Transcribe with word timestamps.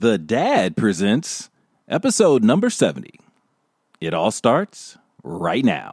The 0.00 0.16
Dad 0.16 0.76
presents 0.76 1.50
episode 1.88 2.44
number 2.44 2.70
70. 2.70 3.18
It 4.00 4.14
all 4.14 4.30
starts 4.30 4.96
right 5.24 5.64
now. 5.64 5.90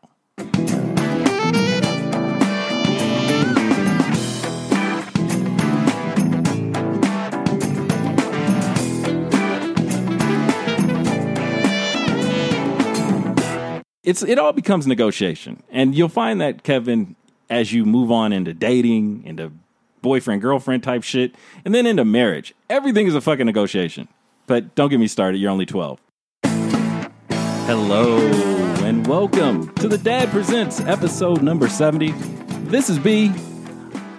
It's 14.04 14.22
it 14.22 14.38
all 14.38 14.54
becomes 14.54 14.86
negotiation. 14.86 15.64
And 15.72 15.96
you'll 15.96 16.10
find 16.10 16.40
that 16.42 16.62
Kevin 16.62 17.16
as 17.50 17.74
you 17.74 17.86
move 17.86 18.12
on 18.12 18.34
into 18.34 18.54
dating, 18.54 19.24
into 19.26 19.52
boyfriend 20.06 20.40
girlfriend 20.40 20.84
type 20.84 21.02
shit, 21.02 21.34
and 21.66 21.74
then 21.74 21.88
into 21.88 22.06
marriage. 22.06 22.54
Everything 22.70 23.08
is 23.08 23.16
a 23.16 23.22
fucking 23.22 23.48
negotiation. 23.48 24.08
But 24.46 24.76
don't 24.76 24.90
get 24.90 25.00
me 25.00 25.08
started, 25.08 25.40
you're 25.40 25.50
only 25.50 25.66
12. 25.66 26.00
Hello 26.44 28.20
and 28.84 29.08
welcome 29.08 29.74
to 29.78 29.88
the 29.88 29.98
Dad 29.98 30.30
Presents 30.30 30.80
episode 30.82 31.42
number 31.42 31.68
70. 31.68 32.12
This 32.66 32.88
is 32.88 33.00
B. 33.00 33.32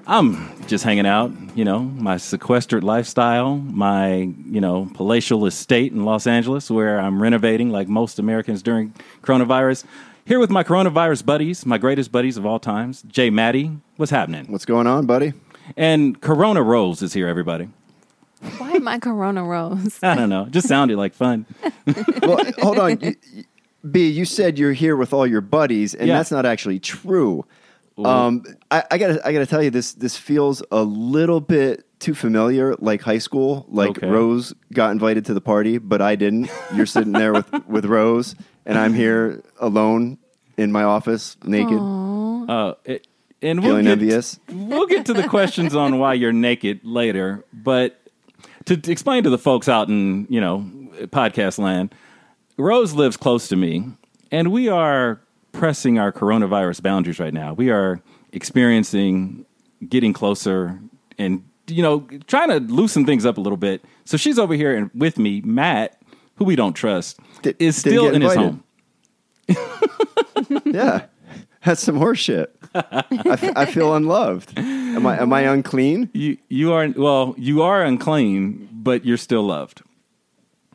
I'm 0.09 0.51
just 0.67 0.83
hanging 0.83 1.07
out, 1.07 1.31
you 1.55 1.65
know, 1.65 1.79
my 1.79 2.17
sequestered 2.17 2.83
lifestyle, 2.83 3.55
my, 3.59 4.33
you 4.51 4.61
know, 4.61 4.91
palatial 4.95 5.47
estate 5.47 5.93
in 5.93 6.05
Los 6.05 6.27
Angeles 6.27 6.69
where 6.69 6.99
I'm 6.99 7.23
renovating 7.23 7.71
like 7.71 7.87
most 7.87 8.19
Americans 8.19 8.61
during 8.61 8.93
coronavirus. 9.23 9.85
Here 10.25 10.41
with 10.41 10.51
my 10.51 10.65
coronavirus 10.65 11.25
buddies, 11.25 11.65
my 11.65 11.79
greatest 11.79 12.11
buddies 12.11 12.37
of 12.37 12.45
all 12.45 12.59
times, 12.59 13.03
J. 13.03 13.31
Matty. 13.31 13.71
What's 13.95 14.11
happening? 14.11 14.47
What's 14.51 14.65
going 14.65 14.89
on, 14.89 15.07
buddy? 15.07 15.33
And 15.77 16.21
Corona 16.21 16.63
Rose 16.63 17.03
is 17.03 17.13
here, 17.13 17.29
everybody. 17.29 17.69
Why 18.59 18.73
am 18.73 18.87
I 18.87 18.99
Corona 18.99 19.43
Rose? 19.45 19.99
I 20.03 20.15
don't 20.15 20.29
know. 20.29 20.47
Just 20.47 20.69
sounded 20.69 20.97
like 20.97 21.15
fun. 21.15 21.47
Well, 22.23 22.45
hold 22.59 22.79
on. 22.79 23.01
You, 23.01 23.15
you- 23.33 23.45
B, 23.89 24.09
you 24.09 24.25
said 24.25 24.59
you're 24.59 24.73
here 24.73 24.97
with 24.97 25.13
all 25.13 25.27
your 25.29 25.41
buddies, 25.41 25.95
and 25.95 26.09
Yeah. 26.09 26.17
that's 26.17 26.33
not 26.33 26.45
actually 26.45 26.81
true. 26.81 27.45
Um, 28.05 28.43
I, 28.69 28.83
I 28.91 28.99
gotta, 28.99 29.25
I 29.27 29.33
gotta 29.33 29.47
tell 29.47 29.63
you, 29.63 29.71
this 29.71 29.95
this 29.95 30.17
feels 30.17 30.61
a 30.73 30.83
little 30.83 31.41
bit 31.41 31.87
too 32.01 32.13
familiar, 32.15 32.75
like 32.81 33.01
high 33.03 33.19
school. 33.19 33.65
Like 33.69 33.91
Okay. 33.91 34.09
Rose 34.09 34.53
got 34.73 34.91
invited 34.91 35.25
to 35.27 35.35
the 35.35 35.41
party, 35.41 35.79
but 35.79 36.03
I 36.03 36.17
didn't. 36.17 36.51
You're 36.75 36.85
sitting 36.87 37.13
there 37.13 37.33
with 37.33 37.49
with 37.69 37.85
Rose, 37.87 38.35
and 38.67 38.77
I'm 38.77 38.93
here 38.93 39.41
alone 39.61 40.19
in 40.57 40.73
my 40.73 40.83
office, 40.83 41.37
naked, 41.45 41.79
Uh, 41.79 42.75
it, 42.85 43.07
and 43.47 43.63
we'll 43.63 43.77
get, 43.83 44.39
we'll 44.51 44.87
get 44.87 45.07
to 45.07 45.15
the 45.15 45.29
questions 45.29 45.75
on 45.75 45.99
why 45.99 46.15
you're 46.15 46.33
naked 46.33 46.81
later. 46.85 47.45
But 47.53 48.01
to, 48.67 48.77
to 48.77 48.93
explain 48.93 49.23
to 49.25 49.31
the 49.31 49.39
folks 49.39 49.69
out 49.69 49.89
in 49.89 50.27
you 50.29 50.41
know 50.41 50.69
podcast 51.07 51.59
land, 51.59 51.95
Rose 52.57 52.93
lives 52.93 53.17
close 53.17 53.49
to 53.49 53.57
me, 53.57 53.85
and 54.31 54.51
we 54.53 54.69
are 54.69 55.21
pressing 55.53 55.99
our 55.99 56.13
coronavirus 56.13 56.83
boundaries 56.83 57.19
right 57.19 57.33
now. 57.33 57.53
We 57.55 57.71
are 57.71 58.01
experiencing 58.33 59.47
getting 59.89 60.13
closer 60.13 60.81
and 61.19 61.43
you 61.67 61.83
know 61.83 62.07
trying 62.27 62.49
to 62.49 62.61
loosen 62.61 63.07
things 63.07 63.25
up 63.25 63.39
a 63.39 63.41
little 63.41 63.57
bit. 63.57 63.85
So 64.05 64.17
she's 64.17 64.39
over 64.39 64.55
here 64.55 64.77
and 64.77 64.91
with 64.95 65.19
me, 65.19 65.41
Matt, 65.43 66.01
who 66.37 66.45
we 66.45 66.57
don't 66.57 66.75
trust, 66.75 67.19
Di- 67.43 67.55
is 67.59 67.77
still 67.77 68.09
in 68.11 68.23
his 68.23 68.35
home. 68.35 68.63
Yeah, 70.65 71.07
that's 71.67 71.83
some 71.83 71.97
horse 71.97 72.19
shit. 72.21 72.55
I, 72.75 73.05
f- 73.11 73.53
I 73.57 73.67
feel 73.67 73.95
unloved. 73.95 74.59
Am 74.59 75.07
I 75.07 75.21
am 75.21 75.33
I 75.33 75.43
unclean? 75.43 76.09
You 76.15 76.39
you 76.49 76.73
are 76.73 76.89
well, 76.97 77.35
you 77.37 77.63
are 77.63 77.83
unclean, 77.85 78.69
but 78.73 79.05
you're 79.05 79.19
still 79.19 79.43
loved. 79.43 79.83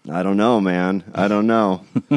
I 0.09 0.23
don't 0.23 0.37
know, 0.37 0.59
man. 0.59 1.03
I 1.13 1.27
don't 1.27 1.45
know. 1.47 1.85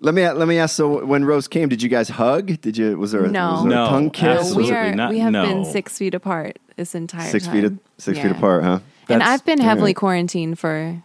let 0.00 0.14
me 0.14 0.28
let 0.28 0.48
me 0.48 0.58
ask. 0.58 0.74
So, 0.74 1.04
when 1.04 1.24
Rose 1.26 1.48
came, 1.48 1.68
did 1.68 1.82
you 1.82 1.88
guys 1.90 2.08
hug? 2.08 2.60
Did 2.62 2.76
you? 2.78 2.96
Was 2.96 3.12
there, 3.12 3.24
a, 3.24 3.30
No. 3.30 3.52
was 3.52 3.62
there 3.64 3.70
No, 3.70 3.84
a 3.84 3.88
tongue 3.88 4.10
kiss? 4.10 4.38
absolutely 4.40 4.70
we 4.72 4.76
are. 4.76 4.94
not. 4.94 5.10
we 5.10 5.18
have 5.18 5.32
No. 5.32 5.44
been 5.46 5.64
six 5.66 5.98
feet 5.98 6.14
apart 6.14 6.58
this 6.76 6.94
entire 6.94 7.30
Six 7.30 7.44
time. 7.44 7.52
feet, 7.54 7.64
a- 7.64 7.78
six 8.02 8.18
feet 8.18 8.30
apart, 8.30 8.64
huh? 8.64 8.78
And 9.10 9.22
I've 9.22 9.44
been 9.44 9.60
heavily 9.60 9.88
alright. 9.90 9.96
quarantined 9.96 10.58
for, 10.58 10.96
oh 10.96 11.02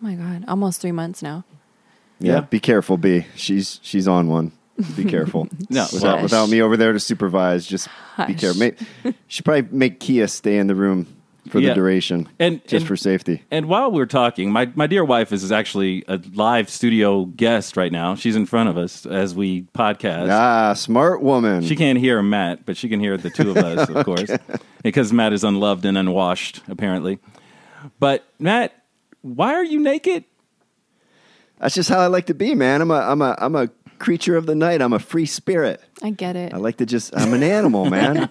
my 0.00 0.14
god, 0.14 0.44
almost 0.46 0.80
three 0.80 0.92
months 0.92 1.22
now. 1.22 1.42
Yeah. 2.20 2.34
Yeah. 2.34 2.40
Be 2.42 2.60
careful, 2.60 2.96
B. 2.96 3.26
She's 3.34 3.80
she's 3.82 4.06
on 4.06 4.28
one. 4.28 4.52
Be 4.96 5.04
careful. 5.04 5.48
No, 5.70 5.86
without 5.92 6.16
Hush. 6.16 6.22
without 6.24 6.48
me 6.48 6.60
over 6.60 6.76
there 6.76 6.92
to 6.92 7.00
supervise, 7.00 7.66
just 7.66 7.86
be 7.86 7.92
Hush. 8.24 8.40
careful. 8.40 8.60
May, 8.60 9.14
should 9.28 9.44
probably 9.44 9.68
make 9.76 10.00
Kia 10.00 10.28
stay 10.28 10.58
in 10.58 10.66
the 10.66 10.74
room 10.74 11.06
for 11.48 11.58
Yeah. 11.60 11.70
the 11.70 11.74
duration, 11.74 12.28
And- 12.38 12.60
just 12.62 12.72
and- 12.82 12.86
for 12.86 12.96
safety. 12.96 13.42
And 13.50 13.66
while 13.66 13.90
we're 13.90 14.06
talking, 14.06 14.52
my, 14.52 14.70
my 14.74 14.86
dear 14.86 15.04
wife 15.04 15.32
is 15.32 15.50
actually 15.50 16.04
a 16.08 16.20
live 16.34 16.68
studio 16.70 17.24
guest 17.24 17.76
right 17.76 17.90
now. 17.90 18.14
She's 18.14 18.36
in 18.36 18.46
front 18.46 18.68
of 18.68 18.76
us 18.78 19.06
as 19.06 19.34
we 19.34 19.62
podcast. 19.74 20.30
Ah, 20.30 20.72
smart 20.74 21.22
woman. 21.22 21.62
She 21.64 21.74
can't 21.74 21.98
hear 21.98 22.22
Matt, 22.22 22.64
but 22.64 22.76
she 22.76 22.88
can 22.88 23.00
hear 23.00 23.16
the 23.16 23.30
two 23.30 23.50
of 23.50 23.56
us, 23.56 23.88
of 23.88 24.04
course, 24.04 24.30
because 24.82 25.12
Matt 25.12 25.32
is 25.32 25.42
unloved 25.42 25.84
and 25.84 25.98
unwashed, 25.98 26.60
apparently. 26.68 27.18
But 27.98 28.24
Matt, 28.38 28.72
why 29.22 29.54
are 29.54 29.64
you 29.64 29.80
naked? 29.80 30.24
That's 31.58 31.74
just 31.74 31.88
how 31.88 31.98
I 32.00 32.06
like 32.06 32.26
to 32.26 32.34
be, 32.34 32.54
man. 32.54 32.80
I'm 32.82 32.90
a 32.90 32.94
I'm 33.00 33.22
a 33.22 33.36
I'm 33.38 33.54
a 33.54 33.68
creature 34.02 34.36
of 34.36 34.44
the 34.46 34.54
night. 34.54 34.82
I'm 34.82 34.92
a 34.92 34.98
free 34.98 35.24
spirit. 35.26 35.80
I 36.02 36.10
get 36.10 36.36
it. 36.36 36.52
I 36.52 36.58
like 36.58 36.76
to 36.78 36.86
just 36.86 37.16
I'm 37.16 37.32
an 37.32 37.42
animal, 37.42 37.86
man. 37.88 38.28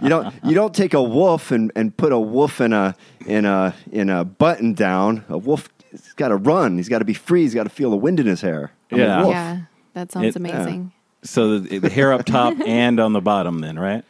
you 0.00 0.08
don't 0.08 0.32
you 0.44 0.54
don't 0.54 0.74
take 0.74 0.94
a 0.94 1.02
wolf 1.02 1.50
and, 1.50 1.72
and 1.74 1.96
put 1.96 2.12
a 2.12 2.18
wolf 2.18 2.60
in 2.60 2.72
a 2.72 2.94
in 3.26 3.44
a 3.44 3.74
in 3.90 4.08
a 4.10 4.24
button 4.24 4.74
down. 4.74 5.24
A 5.28 5.38
wolf 5.38 5.68
he's 5.90 6.12
gotta 6.12 6.36
run. 6.36 6.76
He's 6.76 6.88
gotta 6.88 7.04
be 7.04 7.14
free, 7.14 7.42
he's 7.42 7.54
gotta 7.54 7.70
feel 7.70 7.90
the 7.90 7.96
wind 7.96 8.20
in 8.20 8.26
his 8.26 8.42
hair. 8.42 8.70
I'm 8.92 9.00
a 9.00 9.02
Yeah. 9.02 9.20
wolf. 9.22 9.32
yeah, 9.32 9.60
that 9.94 10.12
sounds 10.12 10.26
It- 10.26 10.36
amazing. 10.36 10.92
So 11.24 11.58
the, 11.60 11.78
the 11.78 11.88
hair 11.90 12.12
up 12.12 12.24
top 12.24 12.54
and 12.66 12.98
on 13.00 13.12
the 13.12 13.20
bottom, 13.20 13.60
then, 13.60 13.78
right? 13.78 14.04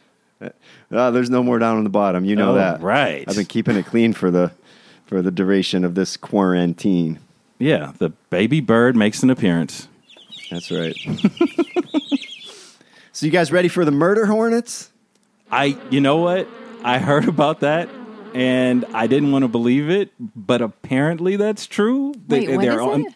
Ah, 0.91 1.11
there's 1.11 1.29
no 1.29 1.41
more 1.43 1.57
down 1.59 1.77
on 1.77 1.83
the 1.85 1.89
bottom. 1.89 2.25
You 2.25 2.35
know 2.35 2.51
Oh, 2.51 2.55
that. 2.55 2.81
right. 2.81 3.23
I've 3.27 3.35
been 3.35 3.45
keeping 3.45 3.77
it 3.77 3.85
clean 3.85 4.11
for 4.13 4.29
the 4.29 4.51
for 5.05 5.21
the 5.21 5.31
duration 5.31 5.85
of 5.85 5.95
this 5.95 6.17
quarantine. 6.17 7.19
Yeah, 7.59 7.93
the 7.99 8.09
baby 8.29 8.59
bird 8.59 8.95
makes 8.97 9.23
an 9.23 9.29
appearance. 9.29 9.87
That's 10.51 10.69
right. 10.71 10.95
so 13.11 13.25
you 13.25 13.31
guys 13.31 13.51
ready 13.51 13.67
for 13.67 13.85
the 13.85 13.91
murder 13.91 14.25
hornets? 14.25 14.91
I, 15.51 15.77
you 15.89 16.01
know 16.01 16.17
what? 16.17 16.47
I 16.83 16.99
heard 16.99 17.27
about 17.27 17.61
that 17.61 17.89
and 18.33 18.85
I 18.93 19.07
didn't 19.07 19.31
want 19.31 19.43
to 19.43 19.47
believe 19.47 19.89
it, 19.89 20.11
but 20.19 20.61
apparently 20.61 21.35
that's 21.35 21.67
true. 21.67 22.13
Wait, 22.27 22.49
what 22.49 22.61
they're 22.61 22.73
is 22.73 22.79
on- 22.79 23.05
it? 23.05 23.13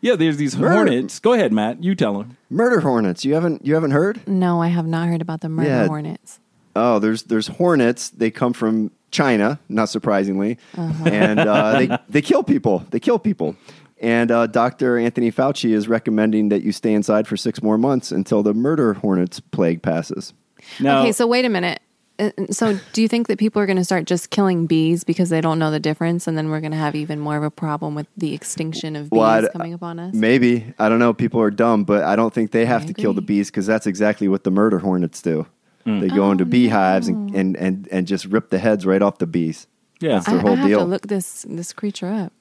Yeah, 0.00 0.16
there's 0.16 0.36
these 0.36 0.56
Murder. 0.56 0.74
hornets. 0.74 1.20
Go 1.20 1.32
ahead, 1.32 1.52
Matt. 1.52 1.84
You 1.84 1.94
tell 1.94 2.18
them. 2.18 2.36
Murder 2.50 2.80
hornets. 2.80 3.24
You 3.24 3.34
haven't 3.34 3.64
you 3.64 3.74
haven't 3.74 3.92
heard? 3.92 4.26
No, 4.26 4.60
I 4.60 4.66
have 4.66 4.84
not 4.86 5.06
heard 5.08 5.22
about 5.22 5.42
the 5.42 5.48
murder 5.48 5.68
Yeah. 5.68 5.86
hornets. 5.86 6.40
Oh, 6.74 6.98
there's 6.98 7.22
there's 7.24 7.46
hornets. 7.46 8.10
They 8.10 8.32
come 8.32 8.52
from 8.52 8.90
China, 9.12 9.60
not 9.68 9.90
surprisingly, 9.90 10.58
and 10.74 11.38
uh, 11.38 11.78
they 11.78 11.98
they 12.08 12.20
kill 12.22 12.42
people. 12.42 12.84
They 12.90 12.98
kill 12.98 13.20
people. 13.20 13.54
And 14.02 14.30
uh, 14.30 14.48
Dr. 14.48 14.98
Anthony 14.98 15.30
Fauci 15.30 15.70
is 15.70 15.86
recommending 15.88 16.48
that 16.50 16.62
you 16.62 16.72
stay 16.72 16.92
inside 16.92 17.26
for 17.28 17.36
six 17.36 17.62
more 17.62 17.78
months 17.78 18.10
until 18.12 18.42
the 18.42 18.52
murder 18.52 18.94
hornets 18.94 19.38
plague 19.40 19.80
passes. 19.80 20.34
Now, 20.80 21.00
Okay, 21.02 21.12
so 21.12 21.26
wait 21.26 21.44
a 21.44 21.48
minute. 21.48 21.80
Uh, 22.18 22.30
So, 22.50 22.78
do 22.92 23.00
you 23.00 23.08
think 23.08 23.28
that 23.28 23.38
people 23.38 23.62
are 23.62 23.66
going 23.66 23.78
to 23.78 23.84
start 23.84 24.04
just 24.04 24.30
killing 24.30 24.66
bees 24.66 25.02
because 25.04 25.30
they 25.30 25.40
don't 25.40 25.58
know 25.58 25.70
the 25.70 25.80
difference, 25.80 26.26
and 26.26 26.36
then 26.36 26.50
we're 26.50 26.60
going 26.60 26.72
to 26.72 26.78
have 26.78 26.94
even 26.96 27.20
more 27.20 27.36
of 27.36 27.42
a 27.44 27.50
problem 27.50 27.94
with 27.94 28.06
the 28.16 28.34
extinction 28.34 28.96
of 28.96 29.04
bees 29.08 29.18
Well, 29.18 29.48
coming 29.52 29.72
upon 29.72 29.98
us? 29.98 30.14
Maybe 30.14 30.74
I 30.78 30.88
don't 30.88 30.98
know. 30.98 31.14
People 31.14 31.40
are 31.40 31.50
dumb, 31.50 31.84
but 31.84 32.02
I 32.04 32.14
don't 32.16 32.34
think 32.34 32.50
they 32.50 32.66
have 32.66 32.82
I 32.82 32.86
to 32.86 32.94
kill 32.94 33.14
the 33.14 33.22
bees 33.22 33.50
because 33.50 33.66
that's 33.66 33.86
exactly 33.86 34.28
what 34.28 34.42
the 34.44 34.50
murder 34.50 34.80
hornets 34.80 35.22
do. 35.22 35.46
Hmm. 35.84 36.00
They 36.00 36.08
go 36.08 36.24
Oh, 36.24 36.30
into 36.32 36.44
beehives 36.44 37.08
and, 37.08 37.34
and, 37.34 37.56
and, 37.56 37.88
and 37.90 38.06
just 38.06 38.26
rip 38.26 38.50
the 38.50 38.58
heads 38.58 38.84
right 38.84 39.00
off 39.02 39.18
the 39.18 39.26
bees. 39.26 39.66
yeah. 40.00 40.14
That's 40.18 40.28
I, 40.28 40.32
their 40.32 40.40
I 40.40 40.42
whole 40.42 40.56
have 40.56 40.66
deal. 40.68 40.78
to 40.80 40.84
look 40.84 41.06
this 41.08 41.46
this 41.48 41.72
creature 41.72 42.08
up. 42.08 42.32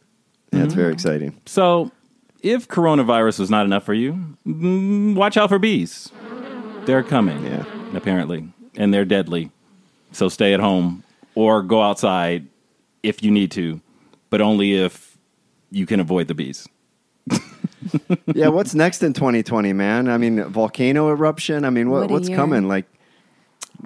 That's 0.51 0.73
Mm-hmm. 0.73 0.79
very 0.81 0.93
exciting. 0.93 1.41
So, 1.45 1.91
if 2.43 2.67
coronavirus 2.67 3.39
was 3.39 3.49
not 3.49 3.65
enough 3.65 3.83
for 3.83 3.93
you, 3.93 4.35
mm, 4.45 5.15
watch 5.15 5.37
out 5.37 5.49
for 5.49 5.59
bees. 5.59 6.11
They're 6.85 7.03
coming, 7.03 7.43
Yeah. 7.45 7.63
apparently, 7.93 8.47
and 8.75 8.93
they're 8.93 9.05
deadly. 9.05 9.51
So 10.11 10.27
stay 10.27 10.53
at 10.53 10.59
home 10.59 11.03
or 11.35 11.61
go 11.63 11.81
outside 11.81 12.47
if 13.03 13.23
you 13.23 13.31
need 13.31 13.51
to, 13.51 13.79
but 14.29 14.41
only 14.41 14.73
if 14.73 15.17
you 15.69 15.85
can 15.85 15.99
avoid 15.99 16.27
the 16.27 16.33
bees. 16.33 16.67
yeah, 18.33 18.47
what's 18.49 18.73
next 18.75 19.03
in 19.03 19.13
2020, 19.13 19.71
man? 19.73 20.09
I 20.09 20.17
mean, 20.17 20.43
volcano 20.45 21.09
eruption. 21.09 21.63
I 21.63 21.69
mean, 21.69 21.89
what, 21.89 22.01
What 22.01 22.09
a 22.09 22.13
what's 22.13 22.27
year. 22.29 22.37
coming? 22.37 22.67
Like 22.67 22.85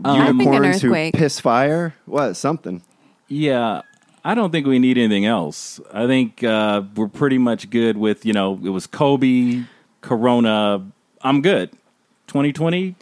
I 0.03 0.27
think 0.27 0.31
an 0.31 0.37
unicorns 0.39 0.81
who 0.81 0.87
earthquake. 0.87 1.13
piss 1.13 1.39
fire? 1.39 1.93
What? 2.05 2.33
Something. 2.35 2.81
Yeah, 3.27 3.81
I 4.25 4.33
don't 4.33 4.51
think 4.51 4.65
we 4.65 4.79
need 4.79 4.97
anything 4.97 5.27
else. 5.27 5.79
I 5.93 6.07
think 6.07 6.43
uh, 6.43 6.81
we're 6.95 7.07
pretty 7.07 7.37
much 7.37 7.69
good 7.69 7.95
with, 7.95 8.25
you 8.25 8.33
know, 8.33 8.59
it 8.63 8.69
was 8.69 8.87
Kobe, 8.87 9.63
Corona. 10.01 10.83
I'm 11.21 11.43
good. 11.43 11.69
2020, 12.27 12.95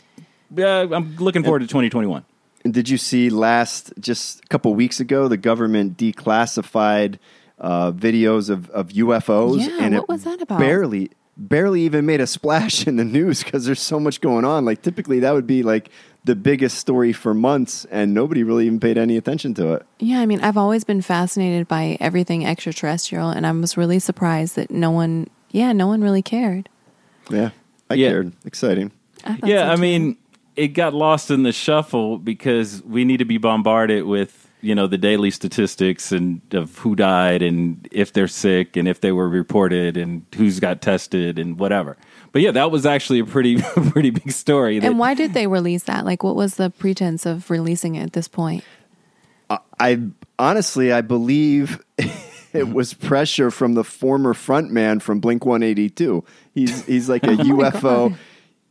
yeah, 0.56 0.86
I'm 0.92 1.16
looking 1.16 1.44
forward 1.44 1.60
to 1.60 1.68
2021. 1.68 2.26
And 2.66 2.74
did 2.74 2.90
you 2.90 2.98
see 2.98 3.30
last 3.30 3.94
just 4.00 4.44
a 4.44 4.48
couple 4.48 4.76
weeks 4.76 5.00
ago 5.00 5.30
the 5.30 5.38
government 5.38 5.98
declassified 5.98 7.20
uh, 7.58 7.94
videos 7.94 8.50
of, 8.50 8.70
of 8.72 8.90
UFOs, 8.90 9.66
Yeah, 9.66 9.78
and 9.80 9.96
what 9.96 10.04
it 10.04 10.10
was 10.10 10.24
that 10.26 10.42
about? 10.42 10.60
Barely, 10.60 11.12
barely 11.38 11.82
even 11.84 12.06
made 12.06 12.20
a 12.20 12.28
splash 12.28 12.86
in 12.88 12.98
the 12.98 13.06
news 13.06 13.44
because 13.44 13.66
there's 13.66 13.82
so 13.82 14.00
much 14.00 14.20
going 14.20 14.44
on. 14.44 14.66
Like 14.66 14.82
typically, 14.82 15.20
that 15.20 15.32
would 15.34 15.48
be 15.48 15.64
like 15.64 15.90
the 16.26 16.36
biggest 16.36 16.78
story 16.78 17.12
for 17.14 17.34
months, 17.34 17.86
and 17.92 18.14
nobody 18.14 18.44
really 18.44 18.66
even 18.66 18.80
paid 18.80 18.98
any 18.98 19.18
attention 19.18 19.54
to 19.56 19.74
it. 19.74 19.86
Yeah, 20.00 20.20
I 20.22 20.26
mean, 20.26 20.40
I've 20.42 20.58
always 20.58 20.84
been 20.84 21.02
fascinated 21.02 21.68
by 21.68 21.98
everything 22.00 22.46
extraterrestrial, 22.46 23.30
and 23.30 23.46
I 23.46 23.52
was 23.52 23.76
really 23.78 24.00
surprised 24.00 24.56
that 24.56 24.72
no 24.72 24.92
one, 24.92 25.28
yeah, 25.52 25.74
no 25.74 25.88
one 25.88 26.02
really 26.02 26.22
cared. 26.22 26.70
Yeah, 27.30 27.50
I 27.90 27.96
Yeah. 27.96 28.10
cared. 28.10 28.32
Exciting. 28.46 28.92
I 29.26 29.38
Yeah, 29.44 29.68
so 29.68 29.74
I 29.74 29.76
mean, 29.76 30.18
it 30.56 30.70
got 30.70 30.94
lost 30.94 31.30
in 31.32 31.44
the 31.44 31.52
shuffle 31.52 32.18
because 32.18 32.82
we 32.84 33.04
need 33.06 33.18
to 33.18 33.26
be 33.26 33.38
bombarded 33.38 34.06
with 34.06 34.40
you 34.62 34.74
know 34.74 34.88
the 34.88 34.98
daily 34.98 35.30
statistics 35.30 36.14
and 36.14 36.40
of 36.54 36.78
who 36.78 36.96
died 36.96 37.42
and 37.42 37.86
if 37.92 38.14
they're 38.14 38.30
sick 38.30 38.78
and 38.78 38.88
if 38.88 39.02
they 39.02 39.12
were 39.12 39.28
reported 39.28 39.98
and 39.98 40.26
who's 40.36 40.62
got 40.62 40.82
tested 40.82 41.38
and 41.38 41.60
whatever. 41.60 41.98
But 42.34 42.42
yeah, 42.42 42.52
that 42.52 42.72
was 42.72 42.86
actually 42.86 43.20
a 43.20 43.26
pretty 43.26 43.62
pretty 43.92 44.10
big 44.10 44.32
story. 44.32 44.80
That, 44.80 44.88
And 44.88 45.00
why 45.00 45.14
did 45.14 45.34
they 45.34 45.48
release 45.48 45.84
that? 45.84 46.04
Like, 46.04 46.24
what 46.24 46.36
was 46.36 46.56
the 46.56 46.72
pretense 46.72 47.26
of 47.26 47.50
releasing 47.50 47.96
it 47.96 48.04
at 48.04 48.14
this 48.14 48.28
point? 48.28 48.66
I 49.80 50.02
honestly, 50.40 50.92
I 50.92 51.02
believe 51.02 51.84
it 52.54 52.70
was 52.70 52.94
pressure 52.96 53.52
from 53.52 53.76
the 53.76 53.84
former 53.84 54.34
frontman 54.34 55.02
from 55.02 55.20
Blink 55.20 55.46
One 55.46 55.62
Eighty 55.62 55.90
Two. 55.90 56.24
He's 56.56 56.84
he's 56.86 57.08
like 57.08 57.24
a 57.28 57.32
oh 57.32 57.36
UFO. 57.36 58.18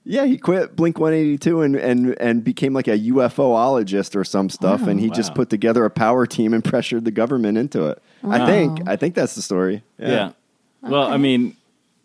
Yeah, 0.05 0.25
he 0.25 0.39
quit 0.39 0.75
Blink 0.75 0.99
One 0.99 1.13
Eighty 1.13 1.39
Two 1.39 1.63
and 1.63 1.77
and 1.77 2.19
and 2.21 2.43
became 2.43 2.75
like 2.75 2.89
a 2.89 2.99
UFOologist 2.99 4.17
or 4.17 4.25
some 4.25 4.51
stuff. 4.51 4.83
and 4.83 4.99
oh, 4.99 5.03
he 5.03 5.11
just 5.11 5.37
put 5.37 5.51
together 5.51 5.85
a 5.85 5.91
power 5.91 6.27
team 6.27 6.53
and 6.53 6.65
pressured 6.65 7.05
the 7.05 7.13
government 7.13 7.59
into 7.59 7.87
it. 7.87 8.03
I 8.25 8.45
think 8.45 8.89
I 8.89 8.97
think 8.97 9.15
that's 9.15 9.37
the 9.37 9.43
story. 9.43 9.85
Yeah. 9.99 10.33
Well, 10.81 11.07
I 11.07 11.17
mean, 11.17 11.57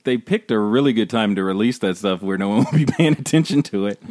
they 0.07 0.17
picked 0.17 0.51
a 0.51 0.57
really 0.57 0.93
good 0.93 1.09
time 1.09 1.35
to 1.35 1.43
release 1.43 1.79
that 1.79 1.97
stuff 1.97 2.21
where 2.21 2.37
no 2.37 2.47
one 2.47 2.57
would 2.71 2.73
be 2.73 2.85
paying 2.85 3.11
attention 3.13 3.61
to 3.63 3.87
it. 3.87 4.01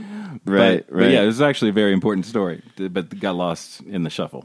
Right, 0.45 0.87
But, 0.87 0.87
but 0.89 0.95
right. 0.95 1.11
yeah, 1.11 1.23
it 1.23 1.27
was 1.27 1.41
actually 1.41 1.71
a 1.71 1.73
very 1.73 1.93
important 1.95 2.27
story, 2.27 2.63
but 2.77 3.19
got 3.19 3.35
lost 3.35 3.81
in 3.81 4.03
the 4.05 4.11
shuffle. 4.11 4.45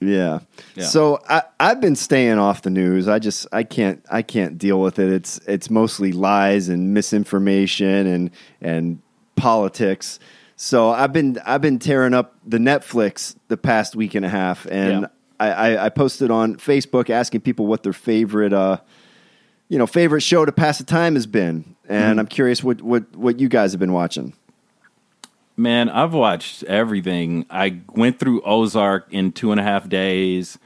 Yeah. 0.00 0.38
Yeah. 0.76 0.84
So 0.84 1.20
I, 1.28 1.42
I've 1.58 1.80
been 1.80 1.96
staying 1.96 2.38
off 2.38 2.62
the 2.62 2.70
news. 2.70 3.08
I 3.08 3.18
just 3.18 3.46
I 3.52 3.64
can't 3.64 4.02
I 4.10 4.22
can't 4.22 4.56
deal 4.56 4.80
with 4.80 4.98
it. 4.98 5.12
It's 5.12 5.38
it's 5.46 5.68
mostly 5.68 6.12
lies 6.12 6.68
and 6.70 6.94
misinformation 6.94 8.06
and 8.06 8.30
and 8.62 9.02
politics. 9.36 10.18
So 10.56 10.90
I've 10.90 11.12
been 11.12 11.38
I've 11.44 11.60
been 11.60 11.78
tearing 11.78 12.14
up 12.14 12.36
the 12.46 12.58
Netflix 12.58 13.34
the 13.48 13.56
past 13.58 13.94
week 13.96 14.14
and 14.14 14.24
a 14.24 14.28
half, 14.30 14.66
and 14.70 15.02
Yeah. 15.02 15.06
I, 15.38 15.48
I, 15.50 15.84
I 15.86 15.88
posted 15.90 16.30
on 16.30 16.56
Facebook 16.56 17.10
asking 17.10 17.40
people 17.42 17.66
what 17.66 17.82
their 17.82 17.92
favorite 17.94 18.52
uh 18.54 18.78
you 19.70 19.78
know 19.78 19.86
favorite 19.86 20.20
show 20.20 20.44
to 20.44 20.52
pass 20.52 20.76
the 20.76 20.84
time 20.84 21.14
has 21.14 21.26
been, 21.26 21.76
and 21.88 22.20
I'm 22.20 22.26
curious 22.26 22.62
what 22.62 22.82
what 22.82 23.16
what 23.16 23.40
you 23.40 23.48
guys 23.48 23.72
have 23.72 23.80
been 23.80 23.94
watching. 23.94 24.34
Man, 25.56 25.88
I've 25.88 26.12
watched 26.14 26.62
everything. 26.64 27.44
I 27.50 27.80
went 27.94 28.18
through 28.18 28.42
Ozark 28.42 29.08
in 29.10 29.32
two 29.32 29.50
and 29.52 29.60
a 29.60 29.62
half 29.62 29.88
days. 29.88 30.58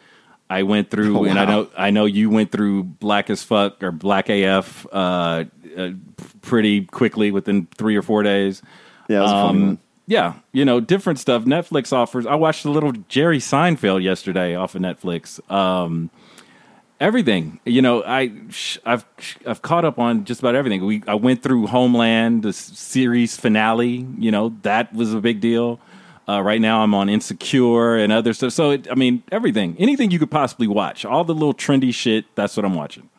I 0.48 0.62
went 0.62 0.90
through, 0.90 1.18
Oh, 1.18 1.24
and 1.24 1.38
I 1.38 1.44
know 1.46 1.68
I 1.76 1.90
know 1.90 2.04
you 2.04 2.30
went 2.30 2.50
through 2.52 2.84
Black 2.84 3.28
as 3.30 3.42
Fuck 3.42 3.82
or 3.82 3.90
Black 3.92 4.28
AF 4.28 4.86
uh, 4.92 5.44
uh, 5.76 5.90
pretty 6.42 6.84
quickly 6.86 7.30
within 7.30 7.66
three 7.76 7.96
or 7.96 8.02
four 8.02 8.22
days. 8.22 8.62
Yeah, 9.08 9.18
it 9.18 9.20
was 9.22 9.30
a 9.30 9.34
funny 9.34 9.62
Um, 9.70 9.78
yeah, 10.06 10.34
you 10.52 10.64
know, 10.66 10.80
different 10.80 11.18
stuff. 11.18 11.44
Netflix 11.44 11.92
offers. 11.92 12.26
I 12.26 12.34
watched 12.34 12.64
a 12.66 12.70
little 12.70 12.92
Jerry 13.08 13.38
Seinfeld 13.38 14.02
yesterday 14.02 14.54
off 14.54 14.74
of 14.74 14.82
Netflix. 14.82 15.40
Um, 15.50 16.10
everything, 17.04 17.60
you 17.64 17.82
know, 17.82 18.02
I 18.02 18.32
I've 18.84 19.04
I've 19.46 19.62
caught 19.62 19.84
up 19.84 19.98
on 19.98 20.24
just 20.24 20.40
about 20.40 20.54
everything. 20.54 20.84
We 20.84 21.02
I 21.06 21.14
went 21.14 21.42
through 21.42 21.66
Homeland, 21.68 22.42
the 22.42 22.52
series 22.52 23.36
finale. 23.36 24.06
You 24.18 24.30
know, 24.30 24.54
that 24.62 24.92
was 24.94 25.12
a 25.14 25.20
big 25.20 25.40
deal. 25.40 25.78
Uh, 26.26 26.40
right 26.40 26.60
now, 26.60 26.82
I'm 26.82 26.94
on 26.94 27.10
Insecure 27.10 27.96
and 27.96 28.10
other 28.10 28.32
stuff. 28.32 28.54
So, 28.54 28.70
it, 28.70 28.90
I 28.90 28.94
mean, 28.94 29.22
everything, 29.30 29.76
anything 29.78 30.10
you 30.10 30.18
could 30.18 30.30
possibly 30.30 30.66
watch, 30.66 31.04
all 31.04 31.22
the 31.22 31.34
little 31.34 31.52
trendy 31.52 31.92
shit. 31.92 32.24
That's 32.34 32.56
what 32.56 32.64
I'm 32.64 32.74
watching. 32.74 33.10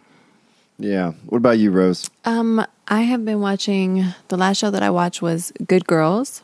Yeah. 0.79 1.11
What 1.27 1.37
about 1.37 1.59
you, 1.59 1.69
Rose? 1.69 2.09
Um, 2.25 2.65
I 2.87 3.01
have 3.01 3.23
been 3.23 3.41
watching. 3.41 4.05
The 4.29 4.37
last 4.37 4.57
show 4.57 4.71
that 4.71 4.81
I 4.81 4.89
watched 4.89 5.21
was 5.21 5.53
Good 5.67 5.85
Girls, 5.85 6.41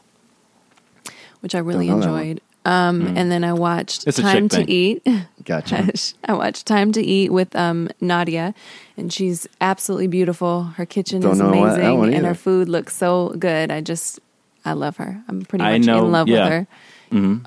which 1.39 1.55
I 1.55 1.59
really 1.59 1.87
Don't 1.87 1.99
know 1.99 2.05
that 2.05 2.11
one. 2.11 2.21
enjoyed. 2.21 2.41
Um, 2.63 3.17
and 3.17 3.31
then 3.31 3.43
I 3.43 3.53
watched 3.53 4.05
It's 4.07 4.19
Time 4.19 4.47
to 4.49 4.57
thing. 4.57 4.69
Eat. 4.69 5.07
Gotcha. 5.43 5.91
I 6.25 6.33
watched 6.33 6.67
Time 6.67 6.91
to 6.91 7.01
Eat 7.01 7.31
with 7.31 7.55
um, 7.55 7.89
Nadiya, 8.01 8.53
and 8.97 9.11
she's 9.11 9.47
absolutely 9.59 10.07
beautiful. 10.07 10.63
Her 10.63 10.85
kitchen 10.85 11.21
Don't 11.21 11.31
is 11.33 11.39
know 11.39 11.49
what- 11.49 11.75
that 11.77 11.91
amazing, 11.91 12.13
and 12.13 12.25
her 12.25 12.35
food 12.35 12.69
looks 12.69 12.95
so 12.95 13.29
good. 13.39 13.71
I 13.71 13.81
just, 13.81 14.19
I 14.63 14.73
love 14.73 14.97
her. 14.97 15.23
I'm 15.27 15.41
pretty 15.43 15.63
much 15.63 15.81
know- 15.87 16.05
in 16.05 16.11
love 16.11 16.27
yeah. 16.27 16.43
with 16.43 16.49
her. 16.53 16.67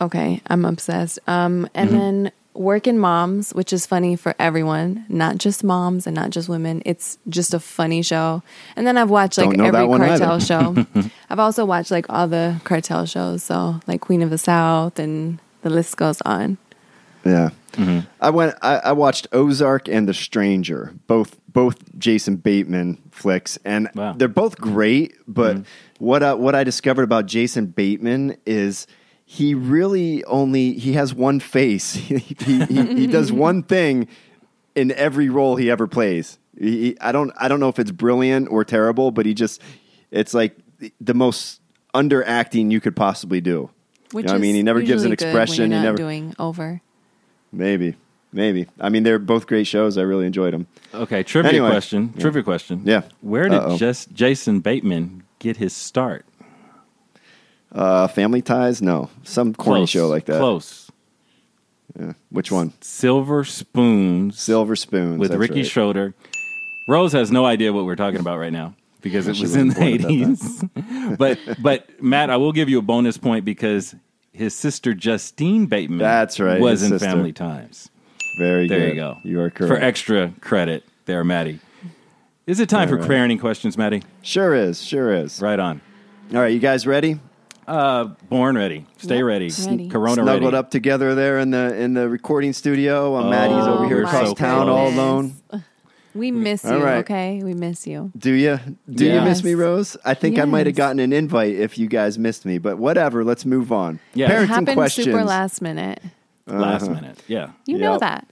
Okay, 0.01 0.43
I'm 0.49 0.65
obsessed. 0.65 1.19
Um, 1.27 1.69
and 1.75 1.91
Mm-hmm. 1.91 1.99
then 1.99 2.33
Working 2.55 2.99
Moms, 2.99 3.53
which 3.53 3.73
is 3.73 3.85
funny 3.85 4.17
for 4.17 4.35
everyone, 4.39 5.05
not 5.09 5.39
just 5.39 5.65
moms 5.65 6.07
and 6.07 6.15
not 6.15 6.31
just 6.31 6.49
women. 6.49 6.83
It's 6.85 7.19
just 7.29 7.53
a 7.53 7.61
funny 7.61 8.03
show. 8.03 8.43
And 8.77 8.87
then 8.87 8.97
I've 8.97 9.11
watched 9.11 9.39
like 9.39 9.59
every 9.59 9.87
cartel 9.99 10.39
show. 10.39 10.87
I've 11.31 11.41
also 11.41 11.65
watched 11.65 11.91
like 11.91 12.07
all 12.09 12.29
the 12.29 12.61
cartel 12.65 13.07
shows, 13.07 13.43
so 13.43 13.81
like 13.87 14.01
Queen 14.01 14.23
of 14.23 14.31
the 14.31 14.39
South, 14.39 14.99
and 14.99 15.41
the 15.63 15.71
list 15.71 15.97
goes 15.97 16.21
on. 16.23 16.59
Yeah. 17.25 17.51
Mm-hmm. 17.73 18.01
I 18.21 18.31
went. 18.31 18.55
I, 18.63 18.77
I 18.77 18.93
watched 18.93 19.27
Ozark 19.33 19.89
and 19.89 20.09
The 20.09 20.15
Stranger, 20.15 20.95
both 21.07 21.37
both 21.49 21.77
Jason 21.99 22.37
Bateman 22.37 22.99
flicks, 23.11 23.59
and 23.65 23.89
Wow. 23.95 24.13
they're 24.17 24.29
both 24.29 24.59
great. 24.59 25.15
But 25.27 25.57
mm-hmm. 25.57 26.05
what 26.05 26.23
I, 26.23 26.35
what 26.35 26.55
I 26.55 26.65
discovered 26.65 27.03
about 27.03 27.27
Jason 27.27 27.67
Bateman 27.67 28.37
is 28.47 28.87
he 29.25 29.55
really 29.55 30.23
only 30.25 30.75
he 30.75 30.93
has 30.95 31.15
one 31.15 31.41
face. 31.41 31.95
he, 31.95 32.19
he, 32.19 32.65
he, 32.67 32.87
he 32.95 33.07
does 33.07 33.33
one 33.49 33.63
thing 33.63 34.09
in 34.75 34.93
every 34.93 35.29
role 35.29 35.57
he 35.57 35.71
ever 35.71 35.87
plays. 35.87 36.39
He, 36.59 36.81
he- 36.91 37.01
I 37.01 37.13
don't 37.13 37.33
I 37.37 37.49
don't 37.49 37.61
know 37.61 37.69
if 37.69 37.79
it's 37.79 37.91
brilliant 37.91 38.49
or 38.51 38.65
terrible, 38.65 39.11
but 39.11 39.27
he 39.27 39.35
just 39.35 39.61
it's 40.11 40.35
like 40.35 40.57
the- 40.79 40.93
the 41.01 41.15
most 41.15 41.61
underacting 41.95 42.71
you 42.71 42.81
could 42.81 42.97
possibly 42.97 43.41
do. 43.41 43.71
Which 44.13 44.25
You 44.25 44.27
know 44.29 44.33
what 44.35 44.39
I 44.39 44.41
mean, 44.43 44.55
he 44.55 44.63
never 44.63 44.81
gives 44.81 45.03
an 45.05 45.11
usually 45.11 45.17
good 45.17 45.35
when 45.35 45.43
expression. 45.43 45.71
You're 45.71 45.81
He 45.81 45.85
never 45.85 45.97
doing 45.97 46.35
over. 46.39 46.81
Maybe, 47.53 47.97
maybe. 48.33 48.67
I 48.81 48.89
mean, 48.89 49.03
they're 49.05 49.19
both 49.19 49.47
great 49.47 49.67
shows. 49.67 49.97
I 49.99 50.03
really 50.03 50.27
enjoyed 50.27 50.53
them. 50.55 50.67
Okay, 50.93 51.23
trivia 51.23 51.51
Anyway. 51.51 51.71
question. 51.71 52.13
Trivia 52.19 52.43
question. 52.43 52.83
Yeah. 52.85 53.03
Where 53.23 53.49
did 53.49 53.79
just 53.79 54.13
Jason 54.13 54.61
Bateman 54.61 55.23
get 55.39 55.57
his 55.57 55.73
start? 55.73 56.27
Uh, 57.75 58.07
Family 58.09 58.41
Ties? 58.41 58.81
No, 58.81 59.11
some 59.25 59.53
corny 59.55 59.81
Close. 59.81 59.91
show 59.91 60.09
like 60.09 60.27
that. 60.27 60.39
Close. 60.39 60.91
Yeah. 61.99 62.13
Which 62.31 62.51
one? 62.51 62.73
Silver 62.81 63.45
Spoons 63.45 64.39
Silver 64.41 64.75
Spoons 64.77 65.19
with 65.19 65.31
that's 65.31 65.39
Ricky 65.39 65.57
right. 65.57 65.67
Schroder. 65.67 66.15
Rose 66.89 67.13
has 67.13 67.31
no 67.31 67.45
idea 67.45 67.73
what 67.73 67.85
we're 67.85 67.97
talking 67.97 68.21
about 68.21 68.39
right 68.39 68.53
now 68.53 68.75
because 69.01 69.27
it 69.29 69.37
She 69.37 69.43
was 69.43 69.57
in 69.57 69.69
the 69.69 69.75
wasn't 69.81 70.03
born 70.03 70.05
at 70.05 70.11
eighties. 70.11 70.65
but 71.19 71.39
but 71.63 72.03
Matt, 72.03 72.31
I 72.31 72.37
will 72.37 72.53
give 72.53 72.69
you 72.69 72.79
a 72.79 72.83
bonus 72.83 73.17
point 73.17 73.45
because 73.45 73.95
his 74.33 74.55
sister 74.55 74.93
Justine 74.95 75.67
Bateman 75.67 75.99
That's 75.99 76.41
right, 76.41 76.61
was 76.61 76.81
his 76.81 76.91
in 76.93 76.99
sister. 76.99 77.09
Family 77.15 77.33
Ties. 77.33 77.91
Very 78.39 78.67
There 78.67 78.81
good. 78.81 78.89
you 78.89 78.95
go. 78.95 79.17
You 79.23 79.41
are 79.41 79.51
correct. 79.51 79.73
For 79.75 79.81
extra 79.81 80.33
credit 80.41 80.85
there, 81.07 81.23
Matty. 81.23 81.61
Is 82.47 82.59
it 82.61 82.69
time 82.69 82.89
for 82.89 82.99
parenting 82.99 83.41
questions, 83.41 83.79
Matty? 83.79 84.03
Sure 84.23 84.55
is. 84.55 84.83
Sure 84.83 85.15
is. 85.15 85.41
Right 85.41 85.59
on. 85.61 85.81
All 86.33 86.41
right, 86.41 86.53
you 86.53 86.59
guys 86.59 86.87
ready? 86.87 87.21
Uh, 87.67 88.05
born 88.29 88.57
ready. 88.57 88.85
Stay 88.99 89.17
Yep, 89.17 89.25
ready. 89.25 89.51
ready. 89.67 89.89
Corona 89.89 90.23
Snuggled 90.23 90.45
ready. 90.53 90.57
up 90.57 90.71
together 90.71 91.15
there 91.15 91.39
in 91.39 91.51
the 91.51 91.77
in 91.77 91.95
the 91.95 92.09
recording 92.09 92.53
studio. 92.53 93.13
While 93.13 93.31
Matty's 93.31 93.67
over 93.67 93.85
Oh, 93.85 93.89
here 93.89 94.03
across 94.05 94.29
so 94.29 94.35
town 94.35 94.69
all 94.69 94.89
alone. 94.89 95.35
We 96.15 96.31
miss 96.31 96.63
you, 96.63 96.71
All 96.71 96.79
right. 96.81 96.99
okay? 96.99 97.41
We 97.43 97.55
miss 97.55 97.87
you. 97.89 98.13
Do 98.17 98.33
you? 98.33 98.61
Do 98.89 99.05
you 99.05 99.21
miss 99.23 99.43
me, 99.43 99.55
Rose? 99.55 99.97
I 100.05 100.15
think 100.15 100.39
I 100.39 100.45
might 100.45 100.67
have 100.67 100.77
gotten 100.77 101.01
an 101.01 101.13
invite 101.13 101.55
if 101.57 101.77
you 101.77 101.89
guys 101.89 102.19
missed 102.21 102.45
me, 102.45 102.59
but 102.59 102.79
whatever. 102.79 103.25
Let's 103.25 103.45
move 103.45 103.73
on. 103.73 103.99
Yeah. 104.15 104.27
It 104.27 104.31
Parenting 104.31 104.47
happened 104.47 104.75
questions. 104.75 105.07
super 105.07 105.25
last 105.25 105.61
minute. 105.61 106.01
Last 106.47 106.89
minute. 106.91 107.21
Yeah. 107.27 107.51
You 107.67 107.79
know 107.79 107.99
that. 107.99 108.29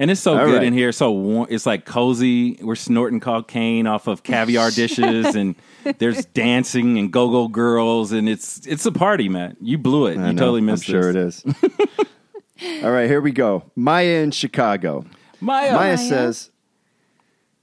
And 0.00 0.10
it's 0.10 0.22
so 0.22 0.32
All 0.36 0.46
good 0.46 0.54
right. 0.54 0.62
in 0.62 0.72
here. 0.72 0.92
So 0.92 1.12
warm. 1.12 1.46
It's 1.50 1.66
like 1.66 1.84
cozy. 1.84 2.58
We're 2.62 2.74
snorting 2.74 3.20
cocaine 3.20 3.86
off 3.86 4.06
of 4.06 4.22
caviar 4.22 4.70
dishes, 4.70 5.34
and 5.34 5.54
there's 5.98 6.24
dancing 6.24 6.96
and 6.96 7.12
go-go 7.12 7.48
girls, 7.48 8.10
and 8.10 8.26
it's 8.26 8.66
it's 8.66 8.86
a 8.86 8.92
party, 8.92 9.28
man. 9.28 9.58
You 9.60 9.76
blew 9.76 10.06
it. 10.06 10.16
I 10.16 10.28
you 10.28 10.32
know. 10.32 10.40
totally 10.40 10.60
I'm 10.60 10.66
missed 10.66 10.86
sure 10.86 11.12
this. 11.12 11.44
it 11.44 11.54
is. 12.62 12.82
all 12.82 12.90
right, 12.90 13.10
here 13.10 13.20
we 13.20 13.30
go. 13.30 13.70
Maya 13.76 14.22
in 14.22 14.30
Chicago. 14.30 15.04
Maya. 15.38 15.74
Maya 15.74 15.96
Maya? 15.96 15.98
says, 15.98 16.50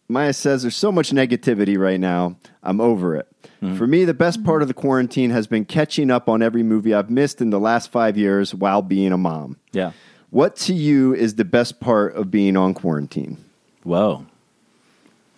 Maya 0.07 0.31
says, 0.31 0.61
there's 0.61 0.75
so 0.75 0.91
much 0.91 1.09
negativity 1.09 1.75
right 1.75 1.99
now. 1.99 2.37
I'm 2.61 2.79
over 2.79 3.15
it. 3.15 3.27
Hmm. 3.61 3.75
For 3.77 3.87
me, 3.87 4.05
the 4.05 4.13
best 4.13 4.43
part 4.43 4.61
of 4.61 4.67
the 4.67 4.75
quarantine 4.75 5.31
has 5.31 5.47
been 5.47 5.65
catching 5.65 6.11
up 6.11 6.29
on 6.29 6.43
every 6.43 6.61
movie 6.61 6.93
I've 6.93 7.09
missed 7.09 7.41
in 7.41 7.49
the 7.49 7.59
last 7.59 7.91
five 7.91 8.15
years 8.15 8.53
while 8.53 8.83
being 8.83 9.11
a 9.11 9.17
mom. 9.17 9.57
Yeah. 9.71 9.93
What 10.29 10.55
to 10.57 10.73
you 10.73 11.13
is 11.13 11.35
the 11.35 11.45
best 11.45 11.79
part 11.79 12.15
of 12.15 12.29
being 12.29 12.57
on 12.57 12.73
quarantine? 12.73 13.37
Whoa. 13.83 14.25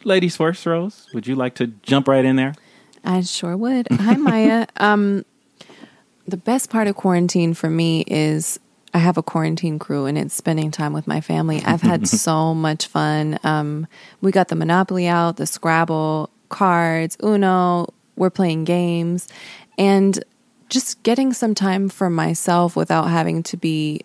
Ladies 0.04 0.36
first, 0.36 0.66
Rose. 0.66 1.08
Would 1.14 1.28
you 1.28 1.36
like 1.36 1.56
to 1.56 1.68
jump 1.68 2.08
right 2.08 2.26
in 2.26 2.36
there? 2.36 2.56
I 3.04 3.22
sure 3.22 3.56
would. 3.56 3.88
Hi, 3.92 4.16
Maya. 4.18 4.66
Um, 4.78 5.26
the 6.28 6.38
best 6.38 6.70
part 6.70 6.88
of 6.88 6.96
quarantine 6.96 7.54
for 7.54 7.70
me 7.70 8.04
is 8.08 8.60
I 8.94 8.98
have 8.98 9.18
a 9.18 9.24
quarantine 9.24 9.78
crew 9.78 10.06
and 10.06 10.18
it's 10.18 10.34
spending 10.34 10.72
time 10.72 10.94
with 10.94 11.06
my 11.06 11.22
family. 11.22 11.62
I've 11.64 11.82
had 11.82 12.08
so 12.08 12.56
much 12.56 12.88
fun. 12.88 13.38
Um, 13.44 13.88
we 14.22 14.32
got 14.32 14.48
the 14.48 14.56
Monopoly 14.56 15.08
out, 15.08 15.38
the 15.38 15.46
Scrabble, 15.46 16.30
cards, 16.50 17.18
Uno. 17.24 17.94
We're 18.16 18.30
playing 18.30 18.66
games 18.66 19.28
and 19.78 20.24
just 20.68 21.02
getting 21.04 21.32
some 21.34 21.56
time 21.56 21.90
for 21.90 22.10
myself 22.10 22.76
without 22.76 23.06
having 23.06 23.44
to 23.44 23.58
be 23.58 24.02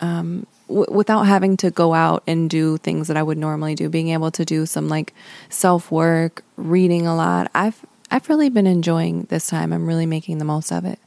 um, 0.00 0.46
w- 0.68 0.86
without 0.90 1.24
having 1.24 1.56
to 1.58 1.70
go 1.70 1.94
out 1.94 2.22
and 2.26 2.48
do 2.48 2.76
things 2.78 3.08
that 3.08 3.16
I 3.16 3.22
would 3.22 3.38
normally 3.38 3.74
do, 3.74 3.88
being 3.88 4.08
able 4.08 4.30
to 4.32 4.44
do 4.44 4.66
some 4.66 4.88
like 4.88 5.14
self 5.48 5.90
work, 5.90 6.42
reading 6.56 7.06
a 7.06 7.14
lot. 7.14 7.50
I've 7.54 7.84
I've 8.10 8.28
really 8.28 8.50
been 8.50 8.66
enjoying 8.66 9.24
this 9.24 9.46
time. 9.46 9.72
I'm 9.72 9.86
really 9.86 10.06
making 10.06 10.38
the 10.38 10.44
most 10.44 10.72
of 10.72 10.84
it. 10.84 10.98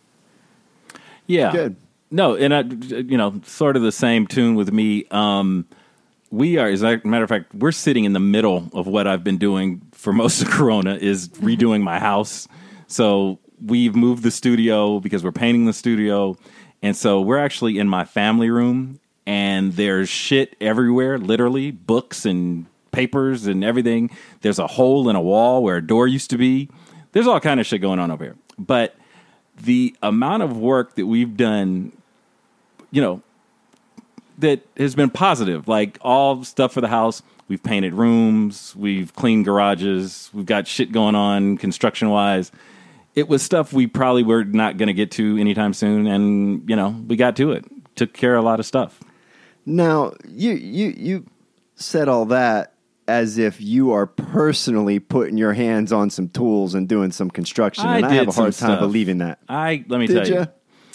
Yeah. 1.28 1.52
Good. 1.52 1.76
No, 2.12 2.36
and 2.36 2.54
I, 2.54 2.62
you 2.62 3.18
know, 3.18 3.42
sort 3.44 3.76
of 3.76 3.82
the 3.82 3.92
same 3.92 4.28
tune 4.28 4.54
with 4.56 4.72
me. 4.72 5.06
Um, 5.10 5.66
we 6.30 6.58
are, 6.58 6.68
as 6.68 6.84
a 6.84 7.02
matter 7.04 7.24
of 7.24 7.30
fact, 7.30 7.54
we're 7.56 7.72
sitting 7.72 8.06
in 8.06 8.14
the 8.14 8.20
middle 8.20 8.70
of 8.74 8.88
what 8.88 9.08
I've 9.08 9.24
been 9.24 9.38
doing 9.38 9.82
for 9.92 10.14
most 10.14 10.42
of 10.42 10.48
Corona 10.52 10.96
is 10.96 11.30
redoing 11.30 11.82
my 11.82 12.00
house. 12.00 12.48
So 12.88 13.40
we've 13.64 13.96
moved 13.96 14.24
the 14.24 14.32
studio 14.32 15.00
because 15.00 15.24
we're 15.24 15.32
painting 15.32 15.66
the 15.66 15.74
studio, 15.74 16.38
and 16.84 16.96
so 16.96 17.20
we're 17.20 17.40
actually 17.40 17.80
in 17.80 17.88
my 17.88 18.06
family 18.06 18.52
room, 18.52 19.00
and 19.26 19.74
there's 19.74 20.10
shit 20.10 20.56
everywhere, 20.62 21.18
literally 21.18 21.72
books 21.72 22.28
and 22.28 22.68
papers 22.92 23.48
and 23.48 23.64
everything. 23.64 24.12
There's 24.42 24.60
a 24.60 24.68
hole 24.68 25.10
in 25.10 25.16
a 25.16 25.22
wall 25.22 25.64
where 25.64 25.78
a 25.78 25.82
door 25.86 26.08
used 26.08 26.30
to 26.30 26.38
be. 26.38 26.70
There's 27.14 27.26
all 27.26 27.40
kind 27.40 27.60
of 27.60 27.66
shit 27.66 27.82
going 27.82 27.98
on 27.98 28.12
over 28.12 28.24
here, 28.24 28.36
but 28.60 28.96
the 29.60 29.96
amount 30.04 30.44
of 30.44 30.58
work 30.58 30.94
that 30.96 31.08
we've 31.08 31.36
done 31.36 31.92
you 32.94 33.02
know, 33.02 33.22
that 34.38 34.62
has 34.78 34.96
been 34.96 35.10
positive. 35.10 35.68
Like 35.68 35.98
all 36.00 36.44
stuff 36.46 36.72
for 36.72 36.80
the 36.80 36.88
house. 36.88 37.22
We've 37.50 37.62
painted 37.62 37.94
rooms, 37.94 38.74
we've 38.74 39.14
cleaned 39.14 39.44
garages, 39.44 40.30
we've 40.34 40.46
got 40.46 40.66
shit 40.66 40.94
going 40.94 41.14
on 41.14 41.58
construction 41.58 42.10
wise. 42.10 42.52
It 43.16 43.28
was 43.28 43.44
stuff 43.44 43.74
we 43.74 43.86
probably 43.88 44.24
were 44.24 44.44
not 44.44 44.78
going 44.78 44.88
to 44.88 44.94
get 44.94 45.12
to 45.12 45.38
anytime 45.38 45.74
soon, 45.74 46.08
and 46.08 46.68
you 46.70 46.76
know 46.76 46.90
we 47.08 47.16
got 47.16 47.36
to 47.38 47.52
it. 47.52 47.66
Took 47.96 48.14
care 48.14 48.36
of 48.36 48.44
a 48.44 48.46
lot 48.46 48.60
of 48.60 48.66
stuff. 48.66 49.00
Now, 49.66 50.14
you 50.28 50.52
you 50.54 50.94
you 50.98 51.26
said 51.76 52.08
all 52.10 52.26
that 52.26 52.74
as 53.08 53.38
if 53.38 53.62
you 53.62 53.92
are 53.92 54.08
personally 54.08 54.98
putting 55.00 55.38
your 55.38 55.54
hands 55.54 55.92
on 55.92 56.10
some 56.10 56.28
tools 56.30 56.74
and 56.74 56.88
doing 56.88 57.12
some 57.12 57.30
construction, 57.30 57.86
I 57.86 57.98
and 57.98 58.06
I 58.06 58.14
have 58.14 58.28
a 58.30 58.32
hard 58.32 58.54
time 58.54 58.72
stuff. 58.72 58.80
believing 58.80 59.20
that. 59.20 59.40
I 59.48 59.86
let 59.88 60.00
me 60.00 60.08
Did 60.08 60.16
tell 60.16 60.28
you? 60.28 60.40
you, 60.40 60.48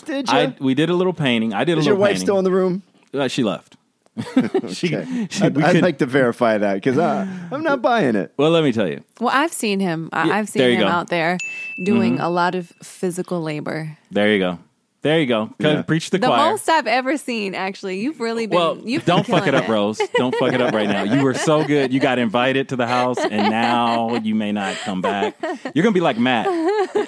Did 0.04 0.28
you? 0.28 0.34
I 0.38 0.54
we 0.60 0.74
did 0.74 0.90
a 0.90 0.94
little 0.94 1.12
painting. 1.14 1.54
I 1.54 1.64
did 1.64 1.76
a 1.76 1.80
Is 1.80 1.86
little 1.86 1.96
your 1.98 2.00
wife 2.00 2.08
painting. 2.14 2.26
still 2.26 2.38
in 2.38 2.44
the 2.44 2.50
room? 2.52 2.82
Uh, 3.14 3.28
she 3.28 3.42
left. 3.42 3.76
she, 4.72 4.96
Okay. 4.96 5.26
she- 5.30 5.44
I'd, 5.44 5.56
we 5.56 5.62
I'd 5.62 5.82
like 5.82 5.98
to 5.98 6.06
verify 6.06 6.58
that 6.58 6.74
because 6.74 6.98
I'm 6.98 7.62
not 7.62 7.82
buying 7.82 8.16
it. 8.16 8.32
well, 8.36 8.50
let 8.50 8.64
me 8.64 8.72
tell 8.72 8.88
you. 8.88 9.02
Well, 9.20 9.34
I've 9.34 9.52
seen 9.52 9.80
him. 9.80 10.08
I- 10.12 10.26
Yeah, 10.28 10.36
I've 10.36 10.48
seen 10.48 10.62
you 10.62 10.68
him 10.76 10.80
go. 10.80 10.88
out 10.88 11.08
there 11.08 11.38
doing 11.84 12.14
mm-hmm. 12.14 12.24
a 12.24 12.28
lot 12.28 12.54
of 12.54 12.68
physical 12.82 13.40
labor. 13.42 13.96
There 14.10 14.32
you 14.32 14.38
go. 14.38 14.58
There 15.00 15.20
you 15.20 15.26
go. 15.26 15.54
Yeah. 15.60 15.82
Preach 15.82 16.10
the, 16.10 16.18
The 16.18 16.26
choir. 16.26 16.50
most 16.50 16.68
I've 16.68 16.88
ever 16.88 17.16
seen. 17.16 17.54
Actually, 17.54 18.00
you've 18.00 18.18
really 18.18 18.46
been. 18.48 18.56
Well, 18.58 18.78
you've 18.82 19.04
don't 19.04 19.24
fuck 19.24 19.42
it 19.46 19.50
killing 19.52 19.62
up, 19.64 19.68
Rose. 19.68 20.00
Don't 20.16 20.34
fuck 20.34 20.52
it 20.52 20.60
up 20.60 20.74
right 20.74 20.88
now. 20.88 21.04
You 21.04 21.22
were 21.22 21.34
so 21.34 21.64
good. 21.64 21.92
You 21.92 22.00
got 22.00 22.18
invited 22.18 22.70
to 22.70 22.76
the 22.76 22.86
house, 22.86 23.18
and 23.18 23.50
now 23.50 24.16
you 24.16 24.34
may 24.34 24.50
not 24.50 24.74
come 24.78 25.00
back. 25.00 25.36
You're 25.72 25.84
gonna 25.84 25.92
be 25.92 26.00
like 26.00 26.18
Matt. 26.18 26.48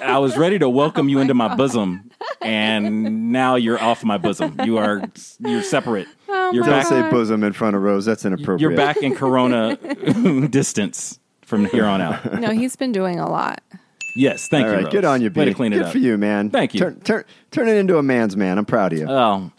I 0.01 0.19
was 0.19 0.37
ready 0.37 0.57
to 0.59 0.69
welcome 0.69 1.09
you 1.09 1.17
oh 1.17 1.21
into 1.21 1.33
my 1.33 1.53
bosom, 1.55 2.09
and 2.41 3.31
now 3.33 3.55
you're 3.55 3.81
off 3.81 4.05
my 4.05 4.17
bosom. 4.17 4.55
You 4.63 4.77
are 4.77 5.01
you're 5.39 5.63
separate. 5.63 6.07
Oh 6.29 6.53
you're 6.53 6.63
Don't 6.63 6.71
back. 6.73 6.87
say 6.87 7.01
bosom 7.09 7.43
in 7.43 7.51
front 7.51 7.75
of 7.75 7.81
Rose. 7.81 8.05
That's 8.05 8.23
inappropriate. 8.23 8.61
You're 8.61 8.75
back 8.75 8.97
in 8.97 9.15
Corona 9.15 9.75
distance 10.47 11.19
from 11.41 11.65
here 11.65 11.85
on 11.85 11.99
out. 12.01 12.39
No, 12.39 12.51
he's 12.51 12.77
been 12.77 12.93
doing 12.93 13.19
a 13.19 13.29
lot. 13.29 13.61
Yes, 14.15 14.47
thank 14.47 14.65
All 14.65 14.71
you. 14.71 14.75
right, 14.77 14.83
Rose. 14.85 14.91
good 14.91 15.05
on 15.05 15.21
you, 15.21 15.29
B. 15.29 15.39
Way 15.39 15.45
to 15.45 15.53
clean 15.53 15.71
good 15.71 15.81
it 15.81 15.85
up. 15.85 15.91
for 15.91 15.97
you, 15.97 16.17
man. 16.17 16.49
Thank 16.49 16.73
you. 16.73 16.79
Turn, 16.79 16.99
turn, 17.01 17.23
turn 17.51 17.67
it 17.67 17.77
into 17.77 17.97
a 17.97 18.03
man's 18.03 18.35
man. 18.35 18.57
I'm 18.57 18.65
proud 18.65 18.93
of 18.93 18.99
you. 18.99 19.09
Oh, 19.09 19.51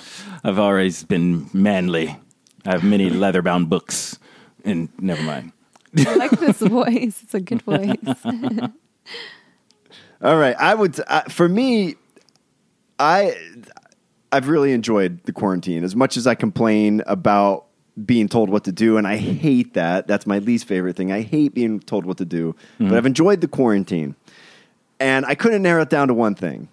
I've 0.44 0.58
always 0.58 1.04
been 1.04 1.48
manly. 1.52 2.16
I 2.64 2.72
have 2.72 2.84
many 2.84 3.10
leather-bound 3.10 3.68
books, 3.70 4.18
and 4.64 4.88
never 5.00 5.22
mind. 5.22 5.52
I 5.98 6.14
like 6.14 6.30
this 6.32 6.58
voice. 6.60 7.22
It's 7.22 7.34
a 7.34 7.40
good 7.40 7.62
voice. 7.62 7.96
All 10.22 10.36
right, 10.36 10.56
I 10.58 10.74
would. 10.74 11.00
I, 11.08 11.22
for 11.22 11.48
me, 11.48 11.96
I 12.98 13.36
I've 14.30 14.48
really 14.48 14.72
enjoyed 14.72 15.22
the 15.24 15.32
quarantine 15.32 15.84
as 15.84 15.94
much 15.96 16.16
as 16.16 16.26
I 16.26 16.34
complain 16.34 17.02
about 17.06 17.66
being 18.06 18.28
told 18.28 18.48
what 18.48 18.64
to 18.64 18.72
do, 18.72 18.96
and 18.96 19.06
I 19.06 19.16
hate 19.16 19.74
that. 19.74 20.06
That's 20.06 20.26
my 20.26 20.38
least 20.38 20.66
favorite 20.66 20.96
thing. 20.96 21.12
I 21.12 21.20
hate 21.20 21.52
being 21.54 21.80
told 21.80 22.06
what 22.06 22.16
to 22.18 22.24
do, 22.24 22.56
but 22.78 22.86
mm. 22.88 22.96
I've 22.96 23.04
enjoyed 23.04 23.42
the 23.42 23.48
quarantine, 23.48 24.16
and 25.02 25.26
I 25.26 25.34
couldn't 25.34 25.62
narrow 25.62 25.82
it 25.82 25.90
down 25.90 26.08
to 26.08 26.14
one 26.14 26.34
thing. 26.34 26.68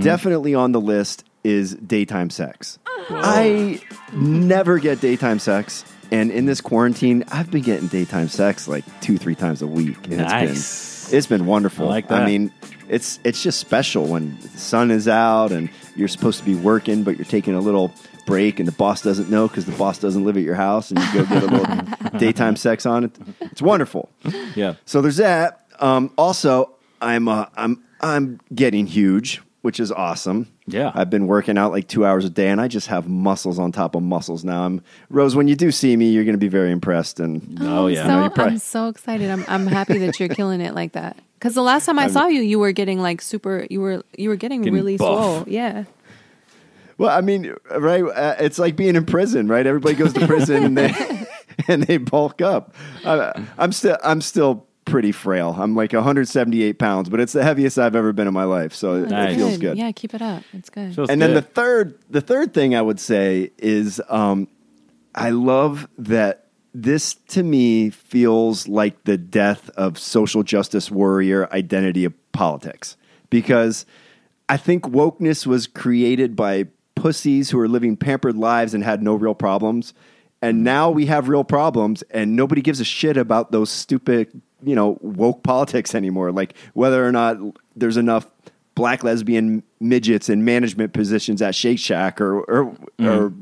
Definitely 0.00 0.54
on 0.54 0.72
the 0.72 0.80
list 0.80 1.24
is 1.44 1.74
daytime 1.76 2.28
sex. 2.30 2.78
I 3.10 3.80
never 4.12 4.78
get 4.78 5.00
daytime 5.00 5.38
sex. 5.38 5.84
And 6.10 6.30
in 6.30 6.46
this 6.46 6.60
quarantine, 6.60 7.24
I've 7.32 7.50
been 7.50 7.62
getting 7.62 7.88
daytime 7.88 8.28
sex 8.28 8.68
like 8.68 8.84
two, 9.00 9.18
three 9.18 9.34
times 9.34 9.62
a 9.62 9.66
week. 9.66 9.96
And 10.08 10.18
Nice. 10.18 10.50
It's 10.50 11.08
been, 11.10 11.18
it's 11.18 11.26
been 11.26 11.46
wonderful. 11.46 11.86
I 11.86 11.90
like 11.90 12.08
that. 12.08 12.22
I 12.22 12.26
mean, 12.26 12.52
it's 12.88 13.18
it's 13.24 13.42
just 13.42 13.58
special 13.60 14.06
when 14.06 14.38
the 14.40 14.48
sun 14.48 14.90
is 14.90 15.06
out 15.08 15.52
and 15.52 15.68
you're 15.96 16.08
supposed 16.08 16.38
to 16.38 16.44
be 16.44 16.54
working, 16.54 17.02
but 17.02 17.16
you're 17.16 17.24
taking 17.26 17.54
a 17.54 17.60
little 17.60 17.92
break, 18.26 18.58
and 18.58 18.68
the 18.68 18.72
boss 18.72 19.02
doesn't 19.02 19.30
know 19.30 19.48
because 19.48 19.64
the 19.66 19.72
boss 19.72 19.98
doesn't 19.98 20.24
live 20.24 20.36
at 20.36 20.42
your 20.42 20.54
house, 20.54 20.90
and 20.90 20.98
you 21.00 21.12
go 21.14 21.24
get 21.26 21.42
a 21.42 21.46
little 21.46 22.18
daytime 22.18 22.56
sex 22.56 22.84
on 22.86 23.04
it. 23.04 23.12
It's 23.40 23.62
wonderful. 23.62 24.10
Yeah. 24.54 24.74
So 24.86 25.00
there's 25.02 25.16
that. 25.18 25.64
Um, 25.80 26.10
also, 26.18 26.70
I'm 27.00 27.28
uh, 27.28 27.46
I'm 27.56 27.82
I'm 28.00 28.40
getting 28.54 28.86
huge, 28.86 29.40
which 29.62 29.80
is 29.80 29.90
awesome. 29.92 30.46
Yeah. 30.66 30.92
I've 30.94 31.08
been 31.10 31.26
working 31.26 31.56
out 31.56 31.72
like 31.72 31.88
two 31.88 32.04
hours 32.04 32.24
a 32.24 32.30
day, 32.30 32.48
and 32.48 32.60
I 32.60 32.68
just 32.68 32.88
have 32.88 33.08
muscles 33.08 33.58
on 33.58 33.72
top 33.72 33.94
of 33.94 34.02
muscles 34.02 34.44
now. 34.44 34.64
I'm 34.64 34.82
Rose. 35.08 35.34
When 35.34 35.48
you 35.48 35.56
do 35.56 35.70
see 35.72 35.96
me, 35.96 36.10
you're 36.10 36.24
going 36.24 36.34
to 36.34 36.38
be 36.38 36.48
very 36.48 36.70
impressed. 36.70 37.20
And 37.20 37.58
Oh, 37.62 37.86
yeah. 37.86 38.06
So, 38.06 38.24
you 38.24 38.30
probably- 38.30 38.52
I'm 38.54 38.58
so 38.58 38.88
excited. 38.88 39.30
I'm 39.30 39.44
I'm 39.48 39.66
happy 39.66 39.98
that 39.98 40.18
you're 40.20 40.28
killing 40.28 40.60
it 40.60 40.74
like 40.74 40.92
that. 40.92 41.16
Because 41.38 41.54
the 41.54 41.62
last 41.62 41.86
time 41.86 41.98
I 42.00 42.08
saw 42.08 42.26
you, 42.26 42.40
you 42.42 42.58
were 42.58 42.72
getting 42.72 43.00
like 43.00 43.22
super. 43.22 43.66
You 43.70 43.80
were 43.80 44.02
you 44.16 44.28
were 44.28 44.36
getting, 44.36 44.60
Getting 44.62 44.74
really 44.74 44.96
buff. 44.96 45.06
swole. 45.24 45.44
Yeah. 45.46 45.84
well, 46.98 47.16
I 47.16 47.20
mean, 47.20 47.54
right? 47.70 48.02
Uh, 48.02 48.34
it's 48.40 48.58
like 48.58 48.74
being 48.76 48.96
in 48.96 49.06
prison, 49.06 49.46
right? 49.46 49.64
Everybody 49.66 49.94
goes 49.94 50.12
to 50.14 50.26
prison 50.26 50.64
and 50.64 50.76
they 50.76 51.26
and 51.68 51.84
they 51.84 51.96
bulk 51.98 52.42
up. 52.42 52.74
I, 53.04 53.44
I'm 53.56 53.70
still 53.72 53.96
I'm 54.02 54.20
still 54.20 54.66
pretty 54.90 55.12
frail. 55.12 55.54
I'm 55.58 55.74
like 55.74 55.92
178 55.92 56.78
pounds, 56.78 57.08
but 57.08 57.20
it's 57.20 57.32
the 57.32 57.42
heaviest 57.42 57.78
I've 57.78 57.96
ever 57.96 58.12
been 58.12 58.26
in 58.28 58.34
my 58.34 58.44
life. 58.44 58.72
So 58.74 58.94
it, 59.04 59.10
Nice. 59.10 59.34
it 59.34 59.36
feels 59.36 59.58
good. 59.58 59.78
Yeah, 59.78 59.92
keep 59.92 60.14
it 60.14 60.22
up. 60.22 60.42
It's 60.52 60.70
good. 60.70 60.94
Feels 60.94 61.10
and 61.10 61.20
then 61.20 61.34
the 61.34 61.40
good. 61.42 61.54
third 61.54 61.98
the 62.10 62.20
third 62.20 62.54
thing 62.54 62.74
I 62.74 62.82
would 62.82 63.00
say 63.00 63.50
is 63.58 64.00
um, 64.08 64.48
I 65.14 65.30
love 65.30 65.88
that 65.98 66.46
this 66.74 67.14
to 67.28 67.42
me 67.42 67.90
feels 67.90 68.68
like 68.68 69.04
the 69.04 69.16
death 69.16 69.70
of 69.70 69.98
social 69.98 70.42
justice 70.42 70.90
warrior 70.90 71.48
identity 71.52 72.04
of 72.04 72.12
politics 72.32 72.96
because 73.30 73.84
I 74.48 74.56
think 74.56 74.84
wokeness 74.84 75.46
was 75.46 75.66
created 75.66 76.36
by 76.36 76.66
pussies 76.94 77.50
who 77.50 77.58
are 77.58 77.68
living 77.68 77.96
pampered 77.96 78.36
lives 78.36 78.74
and 78.74 78.82
had 78.84 79.02
no 79.02 79.14
real 79.14 79.34
problems. 79.34 79.94
And 80.40 80.62
now 80.62 80.88
we 80.90 81.06
have 81.06 81.28
real 81.28 81.42
problems, 81.42 82.02
and 82.10 82.36
nobody 82.36 82.60
gives 82.62 82.78
a 82.78 82.84
shit 82.84 83.16
about 83.16 83.50
those 83.50 83.70
stupid, 83.70 84.40
you 84.62 84.74
know, 84.74 84.98
woke 85.00 85.42
politics 85.42 85.94
anymore. 85.94 86.32
Like 86.32 86.54
whether 86.74 87.06
or 87.06 87.12
not 87.12 87.38
there's 87.76 87.96
enough 87.96 88.26
black 88.74 89.02
lesbian 89.02 89.62
midgets 89.80 90.28
in 90.28 90.44
management 90.44 90.92
positions 90.92 91.42
at 91.42 91.54
Shake 91.54 91.78
Shack 91.78 92.20
or 92.20 92.40
or, 92.40 92.64
mm-hmm. 92.98 93.06
or 93.06 93.32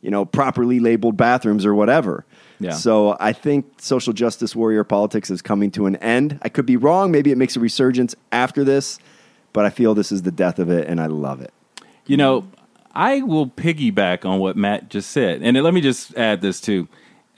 you 0.00 0.10
know 0.10 0.24
properly 0.24 0.80
labeled 0.80 1.16
bathrooms 1.16 1.66
or 1.66 1.74
whatever. 1.74 2.24
Yeah. 2.60 2.72
So 2.72 3.16
I 3.18 3.32
think 3.32 3.80
social 3.80 4.12
justice 4.12 4.54
warrior 4.54 4.84
politics 4.84 5.30
is 5.30 5.40
coming 5.40 5.70
to 5.72 5.86
an 5.86 5.96
end. 5.96 6.38
I 6.42 6.50
could 6.50 6.66
be 6.66 6.76
wrong. 6.76 7.10
Maybe 7.10 7.32
it 7.32 7.38
makes 7.38 7.56
a 7.56 7.60
resurgence 7.60 8.14
after 8.32 8.64
this, 8.64 8.98
but 9.52 9.64
I 9.64 9.70
feel 9.70 9.94
this 9.94 10.12
is 10.12 10.22
the 10.22 10.30
death 10.30 10.58
of 10.58 10.70
it, 10.70 10.86
and 10.86 11.00
I 11.00 11.06
love 11.06 11.40
it. 11.40 11.54
You 12.06 12.18
know, 12.18 12.46
I 12.94 13.22
will 13.22 13.46
piggyback 13.46 14.24
on 14.24 14.40
what 14.40 14.56
Matt 14.56 14.90
just 14.90 15.10
said. 15.10 15.42
And 15.42 15.60
let 15.62 15.72
me 15.72 15.80
just 15.80 16.14
add 16.16 16.42
this 16.42 16.60
too. 16.60 16.88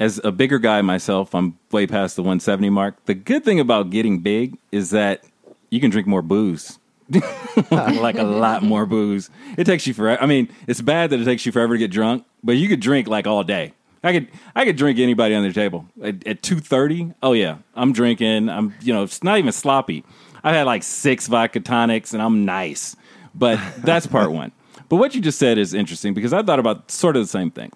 As 0.02 0.21
a 0.25 0.32
bigger 0.32 0.59
guy 0.59 0.82
myself, 0.82 1.32
I'm 1.32 1.56
way 1.71 1.87
past 1.87 2.16
the 2.16 2.23
170 2.23 2.71
mark. 2.71 2.97
The 3.04 3.14
good 3.14 3.44
thing 3.44 3.61
about 3.61 3.90
getting 3.90 4.18
big 4.18 4.59
is 4.73 4.90
that 4.90 5.23
you 5.71 5.78
can 5.78 5.92
drink 5.92 6.09
more 6.09 6.23
booze. 6.23 6.80
like 7.71 8.18
a 8.18 8.25
lot 8.25 8.64
more 8.64 8.85
booze. 8.85 9.30
It 9.56 9.62
takes 9.62 9.87
you 9.87 9.94
forever. 9.94 10.21
I 10.21 10.26
mean, 10.26 10.49
it's 10.66 10.80
bad 10.80 11.11
that 11.11 11.21
it 11.21 11.25
takes 11.25 11.47
you 11.47 11.52
forever 11.52 11.75
to 11.75 11.78
get 11.78 11.92
drunk, 11.92 12.25
but 12.42 12.56
you 12.56 12.66
could 12.66 12.80
drink 12.80 13.06
like 13.06 13.28
all 13.28 13.44
day. 13.44 13.75
I 14.02 14.12
could 14.12 14.28
I 14.56 14.64
could 14.64 14.75
drink 14.75 14.99
anybody 14.99 15.37
on 15.37 15.44
the 15.44 15.52
table 15.52 15.87
at, 16.02 16.26
at 16.26 16.42
two 16.42 16.59
thirty. 16.59 17.14
Oh 17.23 17.32
yeah, 17.32 17.59
I'm 17.76 17.92
drinking. 17.92 18.49
I'm 18.49 18.75
you 18.80 18.92
know 18.92 19.04
it's 19.04 19.23
not 19.23 19.38
even 19.38 19.52
sloppy. 19.52 20.04
I've 20.42 20.56
had 20.56 20.66
like 20.66 20.82
six 20.82 21.28
vodka 21.28 21.61
tonics 21.61 22.12
and 22.12 22.21
I'm 22.21 22.44
nice, 22.44 22.97
but 23.37 23.61
that's 23.78 24.09
part 24.09 24.32
one. 24.42 24.50
But 24.88 24.97
what 24.97 25.14
you 25.14 25.21
just 25.21 25.38
said 25.38 25.59
is 25.59 25.75
interesting 25.75 26.12
because 26.12 26.32
I 26.32 26.42
thought 26.42 26.59
about 26.59 26.90
sort 26.90 27.14
of 27.14 27.23
the 27.23 27.28
same 27.28 27.52
thing. 27.52 27.71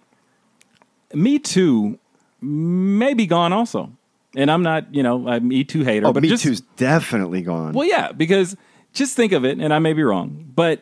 Me 1.15 1.39
too 1.39 2.01
may 2.41 3.15
be 3.15 3.27
gone 3.27 3.53
also, 3.53 3.91
and 4.37 4.51
I'm 4.51 4.63
not 4.63 4.95
you 4.95 5.03
know 5.03 5.27
I'm 5.29 5.49
Me 5.49 5.65
Too 5.65 5.83
hater. 5.83 6.07
Oh, 6.07 6.13
but 6.13 6.23
Me 6.23 6.29
just, 6.29 6.43
Too's 6.43 6.61
definitely 6.77 7.43
gone. 7.43 7.73
well, 7.73 7.87
yeah, 7.87 8.13
because 8.13 8.57
just 8.93 9.17
think 9.17 9.33
of 9.33 9.45
it, 9.45 9.59
and 9.59 9.73
I 9.75 9.79
may 9.79 9.93
be 9.93 10.03
wrong, 10.03 10.45
but 10.55 10.81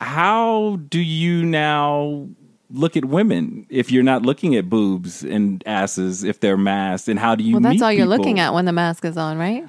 how 0.00 0.76
do 0.88 1.00
you 1.00 1.44
now 1.44 2.28
look 2.70 2.96
at 2.96 3.04
women 3.04 3.66
if 3.70 3.90
you're 3.90 4.02
not 4.02 4.22
looking 4.22 4.54
at 4.54 4.68
boobs 4.68 5.24
and 5.24 5.62
asses 5.66 6.22
if 6.22 6.40
they're 6.40 6.56
masked? 6.56 7.08
And 7.08 7.18
how 7.18 7.34
do 7.34 7.42
you? 7.44 7.54
Well, 7.54 7.62
that's 7.62 7.74
meet 7.74 7.82
all 7.82 7.92
you're 7.92 8.06
people? 8.06 8.18
looking 8.18 8.38
at 8.40 8.54
when 8.54 8.64
the 8.64 8.72
mask 8.72 9.04
is 9.04 9.16
on, 9.16 9.38
right? 9.38 9.66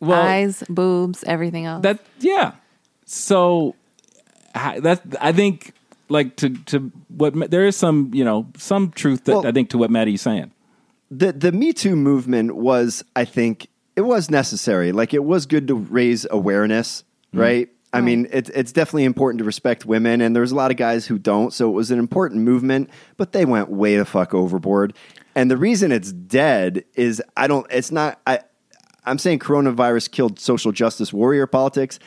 Well, 0.00 0.22
Eyes, 0.22 0.62
boobs, 0.68 1.24
everything 1.24 1.66
else. 1.66 1.82
that 1.82 1.98
yeah. 2.20 2.52
So 3.04 3.74
that 4.54 5.00
I 5.20 5.32
think 5.32 5.74
like 6.10 6.36
to 6.36 6.50
to 6.66 6.92
what 7.08 7.50
there 7.50 7.64
is 7.64 7.76
some 7.76 8.10
you 8.12 8.24
know 8.24 8.46
some 8.56 8.90
truth 8.90 9.24
that 9.24 9.32
Well- 9.32 9.46
I 9.46 9.52
think 9.52 9.70
to 9.70 9.78
what 9.78 9.90
Matty's 9.90 10.22
saying. 10.22 10.52
the 11.10 11.32
the 11.32 11.52
Me 11.52 11.72
Too 11.72 11.96
movement 11.96 12.56
was, 12.56 13.02
I 13.16 13.24
think, 13.24 13.68
it 13.96 14.02
was 14.02 14.30
necessary. 14.30 14.92
Like 14.92 15.14
it 15.14 15.24
was 15.24 15.46
good 15.46 15.68
to 15.68 15.74
raise 15.74 16.26
awareness, 16.30 17.04
mm-hmm. 17.28 17.40
right? 17.40 17.68
I 17.92 18.00
mean, 18.00 18.28
it's 18.30 18.48
it's 18.50 18.70
definitely 18.70 19.04
important 19.04 19.40
to 19.40 19.44
respect 19.44 19.84
women, 19.84 20.20
and 20.20 20.34
there's 20.34 20.52
a 20.52 20.54
lot 20.54 20.70
of 20.70 20.76
guys 20.76 21.06
who 21.06 21.18
don't. 21.18 21.52
So 21.52 21.68
it 21.68 21.72
was 21.72 21.90
an 21.90 21.98
important 21.98 22.42
movement, 22.42 22.88
but 23.16 23.32
they 23.32 23.44
went 23.44 23.68
way 23.68 23.96
the 23.96 24.04
fuck 24.04 24.32
overboard. 24.32 24.94
And 25.34 25.50
the 25.50 25.56
reason 25.56 25.90
it's 25.90 26.12
dead 26.12 26.84
is 26.94 27.20
I 27.36 27.48
don't. 27.48 27.66
It's 27.70 27.90
not. 27.90 28.20
I. 28.26 28.40
I'm 29.04 29.18
saying 29.18 29.40
coronavirus 29.40 30.10
killed 30.10 30.38
social 30.38 30.70
justice 30.70 31.12
warrior 31.12 31.48
politics. 31.48 31.98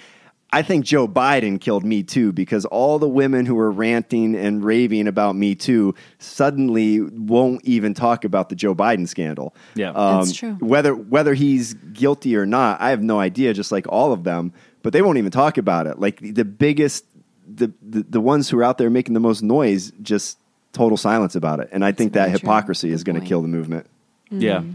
I 0.54 0.62
think 0.62 0.86
Joe 0.86 1.08
Biden 1.08 1.60
killed 1.60 1.84
Me 1.84 2.04
Too 2.04 2.32
because 2.32 2.64
all 2.66 3.00
the 3.00 3.10
women 3.10 3.48
who 3.48 3.56
were 3.56 3.72
ranting 3.72 4.36
and 4.36 4.64
raving 4.64 5.08
about 5.08 5.36
Me 5.36 5.56
Too 5.56 5.96
suddenly 6.20 7.02
won't 7.02 7.66
even 7.66 7.96
talk 7.96 8.24
about 8.24 8.50
the 8.50 8.56
Joe 8.56 8.76
Biden 8.76 9.08
scandal. 9.08 9.56
Yeah. 9.74 9.90
Um, 9.90 10.20
That's 10.20 10.34
true. 10.34 10.54
Whether 10.60 10.94
whether 10.94 11.34
he's 11.34 11.74
guilty 11.74 12.36
or 12.36 12.46
not, 12.46 12.80
I 12.80 12.92
have 12.92 13.02
no 13.02 13.20
idea. 13.20 13.52
Just 13.56 13.72
like 13.72 13.88
all 13.90 14.14
of 14.14 14.26
them, 14.26 14.54
but 14.84 14.94
they 14.94 15.02
won't 15.02 15.18
even 15.18 15.32
talk 15.32 15.58
about 15.58 15.88
it. 15.88 16.00
Like 16.00 16.20
the 16.20 16.46
biggest, 16.46 17.06
the 17.48 17.72
the, 17.82 18.04
the 18.04 18.22
ones 18.22 18.48
who 18.48 18.60
are 18.60 18.64
out 18.64 18.78
there 18.78 18.92
making 18.92 19.16
the 19.16 19.20
most 19.20 19.42
noise, 19.42 19.92
just 20.04 20.38
total 20.72 20.98
silence 20.98 21.36
about 21.36 21.62
it. 21.62 21.70
And 21.72 21.84
I 21.84 21.94
think 21.94 22.14
that 22.14 22.28
very 22.28 22.40
true. 22.40 22.48
hypocrisy 22.48 22.92
is 22.92 23.04
going 23.04 23.20
to 23.20 23.26
kill 23.26 23.42
the 23.42 23.48
movement. 23.48 23.88
Yeah. 24.30 24.60
Mm-hmm. 24.60 24.74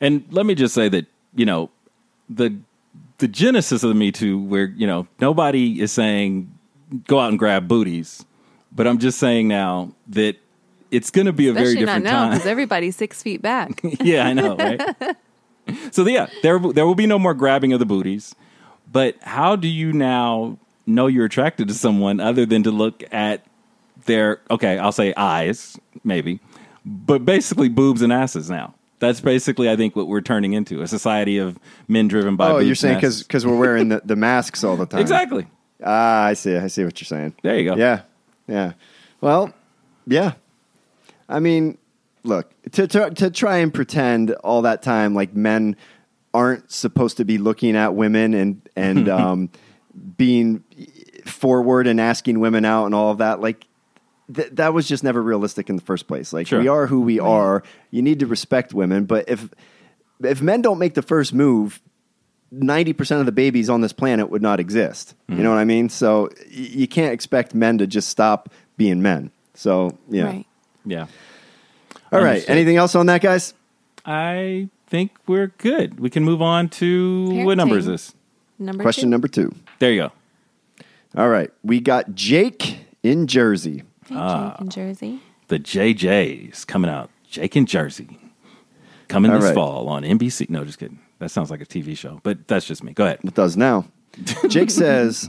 And 0.00 0.24
let 0.30 0.46
me 0.46 0.54
just 0.54 0.74
say 0.74 0.88
that, 0.88 1.06
you 1.34 1.44
know, 1.44 1.70
the 2.30 2.56
the 3.18 3.28
genesis 3.28 3.82
of 3.82 3.88
the 3.88 3.94
Me 3.94 4.10
Too, 4.12 4.38
where, 4.38 4.66
you 4.66 4.86
know, 4.86 5.06
nobody 5.20 5.80
is 5.80 5.92
saying 5.92 6.52
go 7.06 7.20
out 7.20 7.30
and 7.30 7.38
grab 7.38 7.68
booties. 7.68 8.24
But 8.72 8.86
I'm 8.86 8.98
just 8.98 9.18
saying 9.18 9.48
now 9.48 9.92
that 10.08 10.36
it's 10.90 11.10
going 11.10 11.26
to 11.26 11.32
be 11.32 11.48
a 11.48 11.52
very 11.52 11.66
Especially 11.66 11.86
not 11.86 11.92
different 11.92 12.04
now 12.04 12.22
time. 12.22 12.30
because 12.32 12.46
everybody's 12.46 12.96
six 12.96 13.22
feet 13.22 13.42
back. 13.42 13.80
yeah, 14.00 14.26
I 14.26 14.32
know, 14.32 14.56
right? 14.56 15.16
so 15.90 16.06
yeah, 16.06 16.28
there 16.42 16.58
there 16.58 16.86
will 16.86 16.94
be 16.94 17.06
no 17.06 17.18
more 17.18 17.34
grabbing 17.34 17.72
of 17.72 17.78
the 17.78 17.86
booties. 17.86 18.34
But 18.90 19.16
how 19.22 19.56
do 19.56 19.68
you 19.68 19.92
now 19.92 20.58
know 20.86 21.06
you're 21.06 21.26
attracted 21.26 21.68
to 21.68 21.74
someone 21.74 22.20
other 22.20 22.46
than 22.46 22.62
to 22.62 22.70
look 22.70 23.02
at 23.12 23.44
their 24.06 24.40
okay, 24.50 24.78
I'll 24.78 24.92
say 24.92 25.12
eyes, 25.16 25.78
maybe, 26.04 26.40
but 26.84 27.24
basically 27.24 27.68
boobs 27.68 28.02
and 28.02 28.12
asses 28.12 28.48
now. 28.48 28.74
That's 28.98 29.20
basically, 29.20 29.70
I 29.70 29.76
think, 29.76 29.94
what 29.94 30.08
we're 30.08 30.20
turning 30.20 30.54
into 30.54 30.82
a 30.82 30.88
society 30.88 31.38
of 31.38 31.58
men 31.86 32.08
driven 32.08 32.36
by. 32.36 32.50
Oh, 32.50 32.58
you're 32.58 32.74
saying 32.74 32.96
asses. 32.96 33.22
because 33.22 33.46
we're 33.46 33.58
wearing 33.58 33.88
the, 33.90 34.02
the 34.04 34.16
masks 34.16 34.64
all 34.64 34.76
the 34.76 34.86
time. 34.86 35.00
exactly. 35.00 35.46
Ah, 35.84 36.24
I 36.24 36.34
see. 36.34 36.56
I 36.56 36.66
see 36.66 36.84
what 36.84 37.00
you're 37.00 37.06
saying. 37.06 37.34
There 37.42 37.56
you 37.56 37.64
go. 37.70 37.76
Yeah, 37.76 38.02
yeah. 38.48 38.72
Well, 39.20 39.54
yeah. 40.06 40.32
I 41.28 41.38
mean, 41.38 41.78
look 42.24 42.52
to 42.72 42.88
to 42.88 43.10
to 43.10 43.30
try 43.30 43.58
and 43.58 43.72
pretend 43.72 44.32
all 44.42 44.62
that 44.62 44.82
time 44.82 45.14
like 45.14 45.34
men 45.34 45.76
aren't 46.34 46.70
supposed 46.70 47.18
to 47.18 47.24
be 47.24 47.38
looking 47.38 47.76
at 47.76 47.94
women 47.94 48.34
and 48.34 48.68
and 48.74 49.08
um, 49.08 49.50
being 50.16 50.64
forward 51.24 51.86
and 51.86 52.00
asking 52.00 52.40
women 52.40 52.64
out 52.64 52.86
and 52.86 52.94
all 52.94 53.12
of 53.12 53.18
that. 53.18 53.40
Like 53.40 53.67
th- 54.32 54.50
that 54.52 54.74
was 54.74 54.88
just 54.88 55.04
never 55.04 55.22
realistic 55.22 55.68
in 55.70 55.76
the 55.76 55.82
first 55.82 56.06
place. 56.06 56.32
Like 56.32 56.46
Sure. 56.46 56.60
we 56.60 56.68
are 56.68 56.86
who 56.86 57.00
we 57.00 57.18
are. 57.20 57.62
You 57.90 58.02
need 58.02 58.20
to 58.20 58.26
respect 58.26 58.74
women, 58.74 59.04
but 59.04 59.28
if 59.28 59.48
if 60.22 60.42
men 60.42 60.62
don't 60.62 60.78
make 60.78 60.94
the 60.94 61.02
first 61.02 61.32
move, 61.32 61.80
ninety 62.50 62.92
percent 62.92 63.20
of 63.20 63.26
the 63.26 63.32
babies 63.32 63.68
on 63.70 63.80
this 63.80 63.92
planet 63.92 64.30
would 64.30 64.42
not 64.42 64.60
exist. 64.60 65.14
You 65.28 65.34
mm-hmm. 65.34 65.44
know 65.44 65.50
what 65.50 65.58
I 65.58 65.64
mean? 65.64 65.88
So 65.88 66.30
y- 66.46 66.46
you 66.50 66.88
can't 66.88 67.12
expect 67.12 67.54
men 67.54 67.78
to 67.78 67.86
just 67.86 68.08
stop 68.08 68.50
being 68.76 69.02
men. 69.02 69.30
So 69.54 69.96
yeah. 70.08 70.24
Right. 70.24 70.46
Yeah. 70.84 71.06
All 72.12 72.22
right. 72.22 72.48
Anything 72.48 72.76
else 72.76 72.94
on 72.94 73.06
that, 73.06 73.20
guys? 73.20 73.52
I 74.06 74.68
think 74.86 75.12
we're 75.26 75.48
good. 75.58 76.00
We 76.00 76.08
can 76.08 76.24
move 76.24 76.40
on 76.40 76.70
to 76.70 77.44
what 77.44 77.56
number 77.56 77.76
is 77.76 77.84
this? 77.84 78.14
Number 78.58 78.82
Question 78.82 79.04
two. 79.04 79.10
number 79.10 79.28
two. 79.28 79.54
There 79.78 79.92
you 79.92 80.02
go. 80.02 80.12
All 81.16 81.28
right. 81.28 81.50
We 81.62 81.80
got 81.80 82.14
Jake 82.14 82.78
in 83.02 83.26
Jersey. 83.26 83.82
Hey, 84.08 84.14
Ah. 84.18 84.50
Jake 84.52 84.60
in 84.60 84.68
Jersey. 84.70 85.20
The 85.48 85.58
JJ's 85.58 86.64
coming 86.64 86.90
out. 86.90 87.10
Jake 87.28 87.56
in 87.56 87.66
Jersey. 87.66 88.18
Coming 89.08 89.30
All 89.30 89.38
this 89.38 89.46
right. 89.46 89.54
fall 89.54 89.88
on 89.88 90.02
NBC. 90.04 90.50
No, 90.50 90.64
just 90.64 90.78
kidding. 90.78 90.98
That 91.18 91.30
sounds 91.30 91.50
like 91.50 91.60
a 91.60 91.66
TV 91.66 91.96
show, 91.96 92.20
but 92.22 92.46
that's 92.46 92.66
just 92.66 92.84
me. 92.84 92.92
Go 92.92 93.04
ahead. 93.04 93.20
It 93.24 93.34
does 93.34 93.56
now. 93.56 93.86
Jake 94.48 94.70
says, 94.70 95.28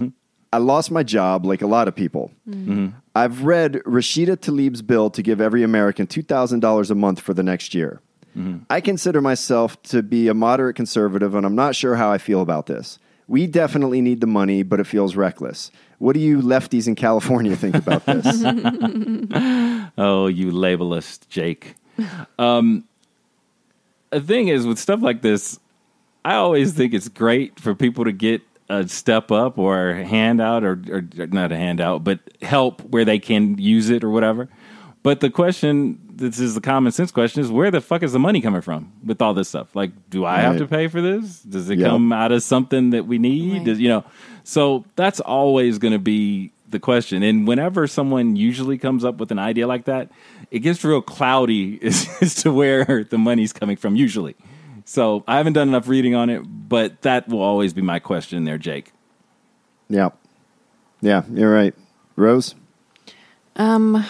I 0.51 0.57
lost 0.57 0.91
my 0.91 1.03
job 1.03 1.45
like 1.45 1.61
a 1.61 1.67
lot 1.67 1.87
of 1.87 1.95
people. 1.95 2.31
I've 3.15 3.43
read 3.43 3.73
Rashida 3.85 4.37
Tlaib's 4.39 4.81
bill 4.81 5.09
to 5.11 5.21
give 5.21 5.39
every 5.41 5.63
American 5.63 6.07
$2,000 6.07 6.91
a 6.91 6.95
month 6.95 7.19
for 7.21 7.33
the 7.33 7.43
next 7.43 7.73
year. 7.73 8.01
I 8.69 8.79
consider 8.79 9.19
myself 9.19 9.81
to 9.83 10.01
be 10.01 10.29
a 10.29 10.33
moderate 10.33 10.77
conservative, 10.77 11.35
and 11.35 11.45
I'm 11.45 11.55
not 11.55 11.75
sure 11.75 11.95
how 11.95 12.09
I 12.09 12.17
feel 12.17 12.39
about 12.41 12.67
this. 12.67 12.97
We 13.27 13.47
definitely 13.47 13.99
need 14.01 14.21
the 14.21 14.27
money, 14.27 14.63
but 14.63 14.79
it 14.79 14.87
feels 14.87 15.15
reckless. 15.17 15.71
What 15.99 16.13
do 16.13 16.19
you 16.19 16.41
lefties 16.41 16.87
in 16.87 16.95
California 16.95 17.55
think 17.55 17.75
about 17.75 18.05
this? 18.05 18.43
Oh, 19.97 20.27
you 20.27 20.51
labelist, 20.51 21.27
Jake. 21.27 21.75
Um, 22.37 22.85
the 24.11 24.21
thing 24.21 24.47
is, 24.47 24.65
with 24.65 24.79
stuff 24.79 25.01
like 25.01 25.21
this, 25.21 25.59
I 26.23 26.35
always 26.35 26.73
think 26.73 26.93
it's 26.93 27.09
great 27.09 27.59
for 27.59 27.75
people 27.75 28.05
to 28.05 28.13
get 28.13 28.41
a 28.69 28.87
step 28.87 29.31
up 29.31 29.57
or 29.57 29.89
a 29.89 30.05
handout 30.05 30.63
or, 30.63 30.79
or 30.89 31.03
not 31.27 31.51
a 31.51 31.57
handout, 31.57 32.03
but 32.03 32.19
help 32.41 32.81
where 32.81 33.03
they 33.03 33.19
can 33.19 33.57
use 33.57 33.89
it 33.89 34.03
or 34.03 34.09
whatever. 34.09 34.47
But 35.01 35.21
the 35.21 35.29
question, 35.29 35.97
this 36.13 36.39
is 36.39 36.55
the 36.55 36.61
common 36.61 36.91
sense 36.91 37.11
question, 37.11 37.41
is 37.41 37.49
where 37.49 37.71
the 37.71 37.79
fuck 37.79 38.03
is 38.03 38.11
the 38.11 38.19
money 38.19 38.41
coming 38.41 38.59
from 38.61 38.91
with 39.05 39.21
all 39.21 39.33
this 39.33 39.47
stuff? 39.47 39.73
Like, 39.75 39.91
do 40.09 40.25
I 40.25 40.39
have 40.41 40.57
to 40.57 40.67
pay 40.67 40.87
for 40.89 40.99
this? 41.01 41.41
Does 41.41 41.69
it 41.69 41.79
Yep. 41.79 41.89
come 41.89 42.11
out 42.11 42.31
of 42.33 42.43
something 42.43 42.89
that 42.89 43.05
we 43.07 43.17
need? 43.17 43.53
Right. 43.59 43.63
Does, 43.65 43.79
you 43.79 43.87
know, 43.87 44.03
so 44.43 44.83
that's 44.97 45.21
always 45.21 45.77
going 45.77 45.93
to 45.93 45.99
be 45.99 46.51
the 46.69 46.79
question. 46.79 47.23
And 47.23 47.47
whenever 47.47 47.87
someone 47.87 48.35
usually 48.35 48.77
comes 48.77 49.05
up 49.05 49.17
with 49.17 49.31
an 49.31 49.39
idea 49.39 49.67
like 49.67 49.85
that, 49.85 50.11
it 50.51 50.59
gets 50.59 50.83
real 50.83 51.01
cloudy 51.01 51.79
as, 51.83 52.07
as 52.21 52.35
to 52.43 52.51
where 52.51 53.05
the 53.09 53.17
money's 53.17 53.53
coming 53.53 53.77
from. 53.77 53.95
Usually, 53.95 54.35
so 54.83 55.23
I 55.29 55.37
haven't 55.37 55.53
done 55.53 55.69
enough 55.69 55.87
reading 55.87 56.13
on 56.13 56.29
it, 56.29 56.41
but 56.45 57.01
that 57.03 57.29
will 57.29 57.41
always 57.41 57.73
be 57.73 57.81
my 57.81 57.99
question 57.99 58.43
there, 58.43 58.57
Jake. 58.57 58.91
yeah. 59.87 60.09
Yeah, 61.01 61.23
you're 61.33 61.53
right. 61.53 61.73
Rose? 62.17 62.55
Um, 63.55 64.05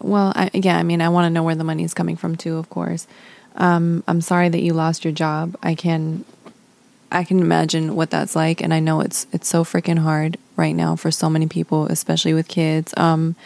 Well, 0.00 0.32
I, 0.34 0.50
yeah, 0.54 0.76
I 0.78 0.82
mean, 0.82 1.00
I 1.02 1.08
want 1.08 1.26
to 1.26 1.30
know 1.30 1.42
where 1.42 1.54
the 1.54 1.64
money's 1.64 1.94
coming 1.94 2.16
from 2.16 2.36
too. 2.36 2.56
Of 2.56 2.68
course, 2.70 3.06
um, 3.56 4.02
I'm 4.08 4.20
sorry 4.20 4.48
that 4.48 4.62
you 4.62 4.72
lost 4.72 5.04
your 5.04 5.12
job. 5.12 5.56
I 5.62 5.74
can, 5.74 6.24
I 7.10 7.24
can 7.24 7.38
imagine 7.40 7.94
what 7.94 8.10
that's 8.10 8.34
like, 8.34 8.60
and 8.62 8.72
I 8.72 8.80
know 8.80 9.00
it's 9.00 9.26
it's 9.32 9.48
so 9.48 9.64
freaking 9.64 9.98
hard 9.98 10.38
right 10.56 10.74
now 10.74 10.96
for 10.96 11.10
so 11.10 11.28
many 11.30 11.46
people, 11.46 11.86
especially 11.86 12.34
with 12.34 12.48
kids. 12.48 12.92
Um, 12.96 13.36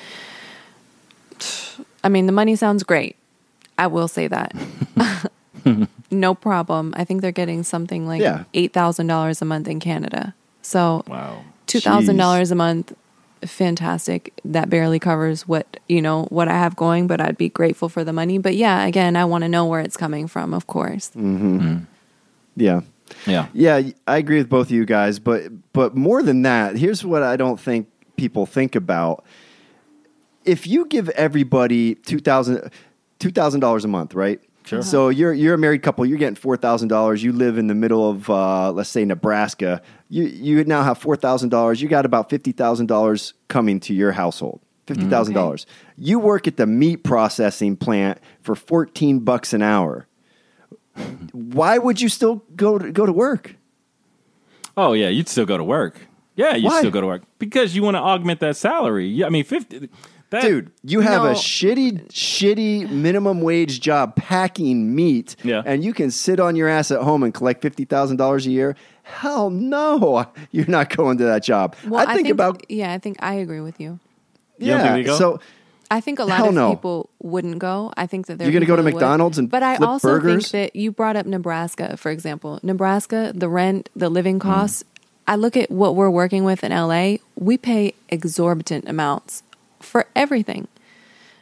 I 2.05 2.09
mean, 2.09 2.27
the 2.27 2.33
money 2.33 2.57
sounds 2.57 2.83
great. 2.83 3.17
I 3.79 3.89
will 3.89 4.09
say 4.09 4.29
that. 4.29 4.55
no 6.11 6.35
problem. 6.35 6.95
I 6.97 7.05
think 7.05 7.21
they're 7.21 7.33
getting 7.33 7.63
something 7.63 8.07
like 8.07 8.21
Yeah. 8.23 8.45
eight 8.55 8.73
thousand 8.73 9.09
dollars 9.09 9.43
a 9.43 9.45
month 9.45 9.69
in 9.69 9.81
Canada. 9.81 10.35
So 10.63 11.05
Wow. 11.09 11.45
two 11.67 11.81
thousand 11.81 12.17
dollars 12.17 12.51
a 12.51 12.55
month 12.55 12.93
fantastic 13.47 14.33
that 14.45 14.69
barely 14.71 14.99
covers 14.99 15.47
what 15.49 15.79
you 15.89 16.01
know 16.03 16.25
what 16.25 16.49
i 16.49 16.53
have 16.53 16.77
going 16.77 17.07
but 17.07 17.21
i'd 17.21 17.39
be 17.39 17.49
grateful 17.49 17.89
for 17.89 18.05
the 18.05 18.13
money 18.13 18.39
but 18.39 18.55
yeah 18.57 18.85
again 18.87 19.17
i 19.17 19.25
want 19.25 19.43
to 19.43 19.49
know 19.49 19.65
where 19.67 19.81
it's 19.81 19.97
coming 19.97 20.27
from 20.27 20.53
of 20.55 20.67
course 20.67 21.11
mm-hmm. 21.11 21.59
mm. 21.59 21.87
Yeah. 22.57 22.81
Yeah. 23.27 23.47
Yeah, 23.53 23.83
I 24.07 24.17
agree 24.19 24.39
with 24.39 24.49
both 24.49 24.67
of 24.69 24.73
you 24.73 24.85
guys, 24.87 25.19
but 25.19 25.43
but 25.73 25.95
more 25.95 26.23
than 26.23 26.43
that, 26.43 26.77
here's 26.77 27.05
what 27.05 27.23
I 27.23 27.37
don't 27.37 27.61
think 27.61 27.87
people 28.17 28.47
think 28.47 28.75
about. 28.75 29.25
if 30.45 30.67
you 30.67 30.87
give 30.87 31.09
everybody 31.11 31.95
two 31.97 32.19
thousand 32.19 32.71
two 33.19 33.31
thousand 33.31 33.61
dollars 33.61 33.85
a 33.85 33.89
month, 33.89 34.15
right? 34.15 34.41
Sure. 34.67 34.83
So 34.83 35.09
you're 35.11 35.33
you're 35.33 35.55
a 35.55 35.59
married 35.59 35.83
couple. 35.83 36.05
You're 36.05 36.19
getting 36.19 36.35
four 36.35 36.57
thousand 36.57 36.89
dollars. 36.89 37.23
You 37.23 37.33
live 37.33 37.57
in 37.57 37.69
the 37.69 37.75
middle 37.75 38.11
of 38.11 38.29
uh, 38.29 38.73
let's 38.73 38.91
say 38.91 39.05
Nebraska. 39.05 39.81
You 40.09 40.25
you 40.25 40.65
now 40.65 40.83
have 40.83 40.99
four 40.99 41.17
thousand 41.17 41.51
dollars. 41.51 41.81
You 41.81 41.89
got 41.89 42.05
about 42.05 42.31
fifty 42.31 42.53
thousand 42.53 42.87
dollars 42.87 43.35
coming 43.49 43.79
to 43.81 43.95
your 43.95 44.13
household. 44.13 44.61
Fifty 44.87 45.09
thousand 45.09 45.35
dollars. 45.35 45.67
You 45.97 46.19
work 46.19 46.47
at 46.49 46.57
the 46.57 46.67
meat 46.67 47.05
processing 47.05 47.77
plant 47.77 48.19
for 48.41 48.55
fourteen 48.55 49.21
bucks 49.21 49.53
an 49.53 49.63
hour. 49.63 50.07
Why 51.33 51.79
would 51.79 52.01
you 52.01 52.09
still 52.09 52.43
go 52.57 52.79
to, 52.79 52.91
go 52.91 53.07
to 53.07 53.13
work? 53.13 53.57
Oh 54.77 54.95
yeah, 54.95 55.09
you'd 55.09 55.29
still 55.29 55.47
go 55.47 55.57
to 55.57 55.65
work. 55.65 56.01
Yeah, 56.37 56.55
you'd 56.55 56.67
Why? 56.67 56.79
still 56.81 56.91
go 56.91 57.01
to 57.01 57.07
work 57.07 57.23
because 57.39 57.75
you 57.75 57.83
want 57.83 57.97
to 57.97 58.01
augment 58.01 58.41
that 58.41 58.57
salary. 58.57 59.09
Yeah, 59.09 59.27
I 59.27 59.31
mean, 59.31 59.45
fifty. 59.45 59.89
That, 60.31 60.43
Dude, 60.43 60.73
you 60.83 61.01
have 61.01 61.23
No. 61.23 61.31
a 61.31 61.35
shitty, 61.35 62.09
shitty 62.09 62.91
minimum 62.91 63.43
wage 63.43 63.81
job 63.81 64.17
packing 64.17 64.93
meat, 64.95 65.37
Yeah. 65.45 65.63
and 65.65 65.85
you 65.85 65.93
can 65.95 66.11
sit 66.11 66.41
on 66.41 66.57
your 66.57 66.69
ass 66.69 66.91
at 66.91 67.01
home 67.03 67.23
and 67.23 67.33
collect 67.33 67.63
fifty 67.63 67.85
thousand 67.85 68.17
dollars 68.17 68.45
a 68.47 68.51
year. 68.51 68.75
Hell 69.05 69.51
no, 69.51 70.27
you're 70.51 70.67
not 70.67 70.95
going 70.97 71.19
to 71.19 71.25
that 71.25 71.45
job. 71.45 71.77
Well, 71.87 72.05
I 72.09 72.15
think, 72.15 72.29
about 72.29 72.65
yeah, 72.69 72.93
I 72.93 72.99
think 72.99 73.19
I 73.21 73.35
agree 73.35 73.61
with 73.61 73.81
you. 73.81 74.01
You 74.59 74.69
yeah. 74.73 74.83
think 74.83 74.95
they 74.95 75.03
go? 75.05 75.17
So 75.17 75.41
I 75.93 76.01
think 76.01 76.19
a 76.19 76.25
lot 76.25 76.49
of 76.49 76.55
no. 76.55 76.71
people 76.75 77.09
wouldn't 77.23 77.61
go. 77.61 77.93
I 77.97 78.07
think 78.09 78.27
that 78.27 78.39
they're 78.39 78.49
You're 78.51 78.55
gonna 78.55 78.67
go 78.67 78.75
to 78.75 78.83
that 78.83 78.93
would. 78.93 78.95
McDonald's 79.01 79.39
and 79.39 79.49
But 79.49 79.63
I 79.63 79.77
flip 79.77 79.89
also 79.89 80.09
burgers? 80.09 80.51
think 80.51 80.73
that 80.73 80.77
you 80.77 80.91
brought 80.91 81.15
up 81.15 81.27
Nebraska, 81.27 81.97
for 81.97 82.11
example. 82.11 82.59
Nebraska, 82.65 83.31
the 83.33 83.49
rent, 83.49 83.91
the 83.95 84.09
living 84.09 84.41
Mm-hmm. 84.41 84.51
costs. 84.51 84.83
I 85.29 85.37
look 85.37 85.57
at 85.57 85.71
what 85.71 85.95
we're 85.95 86.11
working 86.11 86.43
with 86.45 86.65
in 86.65 86.73
LA. 86.73 87.19
We 87.37 87.59
pay 87.59 87.95
exorbitant 88.09 88.89
amounts 88.89 89.43
for 89.81 90.07
everything. 90.17 90.69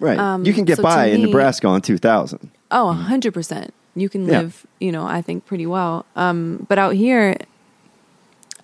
right, 0.01 0.19
Um, 0.19 0.45
you 0.45 0.53
can 0.53 0.65
get 0.65 0.77
so 0.77 0.83
to 0.83 0.89
by 0.89 1.07
in 1.07 1.23
Nebraska 1.23 1.67
on 1.67 1.81
two 1.83 1.99
thousand. 1.99 2.51
Oh, 2.71 2.89
a 2.89 2.93
hundred 2.93 3.33
percent. 3.35 3.73
You 3.95 4.09
can 4.09 4.27
Yeah. 4.27 4.41
live, 4.41 4.67
you 4.81 4.91
know, 4.91 5.07
I 5.07 5.23
think 5.23 5.47
pretty 5.47 5.67
well. 5.67 6.05
Um, 6.17 6.67
but 6.69 6.79
out 6.79 6.95
here, 6.95 7.37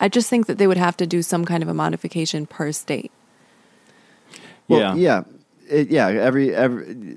I 0.01 0.09
just 0.09 0.29
think 0.29 0.47
that 0.47 0.59
they 0.59 0.67
would 0.67 0.77
have 0.77 0.97
to 0.97 1.07
do 1.07 1.23
some 1.23 1.45
kind 1.45 1.63
of 1.63 1.69
a 1.69 1.75
modification 1.75 2.47
per 2.47 2.73
state. 2.73 3.13
Well, 4.69 4.97
yeah, 4.99 5.23
yeah, 5.69 5.77
It- 5.79 5.91
yeah. 5.91 6.09
Every 6.09 6.55
every. 6.55 7.17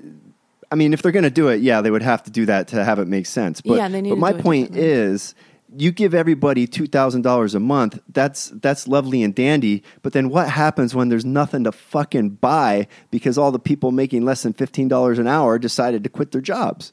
I 0.70 0.76
mean, 0.76 0.92
if 0.92 1.02
they're 1.02 1.12
going 1.12 1.22
to 1.24 1.30
do 1.30 1.48
it, 1.48 1.60
yeah, 1.60 1.80
they 1.82 1.90
would 1.90 2.02
have 2.02 2.22
to 2.24 2.30
do 2.30 2.46
that 2.46 2.68
to 2.68 2.84
have 2.84 2.98
it 2.98 3.06
make 3.06 3.26
sense. 3.26 3.60
But, 3.60 3.76
Yeah, 3.76 3.88
they 3.88 4.00
need 4.00 4.10
but 4.10 4.14
to 4.16 4.20
my 4.20 4.32
do 4.32 4.38
it 4.38 4.42
point 4.42 4.76
is, 4.76 5.34
you 5.76 5.92
give 5.92 6.14
everybody 6.14 6.66
two 6.66 6.86
thousand 6.86 7.22
dollars 7.22 7.54
a 7.54 7.60
month. 7.60 7.98
That's 8.12 8.50
that's 8.54 8.86
lovely 8.88 9.22
and 9.22 9.34
dandy. 9.34 9.82
But 10.02 10.12
then 10.12 10.28
what 10.30 10.48
happens 10.48 10.94
when 10.94 11.08
there's 11.08 11.24
nothing 11.24 11.64
to 11.64 11.72
fucking 11.72 12.30
buy 12.30 12.86
because 13.10 13.38
all 13.38 13.50
the 13.52 13.58
people 13.58 13.90
making 13.92 14.24
less 14.24 14.42
than 14.42 14.52
fifteen 14.52 14.88
dollars 14.88 15.18
an 15.18 15.26
hour 15.26 15.58
decided 15.58 16.04
to 16.04 16.10
quit 16.10 16.32
their 16.32 16.40
jobs? 16.40 16.92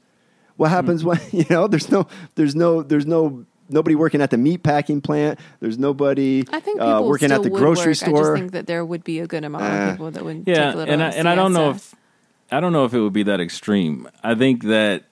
What 0.58 0.70
happens 0.70 1.04
when 1.04 1.20
you 1.32 1.46
know 1.50 1.68
there's 1.68 1.92
no 1.92 2.08
there's 2.36 2.56
no 2.56 2.82
there's 2.84 3.06
no 3.06 3.46
nobody 3.70 3.96
working 3.96 4.22
at 4.22 4.32
the 4.32 4.38
meat 4.38 4.64
packing 4.64 5.02
plant. 5.02 5.40
There's 5.60 5.78
nobody 5.78 6.44
I 6.52 6.60
think 6.60 6.80
people 6.80 6.88
uh, 6.94 7.02
working 7.02 7.30
still 7.30 7.38
at 7.38 7.44
the 7.44 7.50
would 7.52 7.60
grocery 7.60 7.92
work. 7.92 7.96
store. 7.98 8.18
I 8.18 8.22
just 8.22 8.34
think 8.34 8.52
that 8.54 8.68
there 8.68 8.84
would 8.84 9.04
be 9.04 9.20
a 9.20 9.28
good 9.28 9.44
amount 9.44 9.64
Uh, 9.64 9.68
of 9.68 9.92
people 9.92 10.12
that 10.12 10.24
would 10.26 10.44
yeah, 10.46 10.54
take 10.68 10.74
a 10.74 10.78
little 10.78 10.94
and 10.94 11.04
I, 11.04 11.10
and 11.12 11.30
I 11.30 11.36
don't 11.36 11.54
know 11.54 11.72
if 11.72 11.96
I 12.52 12.60
don't 12.60 12.74
know 12.74 12.86
if 12.86 12.94
it 12.94 13.00
would 13.00 13.14
be 13.14 13.24
that 13.24 13.40
extreme. 13.40 14.10
I 14.24 14.36
think 14.36 14.64
that 14.64 15.04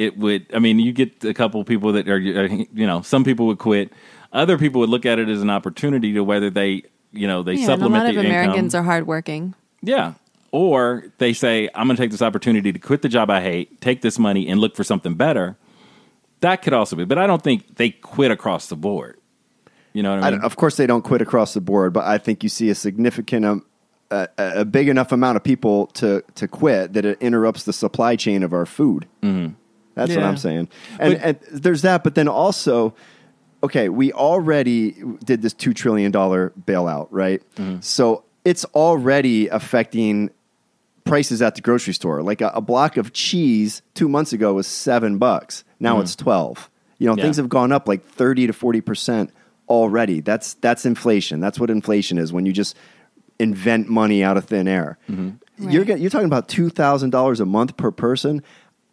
it 0.00 0.16
would. 0.18 0.46
I 0.54 0.58
mean, 0.58 0.78
you 0.78 0.92
get 0.92 1.22
a 1.24 1.34
couple 1.34 1.62
people 1.64 1.92
that 1.92 2.08
are, 2.08 2.18
you 2.18 2.66
know, 2.86 3.02
some 3.02 3.22
people 3.24 3.46
would 3.46 3.58
quit. 3.58 3.92
Other 4.32 4.56
people 4.58 4.80
would 4.80 4.88
look 4.90 5.04
at 5.06 5.18
it 5.18 5.28
as 5.28 5.42
an 5.42 5.50
opportunity 5.50 6.12
to 6.14 6.22
whether 6.24 6.50
they, 6.50 6.82
you 7.12 7.26
know, 7.26 7.42
they 7.42 7.52
yeah, 7.54 7.58
and 7.60 7.64
a 7.64 7.72
supplement 7.72 8.04
lot 8.04 8.08
of 8.10 8.14
their 8.16 8.24
Americans 8.24 8.74
income. 8.74 8.80
are 8.80 8.90
hardworking. 8.90 9.54
Yeah. 9.82 10.14
Or 10.52 11.04
they 11.18 11.32
say, 11.32 11.68
I'm 11.74 11.86
going 11.86 11.96
to 11.96 12.02
take 12.02 12.10
this 12.10 12.22
opportunity 12.22 12.72
to 12.72 12.78
quit 12.78 13.02
the 13.02 13.08
job 13.08 13.30
I 13.30 13.40
hate, 13.40 13.80
take 13.80 14.00
this 14.02 14.18
money, 14.18 14.48
and 14.48 14.60
look 14.60 14.74
for 14.74 14.84
something 14.84 15.14
better. 15.14 15.56
That 16.40 16.62
could 16.62 16.72
also 16.72 16.96
be. 16.96 17.04
But 17.04 17.18
I 17.18 17.26
don't 17.26 17.42
think 17.42 17.76
they 17.76 17.90
quit 17.90 18.30
across 18.30 18.68
the 18.68 18.76
board. 18.76 19.18
You 19.92 20.02
know 20.02 20.14
what 20.14 20.24
I 20.24 20.28
I 20.28 20.30
mean? 20.30 20.40
don't- 20.40 20.46
of 20.46 20.56
course, 20.56 20.76
they 20.76 20.86
don't 20.86 21.02
quit 21.02 21.20
across 21.22 21.54
the 21.54 21.60
board, 21.60 21.92
but 21.92 22.04
I 22.04 22.18
think 22.18 22.42
you 22.42 22.48
see 22.48 22.70
a 22.70 22.74
significant, 22.74 23.44
um, 23.44 23.64
a, 24.10 24.28
a 24.38 24.64
big 24.64 24.88
enough 24.88 25.12
amount 25.12 25.36
of 25.36 25.44
people 25.44 25.86
to 25.88 26.22
to 26.34 26.48
quit 26.48 26.94
that 26.94 27.04
it 27.04 27.18
interrupts 27.20 27.62
the 27.64 27.72
supply 27.72 28.16
chain 28.16 28.42
of 28.42 28.52
our 28.52 28.66
food. 28.66 29.06
Mm-hmm. 29.22 29.54
That's 29.94 30.14
what 30.14 30.24
I'm 30.24 30.36
saying. 30.36 30.68
And, 30.98 31.14
But- 31.14 31.24
and 31.52 31.62
there's 31.62 31.82
that, 31.82 32.04
but 32.04 32.14
then 32.14 32.28
also, 32.28 32.94
okay, 33.62 33.88
we 33.88 34.12
already 34.12 34.96
did 35.24 35.42
this 35.42 35.52
two 35.52 35.74
trillion 35.74 36.10
dollar 36.12 36.52
bailout, 36.66 37.08
right? 37.10 37.42
Mm-hmm. 37.56 37.80
So 37.80 38.24
it's 38.44 38.64
already 38.66 39.48
affecting 39.48 40.30
prices 41.04 41.42
at 41.42 41.54
the 41.56 41.60
grocery 41.60 41.92
store. 41.94 42.22
Like 42.22 42.40
a, 42.40 42.48
a 42.54 42.60
block 42.60 42.96
of 42.96 43.12
cheese 43.12 43.82
two 43.94 44.08
months 44.08 44.32
ago 44.32 44.54
was 44.54 44.66
seven 44.66 45.18
bucks. 45.18 45.64
Now 45.78 45.94
mm-hmm. 45.94 46.02
it's 46.02 46.16
twelve. 46.16 46.70
You 46.98 47.06
know, 47.06 47.16
Yeah. 47.16 47.24
things 47.24 47.36
have 47.36 47.48
gone 47.48 47.72
up 47.72 47.88
like 47.88 48.04
thirty 48.04 48.46
to 48.46 48.52
forty 48.52 48.80
percent 48.80 49.30
already. 49.68 50.20
That's 50.20 50.54
that's 50.54 50.86
inflation. 50.86 51.40
That's 51.40 51.58
what 51.58 51.70
inflation 51.70 52.16
is 52.18 52.32
when 52.32 52.46
you 52.46 52.52
just 52.52 52.76
invent 53.38 53.88
money 53.88 54.22
out 54.22 54.36
of 54.36 54.44
thin 54.44 54.68
air. 54.68 54.98
Mm-hmm. 55.10 55.70
You're 55.70 55.82
Right. 55.82 55.86
get, 55.88 56.00
you're 56.00 56.10
talking 56.10 56.26
about 56.26 56.48
two 56.48 56.70
thousand 56.70 57.10
dollars 57.10 57.40
a 57.40 57.46
month 57.46 57.76
per 57.76 57.90
person. 57.90 58.42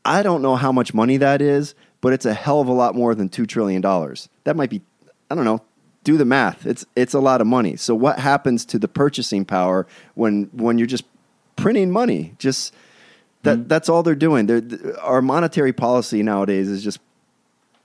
I 0.08 0.24
don't 0.24 0.42
know 0.42 0.56
how 0.56 0.72
much 0.72 0.94
money 0.94 1.18
that 1.18 1.42
is, 1.42 1.76
but 2.02 2.14
it's 2.14 2.26
a 2.26 2.34
hell 2.34 2.62
of 2.62 2.68
a 2.68 2.74
lot 2.74 2.96
more 2.96 3.14
than 3.14 3.30
two 3.30 3.46
trillion 3.46 3.82
dollars. 3.82 4.30
That 4.46 4.56
might 4.56 4.70
be, 4.70 4.82
I 5.30 5.36
don't 5.36 5.46
know. 5.46 5.62
Do 6.04 6.18
the 6.18 6.26
math. 6.26 6.66
It's 6.66 6.86
it's 6.96 7.14
a 7.14 7.20
lot 7.20 7.42
of 7.42 7.48
money. 7.48 7.76
So 7.76 7.94
what 7.94 8.18
happens 8.18 8.64
to 8.68 8.80
the 8.80 8.88
purchasing 8.88 9.44
power 9.44 9.86
when 10.16 10.50
when 10.54 10.78
you're 10.78 10.88
just 10.88 11.04
printing 11.58 11.92
money? 11.92 12.34
Just 12.40 12.74
that 13.44 13.58
mm-hmm. 13.58 13.68
that's 13.68 13.90
all 13.90 14.04
they're 14.04 14.16
doing. 14.16 14.46
They're, 14.46 14.62
th- 14.62 14.96
our 15.02 15.22
monetary 15.22 15.74
policy 15.74 16.24
nowadays 16.24 16.70
is 16.70 16.82
just 16.82 17.00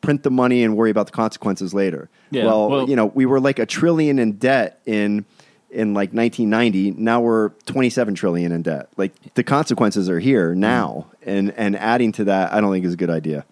print 0.03 0.23
the 0.23 0.31
money 0.31 0.63
and 0.63 0.77
worry 0.77 0.91
about 0.91 1.07
the 1.07 1.13
consequences 1.13 1.75
later. 1.75 2.09
Yeah, 2.31 2.45
well, 2.45 2.69
well- 2.69 2.89
you 2.89 2.95
know, 2.95 3.07
we 3.07 3.27
were 3.27 3.41
like 3.41 3.59
a 3.59 3.67
trillion 3.67 4.21
in 4.21 4.33
debt 4.33 4.81
in 4.87 5.25
in 5.73 5.95
like 5.95 6.13
1990. 6.13 6.93
Now 6.93 7.21
we're 7.21 7.51
27 7.67 8.15
trillion 8.15 8.53
in 8.53 8.63
debt. 8.63 8.89
Like 8.97 9.13
the 9.35 9.43
consequences 9.45 10.09
are 10.09 10.21
here 10.21 10.55
now, 10.55 11.07
and 11.23 11.53
and 11.57 11.77
adding 11.77 12.13
to 12.13 12.25
that, 12.25 12.53
I 12.53 12.61
don't 12.61 12.73
think 12.73 12.85
is 12.85 12.95
a 12.95 12.97
good 12.97 13.11
idea. 13.11 13.45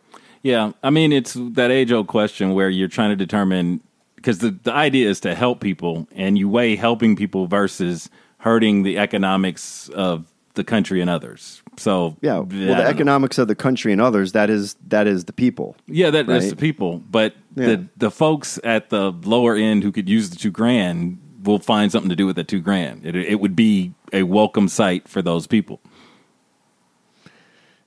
Yeah, 0.43 0.73
I 0.83 0.91
mean 0.91 1.13
it's 1.13 1.35
that 1.37 1.71
age 1.71 1.93
old 1.93 2.07
question 2.07 2.55
where 2.55 2.69
you're 2.71 2.89
trying 2.89 3.11
to 3.11 3.17
determine 3.17 3.81
because 4.17 4.39
the 4.39 4.51
the 4.63 4.73
idea 4.73 5.09
is 5.09 5.21
to 5.21 5.35
help 5.35 5.61
people, 5.61 6.07
and 6.15 6.39
you 6.39 6.49
weigh 6.49 6.77
helping 6.77 7.17
people 7.17 7.47
versus 7.47 8.09
hurting 8.39 8.83
the 8.85 8.99
economics 8.99 9.89
of 9.91 10.27
the 10.55 10.65
country 10.65 11.01
and 11.01 11.09
others. 11.09 11.63
So 11.77 12.17
Yeah. 12.21 12.39
Well, 12.39 12.45
the 12.47 12.57
know. 12.67 12.81
economics 12.83 13.39
of 13.39 13.49
the 13.49 13.55
country 13.55 13.93
and 13.93 14.01
others 14.01 14.33
that 14.33 14.51
is 14.51 14.77
that 14.89 15.07
is 15.07 15.25
the 15.25 15.33
people. 15.33 15.77
yeah, 15.87 16.11
that, 16.11 16.27
right? 16.27 16.43
the 16.43 16.57
people, 16.57 17.03
but 17.11 17.35
Yeah. 17.55 17.67
the 17.67 17.87
the 17.97 18.11
folks 18.11 18.59
at 18.65 18.91
the 18.91 19.13
lower 19.25 19.55
end 19.57 19.85
who 19.85 19.93
could 19.93 20.09
use 20.09 20.31
the 20.31 20.37
two 20.37 20.51
grand 20.51 21.19
will 21.43 21.59
find 21.59 21.91
something 21.91 22.11
to 22.11 22.17
do 22.17 22.27
with 22.27 22.37
the 22.37 22.45
two 22.45 22.61
grand. 22.61 23.07
It 23.07 23.17
it 23.17 23.41
would 23.41 23.57
be 23.57 23.93
a 24.13 24.23
welcome 24.23 24.69
sight 24.69 25.09
for 25.09 25.23
those 25.23 25.47
people. 25.47 25.81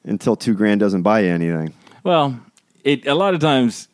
Until 0.03 0.35
two 0.35 0.53
grand 0.53 0.79
doesn't 0.79 1.03
buy 1.03 1.21
you 1.21 1.29
anything. 1.29 1.73
Well, 2.03 2.39
it 2.83 3.05
a 3.07 3.15
lot 3.15 3.33
of 3.33 3.39
times 3.39 3.87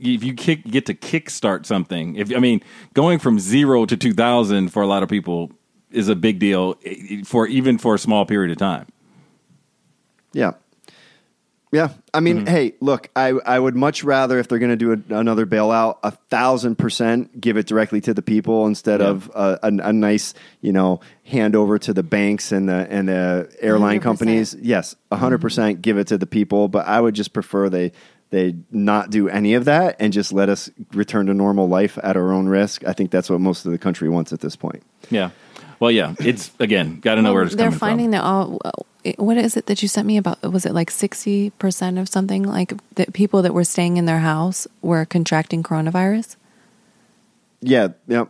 if 0.00 0.24
you 0.24 0.34
kick 0.34 0.64
get 0.64 0.86
to 0.86 0.94
kickstart 0.94 1.66
something. 1.66 2.16
If 2.16 2.34
I 2.34 2.38
mean, 2.38 2.62
going 2.94 3.18
from 3.18 3.38
zero 3.38 3.86
to 3.86 3.96
two 3.96 4.12
thousand 4.12 4.68
for 4.68 4.82
a 4.82 4.86
lot 4.86 5.02
of 5.02 5.08
people 5.08 5.50
is 5.90 6.08
a 6.08 6.16
big 6.16 6.38
deal 6.38 6.78
eh, 6.84 7.22
for 7.24 7.46
even 7.46 7.78
for 7.78 7.94
a 7.94 7.98
small 7.98 8.24
period 8.24 8.50
of 8.50 8.58
time. 8.58 8.86
Yeah. 10.32 10.52
Yeah. 11.72 11.88
I 12.12 12.20
mean, 12.20 12.36
Mm-hmm. 12.40 12.46
hey, 12.46 12.74
look, 12.80 13.08
I, 13.16 13.28
I 13.30 13.58
would 13.58 13.74
much 13.74 14.04
rather, 14.04 14.38
if 14.38 14.46
they're 14.46 14.58
going 14.58 14.76
to 14.76 14.76
do 14.76 14.92
a, 14.92 15.18
another 15.18 15.46
bailout, 15.46 15.98
a 16.02 16.10
thousand 16.10 16.76
percent 16.76 17.40
give 17.40 17.56
it 17.56 17.66
directly 17.66 18.00
to 18.02 18.12
the 18.14 18.20
people 18.22 18.66
instead 18.66 19.00
Yeah. 19.00 19.06
of 19.08 19.30
a, 19.34 19.58
a, 19.62 19.68
a 19.88 19.92
nice, 19.92 20.34
you 20.60 20.72
know, 20.72 21.00
handover 21.26 21.80
to 21.80 21.94
the 21.94 22.02
banks 22.02 22.52
and 22.52 22.68
the, 22.68 22.86
and 22.90 23.08
the 23.08 23.50
airline 23.60 24.00
100%. 24.00 24.02
companies. 24.02 24.54
Yes, 24.60 24.94
a 25.10 25.16
100% 25.16 25.80
give 25.80 25.96
it 25.96 26.08
to 26.08 26.18
the 26.18 26.26
people. 26.26 26.68
But 26.68 26.86
I 26.86 27.00
would 27.00 27.14
just 27.14 27.32
prefer 27.32 27.70
they, 27.70 27.92
they 28.28 28.54
not 28.70 29.08
do 29.10 29.28
any 29.30 29.54
of 29.54 29.64
that 29.64 29.96
and 29.98 30.12
just 30.12 30.32
let 30.32 30.48
us 30.50 30.68
return 30.92 31.26
to 31.26 31.34
normal 31.34 31.68
life 31.68 31.98
at 32.02 32.16
our 32.18 32.32
own 32.32 32.48
risk. 32.48 32.84
I 32.86 32.92
think 32.92 33.10
that's 33.10 33.30
what 33.30 33.40
most 33.40 33.64
of 33.64 33.72
the 33.72 33.78
country 33.78 34.08
wants 34.10 34.32
at 34.34 34.40
this 34.40 34.56
point. 34.56 34.82
Yeah. 35.10 35.30
Well, 35.82 35.90
yeah. 35.90 36.14
It's 36.20 36.52
again 36.60 37.00
got 37.00 37.16
to 37.16 37.22
know 37.22 37.30
Well, 37.30 37.34
where 37.34 37.42
it's 37.42 37.56
they're 37.56 37.66
coming 37.66 37.78
finding 37.80 38.06
from. 38.06 38.10
that 38.12 38.22
all. 38.22 38.60
Uh, 38.64 38.70
what 39.16 39.36
is 39.36 39.56
it 39.56 39.66
that 39.66 39.82
you 39.82 39.88
sent 39.88 40.06
me 40.06 40.16
about? 40.16 40.40
Was 40.44 40.64
it 40.64 40.74
like 40.74 40.92
sixty 40.92 41.50
percent 41.50 41.98
of 41.98 42.08
something? 42.08 42.44
Like 42.44 42.74
that 42.94 43.12
people 43.12 43.42
that 43.42 43.52
were 43.52 43.64
staying 43.64 43.96
in 43.96 44.04
their 44.04 44.20
house 44.20 44.68
were 44.80 45.04
contracting 45.04 45.64
coronavirus. 45.64 46.36
Yeah, 47.62 47.88
yeah. 48.06 48.26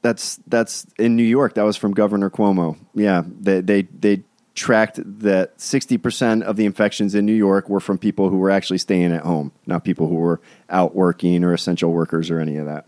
That's 0.00 0.40
that's 0.46 0.86
in 0.98 1.14
New 1.14 1.24
York. 1.24 1.56
That 1.56 1.64
was 1.64 1.76
from 1.76 1.92
Governor 1.92 2.30
Cuomo. 2.30 2.78
Yeah, 2.94 3.22
they 3.38 3.60
they 3.60 3.82
they 3.82 4.22
tracked 4.54 4.98
that 5.04 5.60
sixty 5.60 5.98
percent 5.98 6.44
of 6.44 6.56
the 6.56 6.64
infections 6.64 7.14
in 7.14 7.26
New 7.26 7.34
York 7.34 7.68
were 7.68 7.80
from 7.80 7.98
people 7.98 8.30
who 8.30 8.38
were 8.38 8.50
actually 8.50 8.78
staying 8.78 9.12
at 9.12 9.24
home, 9.24 9.52
not 9.66 9.84
people 9.84 10.08
who 10.08 10.14
were 10.14 10.40
out 10.70 10.94
working 10.94 11.44
or 11.44 11.52
essential 11.52 11.92
workers 11.92 12.30
or 12.30 12.40
any 12.40 12.56
of 12.56 12.64
that. 12.64 12.86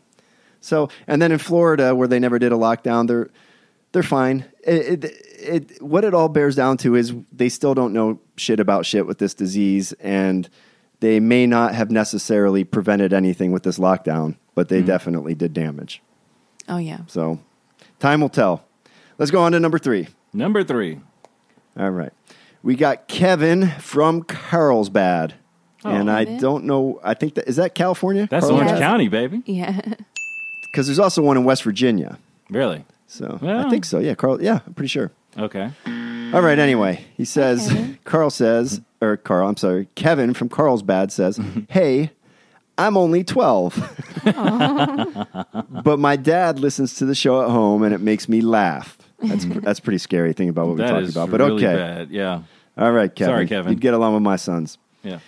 So, 0.62 0.88
and 1.06 1.20
then 1.20 1.32
in 1.32 1.38
Florida, 1.38 1.94
where 1.94 2.08
they 2.08 2.18
never 2.18 2.38
did 2.38 2.50
a 2.50 2.56
lockdown, 2.56 3.08
they're 3.08 3.28
they're 3.96 4.02
fine. 4.02 4.44
It, 4.62 5.04
it, 5.04 5.26
it, 5.38 5.82
what 5.82 6.04
it 6.04 6.12
all 6.12 6.28
bears 6.28 6.54
down 6.54 6.76
to 6.78 6.94
is 6.96 7.14
they 7.32 7.48
still 7.48 7.74
don't 7.74 7.94
know 7.94 8.20
shit 8.36 8.60
about 8.60 8.84
shit 8.84 9.06
with 9.06 9.16
this 9.16 9.32
disease, 9.32 9.94
and 9.94 10.50
they 11.00 11.18
may 11.18 11.46
not 11.46 11.74
have 11.74 11.90
necessarily 11.90 12.62
prevented 12.62 13.14
anything 13.14 13.52
with 13.52 13.62
this 13.62 13.78
lockdown, 13.78 14.36
but 14.54 14.68
they 14.68 14.80
mm-hmm. 14.80 14.88
definitely 14.88 15.34
did 15.34 15.54
damage. 15.54 16.02
Oh 16.68 16.76
yeah. 16.76 17.06
So, 17.06 17.40
time 17.98 18.20
will 18.20 18.28
tell. 18.28 18.66
Let's 19.16 19.30
go 19.30 19.40
on 19.40 19.52
to 19.52 19.60
number 19.60 19.78
three. 19.78 20.08
Number 20.34 20.62
three. 20.62 21.00
All 21.78 21.88
right. 21.88 22.12
We 22.62 22.76
got 22.76 23.08
Kevin 23.08 23.70
from 23.78 24.24
Carlsbad. 24.24 25.36
Oh. 25.86 25.90
and 25.90 26.10
I 26.10 26.26
Kevin? 26.26 26.40
don't 26.40 26.64
know. 26.64 27.00
I 27.02 27.14
think 27.14 27.36
that 27.36 27.48
is 27.48 27.56
that 27.56 27.74
California? 27.74 28.28
That's 28.30 28.44
Carlsbad? 28.44 28.68
Orange 28.68 28.78
County, 28.78 29.08
baby. 29.08 29.42
Yeah. 29.46 29.80
Because 30.62 30.88
there's 30.88 30.98
also 30.98 31.22
one 31.22 31.38
in 31.38 31.44
West 31.44 31.62
Virginia. 31.62 32.18
Really? 32.50 32.84
So 33.06 33.38
Yeah. 33.42 33.66
I 33.66 33.70
think 33.70 33.84
so. 33.84 33.98
Yeah, 33.98 34.14
Carl. 34.14 34.42
Yeah, 34.42 34.60
I'm 34.66 34.74
pretty 34.74 34.88
sure. 34.88 35.12
Okay. 35.38 35.70
All 36.32 36.42
right. 36.42 36.58
Anyway, 36.58 37.04
he 37.16 37.24
says, 37.24 37.68
Kevin. 37.68 37.98
Carl 38.04 38.30
says, 38.30 38.80
or 39.00 39.16
Carl, 39.16 39.48
I'm 39.48 39.56
sorry, 39.56 39.88
Kevin 39.94 40.34
from 40.34 40.48
Carlsbad 40.48 41.12
says, 41.12 41.38
Hey, 41.68 42.12
I'm 42.78 42.96
only 42.96 43.24
12. 43.24 44.22
but 45.84 45.98
my 45.98 46.16
dad 46.16 46.58
listens 46.58 46.94
to 46.94 47.04
the 47.04 47.14
show 47.14 47.42
at 47.42 47.50
home 47.50 47.82
and 47.82 47.94
it 47.94 48.00
makes 48.00 48.28
me 48.28 48.40
laugh. 48.40 48.98
That's, 49.22 49.46
that's 49.46 49.80
pretty 49.80 49.98
scary 49.98 50.32
thinking 50.32 50.50
about 50.50 50.66
what 50.66 50.76
we're 50.78 50.86
talking 50.86 51.04
is 51.04 51.16
about. 51.16 51.30
But 51.30 51.40
really 51.40 51.64
okay. 51.64 51.74
bad. 51.74 52.10
Yeah. 52.10 52.42
All 52.76 52.92
right, 52.92 53.14
Kevin. 53.14 53.32
Sorry, 53.32 53.46
Kevin. 53.46 53.72
You'd 53.72 53.80
get 53.80 53.94
along 53.94 54.14
with 54.14 54.22
my 54.22 54.36
sons. 54.36 54.76
Yeah. 55.02 55.20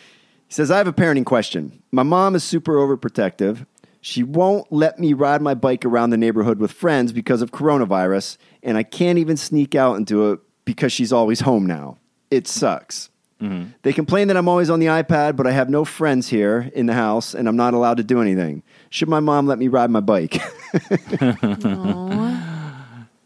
He 0.48 0.54
says, 0.54 0.70
I 0.70 0.78
have 0.78 0.86
a 0.86 0.92
parenting 0.92 1.24
question. 1.24 1.82
My 1.92 2.02
mom 2.02 2.34
is 2.34 2.44
super 2.44 2.74
overprotective. 2.74 3.66
She 4.00 4.22
won't 4.22 4.70
let 4.72 4.98
me 4.98 5.12
ride 5.12 5.42
my 5.42 5.54
bike 5.54 5.84
around 5.84 6.10
the 6.10 6.16
neighborhood 6.16 6.58
with 6.60 6.72
friends 6.72 7.12
because 7.12 7.42
of 7.42 7.50
coronavirus, 7.50 8.38
and 8.62 8.76
I 8.76 8.82
can't 8.82 9.18
even 9.18 9.36
sneak 9.36 9.74
out 9.74 9.96
and 9.96 10.06
do 10.06 10.32
it 10.32 10.40
because 10.64 10.92
she's 10.92 11.12
always 11.12 11.40
home 11.40 11.66
now. 11.66 11.98
It 12.30 12.46
sucks. 12.46 13.10
Mm-hmm. 13.40 13.70
They 13.82 13.92
complain 13.92 14.28
that 14.28 14.36
I'm 14.36 14.48
always 14.48 14.70
on 14.70 14.80
the 14.80 14.86
iPad, 14.86 15.36
but 15.36 15.46
I 15.46 15.52
have 15.52 15.70
no 15.70 15.84
friends 15.84 16.28
here 16.28 16.70
in 16.74 16.86
the 16.86 16.94
house, 16.94 17.34
and 17.34 17.48
I'm 17.48 17.56
not 17.56 17.74
allowed 17.74 17.98
to 17.98 18.04
do 18.04 18.20
anything. 18.20 18.62
Should 18.90 19.08
my 19.08 19.20
mom 19.20 19.46
let 19.46 19.58
me 19.58 19.68
ride 19.68 19.90
my 19.90 20.00
bike? 20.00 20.40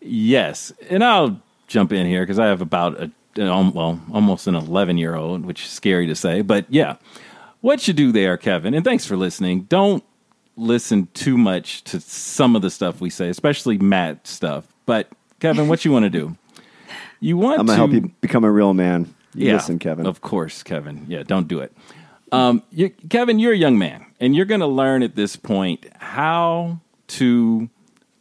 Yes, 0.01 0.73
and 0.91 1.03
I'll 1.03 1.41
jump 1.69 1.93
in 1.93 2.07
here 2.07 2.23
because 2.23 2.39
I 2.39 2.47
have 2.47 2.61
about 2.61 3.01
a 3.01 3.11
an 3.37 3.73
well 3.73 4.01
almost 4.13 4.47
an 4.47 4.55
eleven 4.55 4.99
year 4.99 5.15
old, 5.15 5.47
which 5.47 5.65
is 5.65 5.71
scary 5.71 6.07
to 6.07 6.15
say, 6.15 6.43
but 6.43 6.67
yeah, 6.69 6.97
what 7.61 7.87
you 7.89 7.95
do 7.95 8.13
there, 8.13 8.37
Kevin? 8.37 8.75
And 8.75 8.85
thanks 8.85 9.07
for 9.07 9.17
listening. 9.17 9.63
Don't 9.63 10.05
listen 10.57 11.09
too 11.15 11.39
much 11.39 11.85
to 11.85 12.01
some 12.01 12.57
of 12.57 12.63
the 12.63 12.71
stuff 12.71 13.01
we 13.01 13.11
say, 13.11 13.29
especially 13.29 13.79
Matt 13.79 14.27
stuff. 14.27 14.67
But 14.87 15.09
Kevin, 15.41 15.69
what 15.69 15.85
you 15.85 15.93
want 15.93 16.05
to 16.05 16.11
do? 16.11 16.37
You 17.21 17.37
want 17.37 17.61
I'm 17.61 17.67
to 17.67 17.73
to 17.73 17.77
help 17.77 17.93
you 17.93 18.11
become 18.21 18.43
a 18.43 18.51
real 18.51 18.75
man. 18.75 19.15
You 19.33 19.47
yeah, 19.47 19.55
Listen, 19.55 19.79
Kevin. 19.79 20.07
Of 20.09 20.23
course, 20.23 20.65
Kevin. 20.65 21.07
Yeah, 21.07 21.23
don't 21.23 21.47
do 21.47 21.61
it. 21.61 21.73
Um, 22.33 22.65
you, 22.73 22.91
Kevin, 23.11 23.39
you're 23.39 23.53
a 23.53 23.57
young 23.57 23.79
man, 23.79 24.07
and 24.19 24.35
you're 24.35 24.45
going 24.45 24.61
to 24.61 24.67
learn 24.67 25.05
at 25.05 25.15
this 25.15 25.37
point 25.37 25.87
how 25.99 26.81
to 27.07 27.71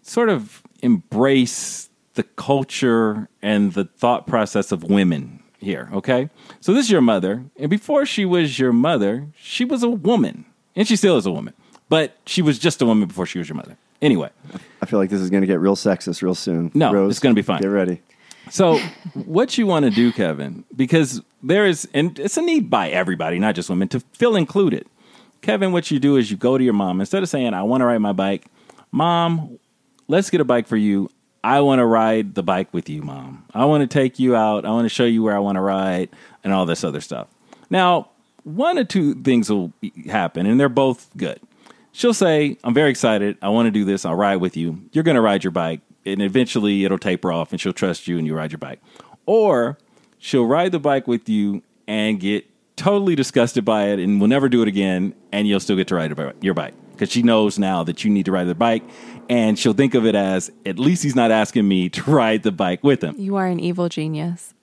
sort 0.04 0.30
of 0.30 0.62
embrace 0.84 1.90
the 2.14 2.24
culture 2.24 3.30
and 3.42 3.74
the 3.74 3.86
thought 3.86 4.28
process 4.28 4.72
of 4.72 4.84
women 4.84 5.42
here. 5.60 5.90
Okay, 5.94 6.30
so 6.60 6.74
this 6.74 6.86
is 6.86 6.92
your 6.92 7.02
mother, 7.02 7.46
and 7.58 7.70
before 7.70 8.06
she 8.06 8.26
was 8.26 8.60
your 8.60 8.74
mother, 8.74 9.30
she 9.36 9.64
was 9.64 9.82
a 9.82 9.90
woman, 9.90 10.46
and 10.76 10.88
she 10.88 10.96
still 10.96 11.18
is 11.18 11.26
a 11.26 11.32
woman, 11.32 11.54
but 11.92 12.16
she 12.26 12.42
was 12.42 12.58
just 12.58 12.82
a 12.82 12.86
woman 12.86 13.06
before 13.06 13.26
she 13.26 13.38
was 13.38 13.50
your 13.50 13.58
mother. 13.58 13.76
Anyway, 14.02 14.30
I 14.82 14.86
feel 14.86 14.98
like 14.98 15.10
this 15.10 15.20
is 15.20 15.30
going 15.30 15.42
to 15.42 15.48
get 15.48 15.60
real 15.60 15.76
sexist 15.76 16.22
real 16.22 16.34
soon. 16.34 16.72
No, 16.74 16.94
Rose, 16.94 17.12
it's 17.12 17.20
gonna 17.20 17.36
be 17.36 17.42
fine. 17.42 17.62
Get 17.62 17.68
ready. 17.68 18.02
So, 18.50 18.80
what 19.14 19.58
you 19.58 19.68
want 19.68 19.84
to 19.84 19.92
do, 19.92 20.14
Kevin, 20.14 20.64
because 20.74 21.22
there 21.44 21.66
is, 21.66 21.90
and 21.94 22.18
it's 22.18 22.38
a 22.38 22.42
need 22.42 22.70
by 22.70 22.90
everybody, 22.90 23.40
not 23.40 23.56
just 23.56 23.70
women, 23.70 23.90
to 23.90 24.00
feel 24.14 24.38
included. 24.38 24.88
Kevin, 25.42 25.74
what 25.74 25.92
you 25.92 26.00
do 26.00 26.16
is 26.16 26.32
you 26.32 26.38
go 26.38 26.58
to 26.58 26.64
your 26.64 26.74
mom 26.74 27.02
instead 27.02 27.24
of 27.24 27.30
saying, 27.30 27.54
I 27.54 27.64
want 27.64 27.82
to 27.82 27.86
ride 27.86 27.98
my 27.98 28.14
bike, 28.14 28.46
Mom, 28.94 29.60
let's 30.08 30.30
get 30.30 30.40
a 30.40 30.46
bike 30.46 30.68
for 30.68 30.78
you. 30.78 31.10
I 31.44 31.60
want 31.60 31.80
to 31.80 31.86
ride 31.86 32.36
the 32.36 32.44
bike 32.44 32.74
with 32.74 32.90
you, 32.90 33.02
Mom. 33.02 33.46
I 33.54 33.66
want 33.66 33.82
to 33.82 33.88
take 33.88 34.18
you 34.18 34.36
out. 34.36 34.64
I 34.64 34.70
want 34.70 34.86
to 34.86 34.90
show 34.90 35.06
you 35.06 35.24
where 35.24 35.36
I 35.36 35.40
want 35.40 35.58
to 35.58 35.62
ride 35.62 36.10
and 36.44 36.54
all 36.54 36.66
this 36.66 36.86
other 36.86 37.02
stuff. 37.02 37.28
Now, 37.70 38.12
one 38.44 38.78
or 38.78 38.86
two 38.86 39.16
things 39.16 39.50
will 39.50 39.74
happen, 40.08 40.46
and 40.46 40.58
they're 40.58 40.70
both 40.70 41.10
good. 41.18 41.40
She'll 41.94 42.14
say, 42.14 42.58
I'm 42.64 42.74
very 42.74 42.90
excited. 42.90 43.38
I 43.42 43.50
want 43.50 43.68
to 43.68 43.72
do 43.72 43.84
this. 43.86 44.06
I'll 44.06 44.16
ride 44.16 44.38
with 44.38 44.56
you. 44.56 44.82
You're 44.94 45.04
going 45.04 45.16
to 45.16 45.22
ride 45.22 45.44
your 45.44 45.52
bike, 45.52 45.82
and 46.06 46.22
eventually 46.22 46.86
it'll 46.86 46.98
taper 46.98 47.32
off, 47.32 47.52
and 47.52 47.60
she'll 47.60 47.74
trust 47.74 48.08
you, 48.08 48.18
and 48.18 48.26
you 48.26 48.36
ride 48.36 48.52
your 48.52 48.60
bike. 48.60 48.80
Or 49.26 49.78
she'll 50.18 50.46
ride 50.46 50.72
the 50.72 50.80
bike 50.80 51.08
with 51.08 51.28
you 51.28 51.64
and 51.88 52.20
get 52.20 52.46
totally 52.78 53.16
disgusted 53.16 53.66
by 53.66 53.90
it 53.90 54.00
and 54.00 54.20
will 54.20 54.28
never 54.28 54.50
do 54.50 54.62
it 54.62 54.68
again, 54.68 55.14
and 55.32 55.48
you'll 55.48 55.60
still 55.60 55.76
get 55.76 55.88
to 55.90 55.96
ride 55.96 56.14
your 56.42 56.54
bike 56.54 56.74
because 56.92 57.12
she 57.12 57.24
knows 57.24 57.58
now 57.58 57.84
that 57.84 58.04
you 58.04 58.12
need 58.12 58.26
to 58.26 58.32
ride 58.32 58.46
the 58.48 58.56
bike, 58.56 58.84
and 59.30 59.58
she'll 59.58 59.74
think 59.74 59.94
of 59.96 60.06
it 60.06 60.16
as 60.16 60.52
at 60.66 60.78
least 60.80 61.04
he's 61.04 61.16
not 61.16 61.32
asking 61.32 61.68
me 61.68 61.90
to 61.90 62.04
ride 62.12 62.44
the 62.44 62.52
bike 62.52 62.84
with 62.84 63.04
him. 63.04 63.16
You 63.18 63.36
are 63.36 63.48
an 63.48 63.60
evil 63.60 63.90
genius. 63.90 64.54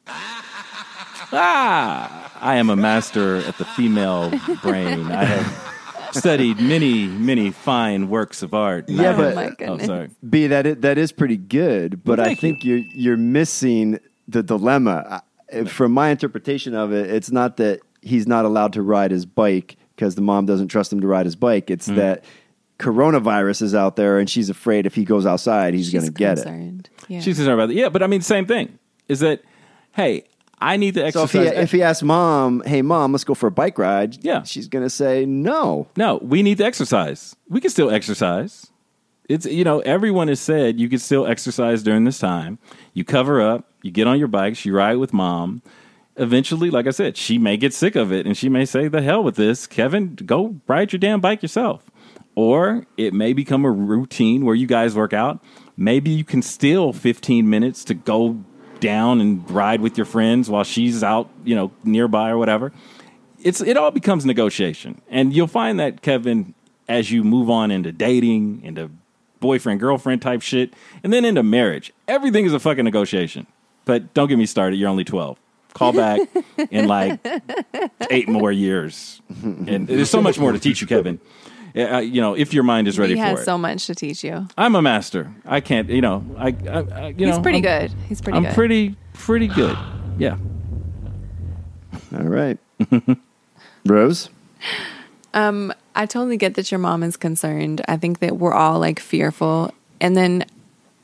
Ah, 1.30 2.32
I 2.40 2.56
am 2.56 2.70
a 2.70 2.76
master 2.76 3.36
at 3.36 3.58
the 3.58 3.64
female 3.64 4.30
brain. 4.62 5.10
I 5.10 5.24
have 5.24 5.77
studied 6.12 6.60
many, 6.60 7.06
many 7.06 7.50
fine 7.50 8.08
works 8.08 8.42
of 8.42 8.54
art. 8.54 8.88
Yeah, 8.88 9.10
I 9.10 9.16
but- 9.16 9.24
have- 9.24 9.32
Oh 9.32 9.34
my 9.34 9.46
oh, 9.46 9.54
goodness. 9.56 9.86
sorry. 9.86 10.10
B 10.28 10.46
that 10.46 10.66
is, 10.66 10.76
that 10.78 10.98
is 10.98 11.12
pretty 11.12 11.36
good, 11.36 12.02
but 12.04 12.18
Well, 12.18 12.28
I 12.28 12.34
think 12.34 12.64
you. 12.64 12.76
are 12.76 12.78
you're 12.78 13.16
missing 13.16 13.98
the 14.26 14.42
dilemma. 14.42 15.22
I- 15.52 15.64
From 15.64 15.92
my 15.92 16.10
interpretation 16.10 16.74
of 16.74 16.92
it, 16.92 17.10
it's 17.10 17.30
not 17.30 17.56
that 17.56 17.80
he's 18.02 18.26
not 18.26 18.44
allowed 18.44 18.72
to 18.74 18.82
ride 18.82 19.10
his 19.10 19.26
bike 19.26 19.76
because 19.96 20.14
the 20.14 20.22
mom 20.22 20.46
doesn't 20.46 20.68
trust 20.68 20.92
him 20.92 21.00
to 21.00 21.06
ride 21.06 21.26
his 21.26 21.36
bike. 21.36 21.70
It's 21.70 21.86
hmm. 21.88 21.96
that 21.96 22.24
coronavirus 22.78 23.62
is 23.62 23.74
out 23.74 23.96
there, 23.96 24.18
and 24.18 24.30
she's 24.30 24.50
afraid 24.50 24.86
if 24.86 24.94
he 24.94 25.04
goes 25.04 25.26
outside, 25.26 25.74
he's 25.74 25.92
going 25.92 26.04
to 26.04 26.12
get 26.12 26.38
it. 26.38 26.42
concerned. 26.44 26.90
Yeah. 27.08 27.20
She's 27.20 27.36
concerned 27.36 27.54
about 27.54 27.68
that. 27.68 27.74
Yeah, 27.74 27.88
but 27.88 28.02
I 28.02 28.06
mean, 28.06 28.20
same 28.20 28.46
thing. 28.46 28.78
Is 29.08 29.20
that 29.20 29.42
hey, 29.92 30.24
I 30.60 30.76
need 30.76 30.94
to 30.94 31.00
So 31.12 31.22
if 31.24 31.34
exercise. 31.34 31.50
he 31.54 31.62
if 31.62 31.72
he 31.72 31.82
asks 31.82 32.02
mom, 32.02 32.62
"Hey 32.66 32.82
mom, 32.82 33.12
let's 33.12 33.24
go 33.24 33.34
for 33.34 33.46
a 33.46 33.50
bike 33.50 33.78
ride," 33.78 34.18
Yeah. 34.24 34.42
she's 34.42 34.66
going 34.68 34.84
to 34.84 34.90
say 34.90 35.24
no. 35.26 35.86
no, 35.96 36.18
we 36.22 36.42
need 36.42 36.58
to 36.58 36.64
exercise. 36.64 37.36
We 37.48 37.60
can 37.60 37.70
still 37.70 37.90
exercise. 37.90 38.66
It's 39.28 39.46
you 39.46 39.62
know 39.64 39.80
everyone 39.80 40.28
has 40.28 40.40
said 40.40 40.80
you 40.80 40.88
can 40.88 40.98
still 40.98 41.26
exercise 41.26 41.82
during 41.82 42.04
this 42.04 42.18
time. 42.18 42.58
You 42.94 43.04
cover 43.04 43.40
up, 43.40 43.70
you 43.82 43.90
get 43.90 44.06
on 44.06 44.18
your 44.18 44.28
bikes, 44.28 44.64
you 44.64 44.74
ride 44.74 44.96
with 44.96 45.12
mom. 45.12 45.62
Eventually, 46.16 46.70
like 46.70 46.86
I 46.88 46.90
said, 46.90 47.16
she 47.16 47.38
may 47.38 47.56
get 47.56 47.72
sick 47.72 47.94
of 47.94 48.10
it 48.12 48.26
and 48.26 48.36
she 48.36 48.48
may 48.48 48.64
say, 48.64 48.88
"The 48.88 49.02
hell 49.02 49.22
with 49.22 49.36
this, 49.36 49.66
Kevin. 49.68 50.16
Go 50.26 50.56
ride 50.66 50.92
your 50.92 50.98
damn 50.98 51.20
bike 51.20 51.42
yourself." 51.42 51.90
Or 52.34 52.86
it 52.96 53.12
may 53.14 53.32
become 53.32 53.64
a 53.64 53.70
routine 53.70 54.44
where 54.44 54.54
you 54.54 54.66
guys 54.66 54.94
work 54.94 55.12
out. 55.12 55.40
Maybe 55.76 56.10
you 56.10 56.24
can 56.24 56.40
steal 56.42 56.92
15 56.92 57.48
minutes 57.50 57.84
to 57.84 57.94
go 57.94 58.42
down 58.80 59.20
and 59.20 59.48
ride 59.50 59.80
with 59.80 59.96
your 59.96 60.06
friends 60.06 60.48
while 60.48 60.64
she's 60.64 61.02
out, 61.02 61.28
you 61.44 61.54
know, 61.54 61.70
nearby 61.84 62.30
or 62.30 62.38
whatever 62.38 62.72
it's 63.42 63.60
it 63.60 63.76
all 63.76 63.90
becomes 63.90 64.24
negotiation, 64.26 65.00
and 65.08 65.34
you'll 65.34 65.46
find 65.46 65.78
that 65.78 66.02
Kevin, 66.02 66.54
as 66.88 67.10
you 67.10 67.24
move 67.24 67.50
on 67.50 67.70
into 67.70 67.92
dating, 67.92 68.62
into 68.64 68.90
boyfriend 69.40 69.80
girlfriend 69.80 70.22
type 70.22 70.42
shit, 70.42 70.74
and 71.02 71.12
then 71.12 71.24
into 71.24 71.42
marriage, 71.42 71.92
everything 72.06 72.44
is 72.44 72.52
a 72.52 72.58
fucking 72.58 72.84
negotiation. 72.84 73.46
But 73.84 74.12
don't 74.14 74.28
get 74.28 74.38
me 74.38 74.46
started. 74.46 74.76
You're 74.76 74.88
only 74.88 75.04
twelve. 75.04 75.38
Call 75.74 75.92
back 75.92 76.20
in 76.70 76.88
like 76.88 77.20
eight 78.10 78.28
more 78.28 78.50
years, 78.50 79.20
and 79.42 79.86
there's 79.86 80.10
so 80.10 80.20
much 80.20 80.38
more 80.38 80.52
to 80.52 80.58
teach 80.58 80.80
you, 80.80 80.86
Kevin. 80.86 81.20
Uh, 81.76 81.98
you 81.98 82.20
know, 82.20 82.34
if 82.34 82.52
your 82.54 82.62
mind 82.64 82.88
is 82.88 82.98
ready 82.98 83.14
he 83.14 83.20
for 83.20 83.26
has 83.26 83.40
it. 83.40 83.44
so 83.44 83.56
much 83.58 83.86
to 83.86 83.94
teach 83.94 84.24
you. 84.24 84.46
I'm 84.56 84.74
a 84.74 84.82
master. 84.82 85.32
I 85.44 85.60
can't. 85.60 85.88
You 85.88 86.00
know, 86.00 86.24
I. 86.36 86.48
I, 86.48 86.50
I 86.50 86.52
you 87.08 87.26
know 87.26 87.26
He's 87.26 87.36
know, 87.36 87.42
pretty 87.42 87.66
I'm- 87.68 87.88
good. 87.88 87.92
He's 88.08 88.20
pretty 88.20 88.38
good. 88.38 88.46
I'm 88.46 88.50
good. 88.50 88.54
pretty 88.54 88.96
pretty 89.14 89.46
good. 89.48 89.76
Yeah. 90.18 90.36
All 92.12 92.24
right, 92.24 92.58
Rose. 93.86 94.30
Um 95.34 95.72
I 95.94 96.06
totally 96.06 96.36
get 96.36 96.54
that 96.54 96.70
your 96.70 96.78
mom 96.78 97.02
is 97.02 97.16
concerned. 97.16 97.82
I 97.88 97.96
think 97.96 98.20
that 98.20 98.36
we're 98.38 98.54
all 98.54 98.78
like 98.78 98.98
fearful. 99.00 99.72
And 100.00 100.16
then 100.16 100.44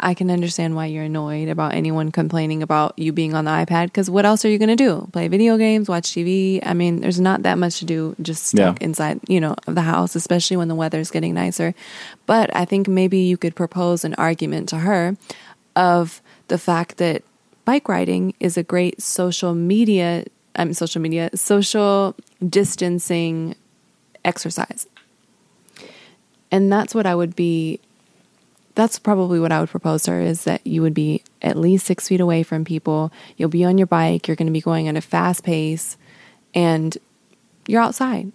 I 0.04 0.12
can 0.12 0.30
understand 0.30 0.76
why 0.76 0.86
you're 0.86 1.04
annoyed 1.04 1.48
about 1.48 1.72
anyone 1.72 2.12
complaining 2.12 2.62
about 2.62 2.92
you 2.98 3.10
being 3.10 3.32
on 3.34 3.46
the 3.46 3.50
iPad 3.50 3.86
because 3.86 4.10
what 4.10 4.26
else 4.26 4.44
are 4.44 4.50
you 4.50 4.58
going 4.58 4.68
to 4.68 4.76
do? 4.76 5.08
Play 5.12 5.28
video 5.28 5.56
games, 5.56 5.88
watch 5.88 6.10
TV? 6.10 6.60
I 6.62 6.74
mean, 6.74 7.00
there's 7.00 7.18
not 7.18 7.42
that 7.44 7.56
much 7.56 7.78
to 7.78 7.86
do 7.86 8.14
just 8.20 8.44
stuck 8.48 8.78
Yeah. 8.78 8.84
inside, 8.86 9.20
you 9.28 9.40
know, 9.40 9.56
of 9.66 9.74
the 9.74 9.80
house, 9.80 10.14
especially 10.14 10.58
when 10.58 10.68
the 10.68 10.74
weather's 10.74 11.10
getting 11.10 11.32
nicer. 11.32 11.74
But 12.26 12.54
I 12.54 12.66
think 12.66 12.86
maybe 12.86 13.16
you 13.18 13.38
could 13.38 13.56
propose 13.56 14.04
an 14.04 14.14
argument 14.16 14.68
to 14.68 14.78
her 14.80 15.16
of 15.74 16.20
the 16.48 16.58
fact 16.58 16.98
that 16.98 17.22
bike 17.64 17.88
riding 17.88 18.34
is 18.40 18.58
a 18.58 18.62
great 18.62 19.00
social 19.00 19.54
media, 19.54 20.24
I 20.54 20.66
mean, 20.66 20.74
social 20.74 21.00
media, 21.00 21.30
social 21.34 22.14
distancing 22.46 23.56
exercise. 24.22 24.86
And 26.50 26.70
that's 26.70 26.94
what 26.94 27.06
I 27.06 27.14
would 27.14 27.34
be 27.34 27.80
that's 28.74 28.98
probably 28.98 29.38
what 29.38 29.52
I 29.52 29.60
would 29.60 29.68
propose 29.68 30.02
to 30.04 30.12
her 30.12 30.20
is 30.20 30.44
that 30.44 30.66
you 30.66 30.82
would 30.82 30.94
be 30.94 31.22
at 31.42 31.56
least 31.56 31.86
six 31.86 32.08
feet 32.08 32.20
away 32.20 32.42
from 32.42 32.64
people. 32.64 33.12
You'll 33.36 33.48
be 33.48 33.64
on 33.64 33.78
your 33.78 33.86
bike. 33.86 34.26
You're 34.26 34.36
going 34.36 34.48
to 34.48 34.52
be 34.52 34.60
going 34.60 34.88
at 34.88 34.96
a 34.96 35.00
fast 35.00 35.44
pace, 35.44 35.96
and 36.54 36.96
you're 37.66 37.82
outside. 37.82 38.32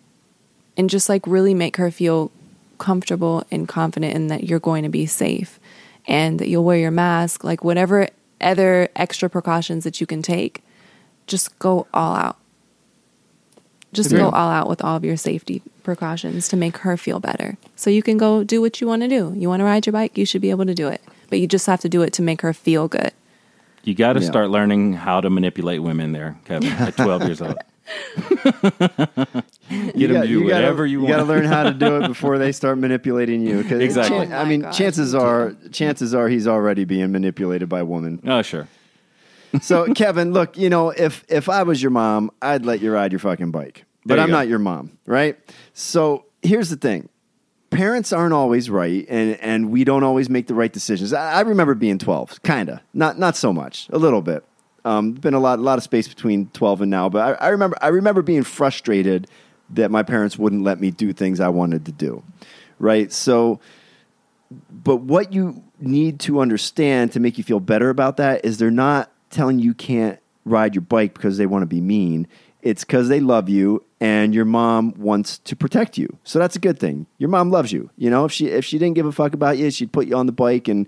And 0.77 0.89
just 0.89 1.09
like 1.09 1.27
really 1.27 1.53
make 1.53 1.75
her 1.77 1.91
feel 1.91 2.31
comfortable 2.77 3.43
and 3.51 3.67
confident 3.67 4.15
in 4.15 4.27
that 4.27 4.45
you're 4.45 4.59
going 4.59 4.83
to 4.83 4.89
be 4.89 5.05
safe 5.05 5.59
and 6.07 6.39
that 6.39 6.47
you'll 6.47 6.63
wear 6.63 6.77
your 6.77 6.91
mask, 6.91 7.43
like 7.43 7.63
whatever 7.63 8.07
other 8.39 8.87
extra 8.95 9.29
precautions 9.29 9.83
that 9.83 9.99
you 9.99 10.07
can 10.07 10.21
take, 10.21 10.63
just 11.27 11.57
go 11.59 11.85
all 11.93 12.15
out. 12.15 12.38
Just 13.91 14.11
Agreed. 14.11 14.21
go 14.21 14.29
all 14.29 14.49
out 14.49 14.69
with 14.69 14.83
all 14.83 14.95
of 14.95 15.03
your 15.03 15.17
safety 15.17 15.61
precautions 15.83 16.47
to 16.49 16.55
make 16.57 16.77
her 16.77 16.95
feel 16.95 17.19
better. 17.19 17.57
So 17.75 17.89
you 17.89 18.03
can 18.03 18.17
go 18.17 18.43
do 18.43 18.61
what 18.61 18.79
you 18.79 18.87
want 18.87 19.01
to 19.01 19.07
do. 19.07 19.33
You 19.35 19.49
want 19.49 19.61
to 19.61 19.63
ride 19.63 19.85
your 19.87 19.93
bike, 19.93 20.17
you 20.17 20.25
should 20.25 20.41
be 20.41 20.51
able 20.51 20.65
to 20.67 20.75
do 20.75 20.87
it. 20.87 21.01
But 21.29 21.39
you 21.39 21.47
just 21.47 21.65
have 21.65 21.79
to 21.81 21.89
do 21.89 22.01
it 22.03 22.13
to 22.13 22.21
make 22.21 22.41
her 22.41 22.53
feel 22.53 22.87
good. 22.87 23.11
You 23.83 23.95
got 23.95 24.13
to 24.13 24.19
Yeah. 24.21 24.27
start 24.27 24.49
learning 24.51 24.93
how 24.93 25.21
to 25.21 25.29
manipulate 25.29 25.81
women 25.81 26.11
there, 26.11 26.37
Kevin, 26.45 26.69
at 26.73 26.95
12 26.97 27.23
years 27.23 27.41
old. 27.41 27.55
Get 28.99 30.07
them 30.09 30.21
to 30.21 30.27
do 30.27 30.43
whatever 30.43 30.85
you, 30.85 30.99
want. 30.99 31.09
You 31.09 31.15
got 31.15 31.17
to 31.21 31.25
learn 31.25 31.45
how 31.45 31.63
to 31.63 31.71
do 31.73 31.97
it 32.01 32.07
before 32.07 32.37
they 32.37 32.51
start 32.51 32.77
manipulating 32.77 33.41
you. 33.41 33.59
Exactly. 33.61 34.25
chan- 34.27 34.33
I 34.33 34.41
Oh 34.41 34.43
my 34.43 34.49
mean, 34.49 34.61
God, 34.61 34.71
chances 34.71 35.15
are, 35.15 35.55
chances 35.71 36.13
are 36.13 36.27
he's 36.29 36.47
already 36.47 36.83
being 36.85 37.11
manipulated 37.11 37.69
by 37.69 37.83
women. 37.83 38.21
Oh, 38.25 38.41
sure. 38.41 38.67
So, 39.61 39.93
Kevin, 39.93 40.31
look, 40.33 40.57
you 40.57 40.69
know, 40.69 40.89
if 40.89 41.23
if 41.29 41.49
I 41.49 41.63
was 41.63 41.81
your 41.81 41.91
mom, 41.91 42.31
I'd 42.41 42.65
let 42.65 42.81
you 42.81 42.91
ride 42.91 43.11
your 43.11 43.19
fucking 43.19 43.51
bike. 43.51 43.85
But 44.05 44.19
I'm 44.19 44.27
go. 44.27 44.33
not 44.33 44.47
your 44.47 44.59
mom, 44.59 44.97
right? 45.05 45.37
So 45.73 46.25
here's 46.41 46.69
the 46.69 46.75
thing: 46.75 47.09
parents 47.69 48.13
aren't 48.13 48.33
always 48.33 48.69
right, 48.69 49.05
and 49.09 49.39
and 49.41 49.71
we 49.71 49.83
don't 49.83 50.03
always 50.03 50.29
make 50.29 50.47
the 50.47 50.55
right 50.55 50.71
decisions. 50.71 51.13
I, 51.13 51.33
I 51.33 51.41
remember 51.41 51.75
being 51.75 51.97
12, 51.97 52.41
kinda, 52.43 52.81
not 52.93 53.19
not 53.19 53.35
so 53.35 53.53
much, 53.53 53.87
a 53.91 53.97
little 53.97 54.21
bit. 54.21 54.43
Um, 54.85 55.11
been 55.11 55.33
a 55.33 55.39
lot 55.39 55.59
a 55.59 55.61
lot 55.61 55.77
of 55.77 55.83
space 55.83 56.07
between 56.07 56.47
12 56.53 56.81
and 56.81 56.91
now, 56.91 57.09
but 57.09 57.41
I, 57.41 57.47
I 57.47 57.49
remember 57.49 57.77
I 57.81 57.87
remember 57.89 58.21
being 58.21 58.43
frustrated 58.43 59.27
that 59.71 59.91
my 59.91 60.03
parents 60.03 60.37
wouldn't 60.37 60.63
let 60.63 60.79
me 60.79 60.89
do 60.89 61.13
things 61.13 61.39
I 61.39 61.49
wanted 61.49 61.85
to 61.85 61.91
do, 61.91 62.23
right? 62.79 63.11
So 63.11 63.59
but 64.71 64.97
what 64.97 65.33
you 65.33 65.63
need 65.79 66.19
to 66.21 66.39
understand 66.39 67.11
to 67.11 67.19
make 67.19 67.37
you 67.37 67.43
feel 67.43 67.59
better 67.59 67.89
about 67.89 68.17
that 68.17 68.43
is 68.43 68.57
they're 68.57 68.71
not 68.71 69.11
telling 69.29 69.59
you 69.59 69.73
can't 69.73 70.19
ride 70.45 70.75
your 70.75 70.81
bike 70.81 71.13
because 71.13 71.37
they 71.37 71.45
want 71.45 71.63
to 71.63 71.67
be 71.67 71.81
mean. 71.81 72.27
It's 72.61 72.83
because 72.83 73.07
they 73.07 73.19
love 73.19 73.47
you 73.47 73.83
and 74.01 74.33
your 74.33 74.45
mom 74.45 74.93
wants 74.97 75.39
to 75.39 75.55
protect 75.55 75.97
you. 75.97 76.17
So 76.23 76.39
that's 76.39 76.55
a 76.55 76.59
good 76.59 76.79
thing. 76.79 77.05
Your 77.17 77.29
mom 77.29 77.51
loves 77.51 77.71
you. 77.71 77.89
You 77.97 78.09
know, 78.09 78.25
if 78.25 78.31
she 78.31 78.47
if 78.47 78.65
she 78.65 78.77
didn't 78.77 78.95
give 78.95 79.05
a 79.05 79.11
fuck 79.11 79.33
about 79.33 79.57
you, 79.57 79.71
she'd 79.71 79.91
put 79.91 80.07
you 80.07 80.15
on 80.15 80.25
the 80.25 80.31
bike 80.31 80.67
and 80.67 80.87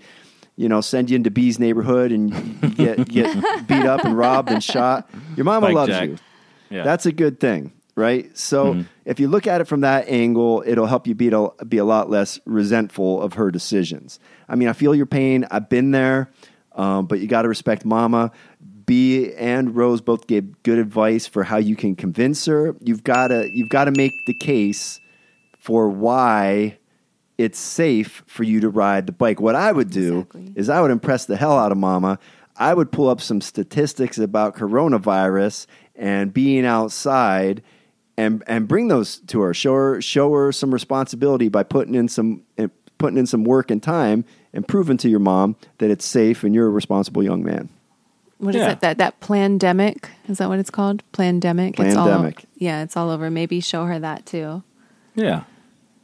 you 0.58 0.68
know 0.68 0.82
send 0.82 1.10
you 1.10 1.16
into 1.16 1.32
B's 1.32 1.60
neighborhood 1.60 2.12
and 2.12 2.76
get 2.76 3.08
get 3.08 3.34
beat 3.68 3.86
up 3.86 4.04
and 4.04 4.18
robbed 4.18 4.50
and 4.50 4.64
shot. 4.64 5.10
Your 5.36 5.46
mama 5.46 5.68
Bike 5.68 5.76
loves 5.76 5.92
jacked. 5.92 6.08
you. 6.10 6.18
Yeah. 6.70 6.84
That's 6.84 7.06
a 7.06 7.12
good 7.12 7.40
thing, 7.40 7.74
right? 7.96 8.36
So 8.38 8.74
mm-hmm. 8.74 8.82
if 9.06 9.20
you 9.20 9.28
look 9.28 9.46
at 9.46 9.60
it 9.60 9.66
from 9.66 9.82
that 9.82 10.08
angle, 10.08 10.64
it'll 10.66 10.86
help 10.86 11.06
you 11.06 11.14
be 11.14 11.30
a, 11.34 11.66
be 11.66 11.78
a 11.78 11.86
lot 11.86 12.10
less 12.10 12.40
resentful 12.46 13.22
of 13.22 13.34
her 13.34 13.52
decisions. 13.52 14.20
I 14.48 14.56
mean, 14.56 14.70
I 14.70 14.74
feel 14.74 14.96
your 14.96 15.06
pain. 15.06 15.46
I've 15.52 15.68
been 15.68 15.92
there, 15.92 16.32
um, 16.74 17.06
but 17.06 17.20
you 17.20 17.28
got 17.28 17.44
to 17.44 17.50
respect 17.50 17.86
Mama. 17.86 18.32
B 18.86 19.34
and 19.36 19.76
Rose 19.76 20.02
both 20.02 20.28
gave 20.28 20.64
good 20.64 20.80
advice 20.80 21.28
for 21.28 21.44
how 21.44 21.58
you 21.58 21.76
can 21.76 21.96
convince 21.96 22.46
her. 22.46 22.76
You've 22.82 23.04
got 23.04 23.28
to 23.28 23.50
you've 23.54 23.70
got 23.70 23.86
to 23.86 23.92
make 23.92 24.12
the 24.26 24.34
case 24.34 25.00
for 25.58 25.88
why 25.90 26.78
it's 27.38 27.60
safe 27.60 28.24
for 28.28 28.44
you 28.44 28.60
to 28.60 28.70
ride 28.70 29.06
the 29.08 29.12
bike. 29.12 29.40
What 29.40 29.56
I 29.56 29.72
would 29.72 29.90
do 29.90 30.20
Exactly. 30.20 30.54
is 30.56 30.70
I 30.70 30.82
would 30.82 30.92
impress 30.92 31.26
the 31.26 31.38
hell 31.38 31.58
out 31.58 31.72
of 31.72 31.78
mama. 31.78 32.20
I 32.58 32.74
would 32.74 32.92
pull 32.92 33.10
up 33.10 33.22
some 33.22 33.42
statistics 33.42 34.18
about 34.18 34.56
coronavirus 34.56 35.68
and 35.96 36.34
being 36.34 36.66
outside 36.66 37.64
and 38.18 38.44
and 38.46 38.68
bring 38.68 38.88
those 38.90 39.20
to 39.28 39.42
her. 39.42 39.54
Show 39.54 39.74
her 39.74 40.02
show 40.02 40.34
her 40.34 40.52
some 40.52 40.74
responsibility 40.74 41.50
by 41.50 41.64
putting 41.64 41.96
in 41.96 42.08
some 42.08 42.44
eh, 42.58 42.68
putting 42.98 43.18
in 43.18 43.26
some 43.26 43.44
work 43.44 43.72
and 43.72 43.82
time 43.82 44.26
and 44.54 44.68
proven 44.68 44.98
to 44.98 45.10
your 45.10 45.20
mom 45.20 45.56
that 45.80 45.90
it's 45.90 46.06
safe 46.06 46.44
and 46.44 46.54
you're 46.56 46.68
a 46.68 46.72
responsible 46.72 47.24
young 47.24 47.44
man. 47.44 47.70
What 48.38 48.56
is 48.56 48.62
Yeah. 48.62 48.72
it? 48.72 48.80
That 48.82 48.98
that 48.98 49.20
pandemic 49.20 50.10
is 50.28 50.40
that 50.40 50.50
what 50.50 50.60
it's 50.60 50.72
called? 50.72 51.04
Pandemic. 51.12 51.80
It's 51.80 51.96
all, 51.96 52.08
Plandemic. 52.08 52.46
yeah, 52.58 52.82
it's 52.84 52.98
all 52.98 53.10
over. 53.10 53.30
Maybe 53.30 53.60
show 53.60 53.86
her 53.86 54.00
that 54.00 54.26
too. 54.26 54.64
Yeah. 55.16 55.44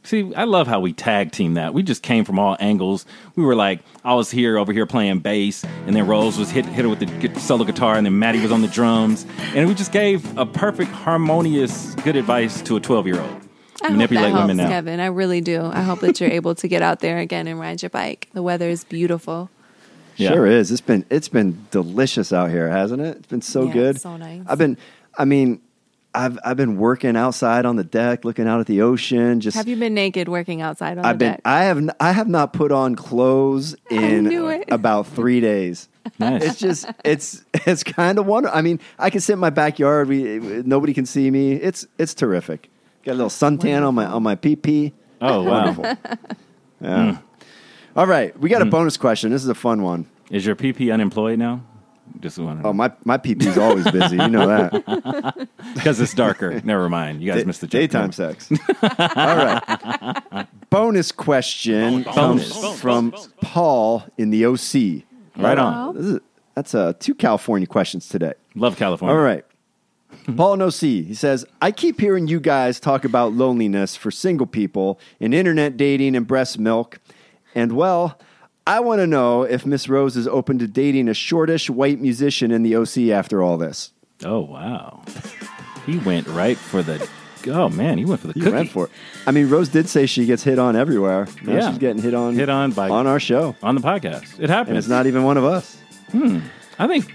See, 0.04 0.32
I 0.36 0.44
love 0.44 0.68
how 0.68 0.80
we 0.80 0.92
tag 0.94 1.32
team 1.32 1.54
that. 1.54 1.74
We 1.74 1.82
just 1.82 2.02
came 2.02 2.24
from 2.24 2.38
all 2.38 2.56
angles. 2.60 3.04
We 3.36 3.44
were 3.44 3.56
like, 3.56 3.80
I 4.04 4.14
was 4.14 4.30
here 4.30 4.56
over 4.56 4.72
here 4.72 4.86
playing 4.86 5.18
bass, 5.18 5.64
and 5.86 5.94
then 5.94 6.06
Rose 6.06 6.38
was 6.38 6.50
hit 6.50 6.64
hit 6.64 6.84
her 6.84 6.88
with 6.88 7.00
the 7.00 7.40
solo 7.40 7.64
guitar, 7.64 7.96
and 7.96 8.06
then 8.06 8.18
Matty 8.18 8.40
was 8.40 8.52
on 8.52 8.62
the 8.62 8.68
drums, 8.68 9.26
and 9.54 9.68
we 9.68 9.74
just 9.74 9.92
gave 9.92 10.38
a 10.38 10.46
perfect, 10.46 10.90
harmonious, 10.92 11.94
good 11.96 12.16
advice 12.16 12.62
to 12.62 12.76
a 12.76 12.80
twelve 12.80 13.06
year 13.06 13.20
old. 13.20 13.47
I 13.82 13.90
Manipulate 13.90 14.26
hope 14.26 14.32
that 14.34 14.40
women 14.42 14.58
helps, 14.58 14.70
now. 14.70 14.76
Kevin. 14.76 15.00
I 15.00 15.06
really 15.06 15.40
do. 15.40 15.64
I 15.64 15.82
hope 15.82 16.00
that 16.00 16.20
you're 16.20 16.30
able 16.30 16.54
to 16.56 16.68
get 16.68 16.82
out 16.82 17.00
there 17.00 17.18
again 17.18 17.46
and 17.46 17.60
ride 17.60 17.80
your 17.82 17.90
bike. 17.90 18.28
The 18.32 18.42
weather 18.42 18.68
is 18.68 18.84
beautiful. 18.84 19.50
Yeah. 20.16 20.30
Sure 20.30 20.46
is. 20.46 20.72
It's 20.72 20.80
been 20.80 21.04
it's 21.10 21.28
been 21.28 21.64
delicious 21.70 22.32
out 22.32 22.50
here, 22.50 22.68
hasn't 22.68 23.00
it? 23.02 23.18
It's 23.18 23.26
been 23.28 23.42
so 23.42 23.66
Yeah, 23.66 23.72
good. 23.72 23.94
it's 23.96 24.02
so 24.02 24.16
nice. 24.16 24.42
I've 24.48 24.58
been 24.58 24.76
I 25.16 25.24
mean, 25.24 25.60
I've 26.12 26.38
I've 26.44 26.56
been 26.56 26.76
working 26.76 27.16
outside 27.16 27.64
on 27.66 27.76
the 27.76 27.84
deck, 27.84 28.24
looking 28.24 28.48
out 28.48 28.58
at 28.58 28.66
the 28.66 28.82
ocean. 28.82 29.38
Just 29.38 29.56
Have 29.56 29.68
you 29.68 29.76
been 29.76 29.94
naked 29.94 30.28
working 30.28 30.60
outside 30.60 30.98
on 30.98 31.04
I've 31.04 31.18
the 31.20 31.24
been 31.24 31.32
deck? 31.34 31.42
I 31.44 31.64
have 31.64 31.76
n- 31.76 31.92
I 32.00 32.10
have 32.10 32.26
not 32.26 32.52
put 32.52 32.72
on 32.72 32.96
clothes 32.96 33.76
in 33.90 34.64
about 34.72 35.06
three 35.06 35.40
days. 35.40 35.88
Nice. 36.18 36.42
It's 36.42 36.58
just 36.58 36.86
it's 37.04 37.44
it's 37.66 37.84
kind 37.84 38.18
of 38.18 38.26
wonderful. 38.26 38.58
I 38.58 38.62
mean, 38.62 38.80
I 38.98 39.10
can 39.10 39.20
sit 39.20 39.34
in 39.34 39.38
my 39.38 39.50
backyard. 39.50 40.08
We 40.08 40.40
nobody 40.64 40.94
can 40.94 41.06
see 41.06 41.30
me. 41.30 41.52
It's 41.52 41.86
it's 41.96 42.14
terrific. 42.14 42.68
Got 43.08 43.14
a 43.14 43.24
little 43.24 43.30
suntan 43.30 43.88
on 43.88 43.94
my 43.94 44.04
on 44.04 44.22
my 44.22 44.36
PP. 44.36 44.92
oh 45.22 45.42
wow! 45.42 45.72
Wonderful. 45.72 45.96
Yeah. 46.82 47.18
All 47.96 48.06
right, 48.06 48.38
we 48.38 48.50
got 48.50 48.60
a 48.60 48.66
bonus 48.66 48.98
question. 48.98 49.30
This 49.30 49.42
is 49.42 49.48
a 49.48 49.54
fun 49.54 49.80
one. 49.82 50.04
Is 50.30 50.44
your 50.44 50.54
PP 50.54 50.92
unemployed 50.92 51.38
now? 51.38 51.64
Just 52.20 52.38
want 52.38 52.66
Oh, 52.66 52.74
my 52.74 52.92
my 53.06 53.16
PP's 53.16 53.56
always 53.56 53.90
busy. 53.90 54.16
You 54.16 54.28
know 54.28 54.46
that. 54.46 55.48
because 55.74 55.98
it's 56.02 56.12
darker. 56.12 56.60
Never 56.60 56.90
mind. 56.90 57.22
You 57.22 57.32
guys 57.32 57.46
missed 57.46 57.62
the 57.62 57.66
joke. 57.66 57.80
daytime 57.80 58.12
sex. 58.12 58.52
All 58.82 58.90
right. 59.08 60.46
Bonus 60.68 61.10
question 61.10 62.04
comes 62.04 62.52
Bonus. 62.52 62.78
from 62.80 63.14
Paul 63.40 64.04
in 64.18 64.28
the 64.28 64.44
OC. 64.44 65.04
Right 65.42 65.58
on. 65.58 65.94
This 65.96 66.04
is, 66.04 66.20
that's 66.54 66.74
uh, 66.74 66.92
two 67.00 67.14
California 67.14 67.66
questions 67.66 68.06
today. 68.06 68.34
Love 68.54 68.76
California. 68.76 69.16
All 69.16 69.22
right. 69.22 69.46
Paul 70.36 70.54
in 70.54 70.62
OC, 70.62 70.80
he 70.80 71.14
says, 71.14 71.44
I 71.60 71.70
keep 71.72 72.00
hearing 72.00 72.28
you 72.28 72.40
guys 72.40 72.80
talk 72.80 73.04
about 73.04 73.32
loneliness 73.32 73.96
for 73.96 74.10
single 74.10 74.46
people 74.46 74.98
and 75.20 75.34
internet 75.34 75.76
dating 75.76 76.16
and 76.16 76.26
breast 76.26 76.58
milk. 76.58 76.98
And 77.54 77.72
well, 77.72 78.18
I 78.66 78.80
want 78.80 79.00
to 79.00 79.06
know 79.06 79.42
if 79.42 79.64
Miss 79.66 79.88
Rose 79.88 80.16
is 80.16 80.26
open 80.28 80.58
to 80.58 80.66
dating 80.66 81.08
a 81.08 81.14
shortish 81.14 81.68
white 81.70 82.00
musician 82.00 82.50
in 82.50 82.62
the 82.62 82.76
OC 82.76 83.10
after 83.14 83.42
all 83.42 83.56
this. 83.58 83.92
Oh 84.24 84.40
wow! 84.40 85.02
He 85.86 85.98
went 85.98 86.26
right 86.28 86.56
for 86.56 86.82
the. 86.82 87.08
Oh 87.46 87.68
man, 87.68 87.98
he 87.98 88.04
went 88.04 88.20
for 88.20 88.26
the 88.26 88.32
He 88.34 88.40
cookie. 88.40 88.52
went 88.52 88.70
for 88.70 88.86
it. 88.86 88.90
I 89.26 89.30
mean, 89.30 89.48
Rose 89.48 89.68
did 89.68 89.88
say 89.88 90.06
she 90.06 90.26
gets 90.26 90.42
hit 90.42 90.58
on 90.58 90.74
everywhere. 90.76 91.28
Now 91.44 91.52
Yeah. 91.54 91.68
she's 91.70 91.78
getting 91.78 92.02
hit 92.02 92.14
on, 92.14 92.34
Hit 92.34 92.48
on 92.48 92.72
by- 92.72 92.88
on 92.90 93.06
our 93.06 93.20
show, 93.20 93.54
on 93.62 93.74
the 93.76 93.80
podcast. 93.80 94.40
It 94.40 94.50
happens. 94.50 94.70
and 94.70 94.78
it's 94.78 94.88
not 94.88 95.06
even 95.06 95.22
one 95.22 95.36
of 95.36 95.44
us. 95.44 95.76
Hmm. 96.10 96.40
I 96.80 96.86
think 96.88 97.14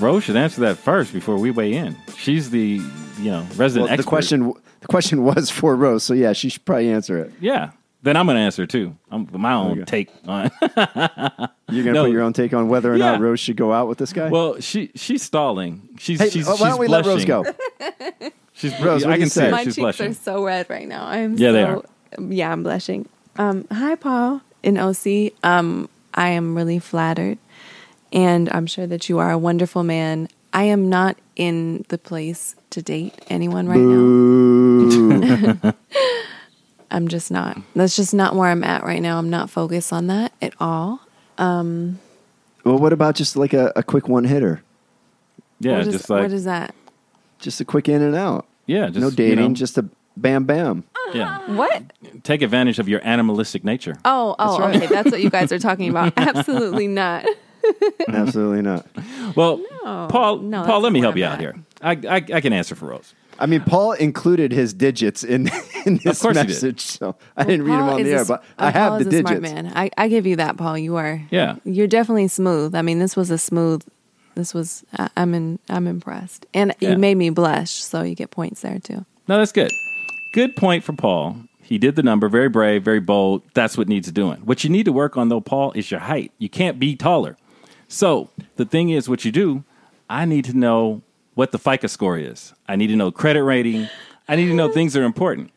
Rose 0.00 0.24
should 0.24 0.36
answer 0.36 0.60
that 0.62 0.76
first 0.78 1.12
before 1.12 1.36
we 1.38 1.50
weigh 1.50 1.72
in. 1.74 1.96
She's 2.16 2.50
the 2.50 2.80
you 3.18 3.30
know 3.30 3.46
resident 3.56 3.88
Well, 3.90 3.96
the 3.96 4.02
question, 4.02 4.52
the 4.80 4.86
question 4.88 5.22
was 5.24 5.50
for 5.50 5.76
Rose, 5.76 6.02
so 6.02 6.14
yeah, 6.14 6.32
she 6.32 6.48
should 6.48 6.64
probably 6.64 6.90
answer 6.90 7.18
it. 7.18 7.32
Yeah. 7.40 7.70
Then 8.02 8.18
I'm 8.18 8.26
going 8.26 8.36
to 8.36 8.42
answer 8.42 8.66
too. 8.66 8.94
I'm 9.10 9.26
my 9.32 9.54
own 9.54 9.80
Okay. 9.82 10.04
take 10.04 10.10
on. 10.28 10.50
You're 11.70 11.84
gonna 11.84 11.92
No. 11.94 12.04
put 12.04 12.10
your 12.12 12.20
own 12.20 12.34
take 12.34 12.52
on 12.52 12.68
whether 12.68 12.92
or 12.92 12.96
Yeah. 12.96 13.12
not 13.12 13.20
Rose 13.20 13.40
should 13.40 13.56
go 13.56 13.72
out 13.72 13.88
with 13.88 13.96
this 13.98 14.12
guy. 14.12 14.28
well, 14.28 14.60
she 14.60 14.90
she's 14.94 15.22
stalling. 15.22 15.88
She's 15.98 16.20
hey, 16.20 16.28
she's, 16.28 16.46
why 16.46 16.52
she's 16.56 16.60
don't 16.66 16.78
we 16.78 16.86
let 16.88 17.06
Rose 17.06 17.24
go? 17.24 17.44
She's 18.56 18.78
Rose, 18.80 19.04
what 19.04 19.14
I 19.14 19.18
can 19.18 19.28
see 19.28 19.40
say? 19.40 19.50
My 19.50 19.64
She's 19.64 19.74
cheeks 19.74 19.82
blushing. 19.82 20.10
are 20.12 20.14
so 20.14 20.44
red 20.44 20.70
right 20.70 20.86
now. 20.86 21.04
I'm 21.06 21.36
Yeah, 21.36 21.48
so, 21.48 21.52
they 21.52 21.62
are. 21.64 21.82
Yeah, 22.32 22.52
I'm 22.52 22.62
blushing. 22.62 23.08
Um, 23.36 23.66
hi, 23.72 23.96
Paul 23.96 24.42
in 24.62 24.78
OC. 24.78 25.32
Um, 25.42 25.88
I 26.14 26.28
am 26.28 26.54
really 26.54 26.78
flattered, 26.78 27.38
and 28.14 28.48
I'm 28.50 28.66
sure 28.66 28.86
that 28.86 29.08
you 29.08 29.18
are 29.18 29.30
a 29.30 29.36
wonderful 29.38 29.82
man. 29.82 30.28
I 30.52 30.64
am 30.64 30.88
not 30.88 31.18
in 31.36 31.84
the 31.88 31.98
place 31.98 32.54
to 32.70 32.80
date 32.80 33.12
anyone 33.28 33.68
right 33.68 33.80
now. 33.80 35.74
I'm 36.90 37.08
just 37.08 37.30
not. 37.32 37.58
That's 37.74 37.96
just 37.96 38.14
not 38.14 38.36
where 38.36 38.48
I'm 38.48 38.62
at 38.62 38.84
right 38.84 39.02
now. 39.02 39.18
I'm 39.18 39.28
not 39.30 39.50
focused 39.50 39.92
on 39.92 40.06
that 40.06 40.32
at 40.40 40.54
all. 40.60 41.00
Um, 41.38 41.98
well, 42.64 42.78
what 42.78 42.92
about 42.92 43.16
just 43.16 43.36
like 43.36 43.52
a, 43.52 43.72
a 43.74 43.82
quick 43.82 44.08
one 44.08 44.24
hitter? 44.24 44.62
yeah, 45.58 45.78
what 45.78 45.86
is, 45.88 45.94
just 45.94 46.08
like 46.10 46.22
what 46.22 46.32
is 46.32 46.44
that? 46.44 46.74
Just 47.40 47.60
a 47.60 47.64
quick 47.64 47.88
in 47.88 48.00
and 48.00 48.14
out. 48.14 48.46
yeah, 48.66 48.86
just 48.86 49.00
no 49.00 49.08
you 49.08 49.16
dating, 49.16 49.48
know, 49.48 49.54
just 49.54 49.76
a 49.76 49.84
bam 50.16 50.44
bam. 50.44 50.84
yeah. 51.12 51.40
What? 51.50 51.82
Take 52.22 52.42
advantage 52.42 52.78
of 52.78 52.88
your 52.88 53.00
animalistic 53.04 53.64
nature. 53.64 53.96
Oh, 54.04 54.36
oh, 54.38 54.58
That's 54.58 54.60
right. 54.60 54.76
okay. 54.76 54.86
That's 54.94 55.10
what 55.10 55.20
you 55.20 55.30
guys 55.30 55.50
are 55.52 55.58
talking 55.58 55.90
about. 55.90 56.12
Absolutely 56.16 56.86
not. 56.86 57.26
Absolutely 58.08 58.62
not. 58.62 58.86
Well, 59.36 59.58
Paul, 59.82 60.38
no, 60.38 60.64
Paul, 60.64 60.80
that's 60.80 60.82
let 60.82 60.92
me 60.92 61.00
help 61.00 61.14
where 61.14 61.18
you 61.20 61.24
I'm 61.26 61.32
out 61.32 61.34
at. 61.34 61.40
here. 61.40 61.54
I, 61.82 61.90
I, 62.16 62.36
I 62.36 62.40
can 62.40 62.52
answer 62.52 62.74
for 62.74 62.86
Rose. 62.86 63.14
I 63.38 63.46
mean, 63.46 63.62
Paul 63.62 63.92
included 63.92 64.52
his 64.52 64.72
digits 64.72 65.24
in, 65.24 65.50
in 65.86 65.98
this 66.04 66.22
course 66.22 66.36
he 66.36 66.42
did. 66.44 66.48
message, 66.50 66.80
so 66.80 67.16
I 67.36 67.44
didn't 67.44 67.64
read 67.66 67.72
them 67.74 67.80
Paul 67.80 67.94
on 67.94 68.00
is 68.00 68.06
the 68.06 68.12
a 68.12 68.14
air, 68.14 68.20
s- 68.20 68.28
but 68.28 68.40
uh, 68.40 68.44
I 68.58 68.70
have 68.70 68.90
Paul 68.90 68.98
the 68.98 69.00
is 69.00 69.06
a 69.06 69.10
digits. 69.10 69.28
smart 69.28 69.42
man. 69.42 69.72
I, 69.74 69.90
I 69.98 70.08
give 70.08 70.26
you 70.26 70.36
that, 70.36 70.56
Paul. 70.56 70.78
You 70.78 70.96
are. 70.96 71.20
Yeah. 71.30 71.56
You're 71.64 71.88
definitely 71.88 72.28
smooth. 72.28 72.74
I 72.74 72.82
mean, 72.82 73.00
this 73.00 73.16
was 73.16 73.30
a 73.30 73.38
smooth. 73.38 73.82
This 74.36 74.54
was. 74.54 74.84
I, 74.96 75.08
I'm 75.16 75.34
in. 75.34 75.58
I'm 75.68 75.86
impressed, 75.88 76.46
and 76.54 76.74
Yeah. 76.80 76.90
you 76.92 76.98
made 76.98 77.16
me 77.16 77.30
blush, 77.30 77.70
so 77.72 78.02
you 78.02 78.14
get 78.14 78.30
points 78.30 78.60
there 78.62 78.78
too. 78.78 79.04
No, 79.26 79.38
that's 79.38 79.52
good. 79.52 79.70
Good 80.32 80.54
point 80.56 80.84
for 80.84 80.92
Paul. 80.92 81.36
He 81.60 81.78
did 81.78 81.96
the 81.96 82.02
number, 82.02 82.28
very 82.28 82.48
brave, 82.50 82.84
very 82.84 83.00
bold. 83.00 83.42
That's 83.54 83.78
what 83.78 83.88
needs 83.88 84.12
doing. 84.12 84.38
What 84.40 84.64
you 84.64 84.70
need 84.70 84.84
to 84.84 84.92
work 84.92 85.16
on, 85.16 85.28
though, 85.28 85.40
Paul, 85.40 85.72
is 85.72 85.90
your 85.90 86.00
height. 86.00 86.30
You 86.38 86.48
can't 86.50 86.78
be 86.78 86.94
taller. 86.94 87.36
So 87.94 88.30
the 88.56 88.64
thing 88.64 88.90
is, 88.90 89.08
what 89.08 89.24
you 89.24 89.30
do, 89.30 89.62
I 90.10 90.24
need 90.24 90.44
to 90.46 90.56
know 90.56 91.02
what 91.34 91.52
the 91.52 91.58
FICO 91.58 91.86
score 91.86 92.18
is. 92.18 92.52
I 92.68 92.74
need 92.76 92.88
to 92.88 92.96
know 92.96 93.12
credit 93.12 93.44
rating. 93.44 93.88
I 94.28 94.34
need 94.36 94.46
to 94.46 94.54
know 94.54 94.68
things 94.68 94.94
that 94.94 95.00
are 95.00 95.04
important. 95.04 95.50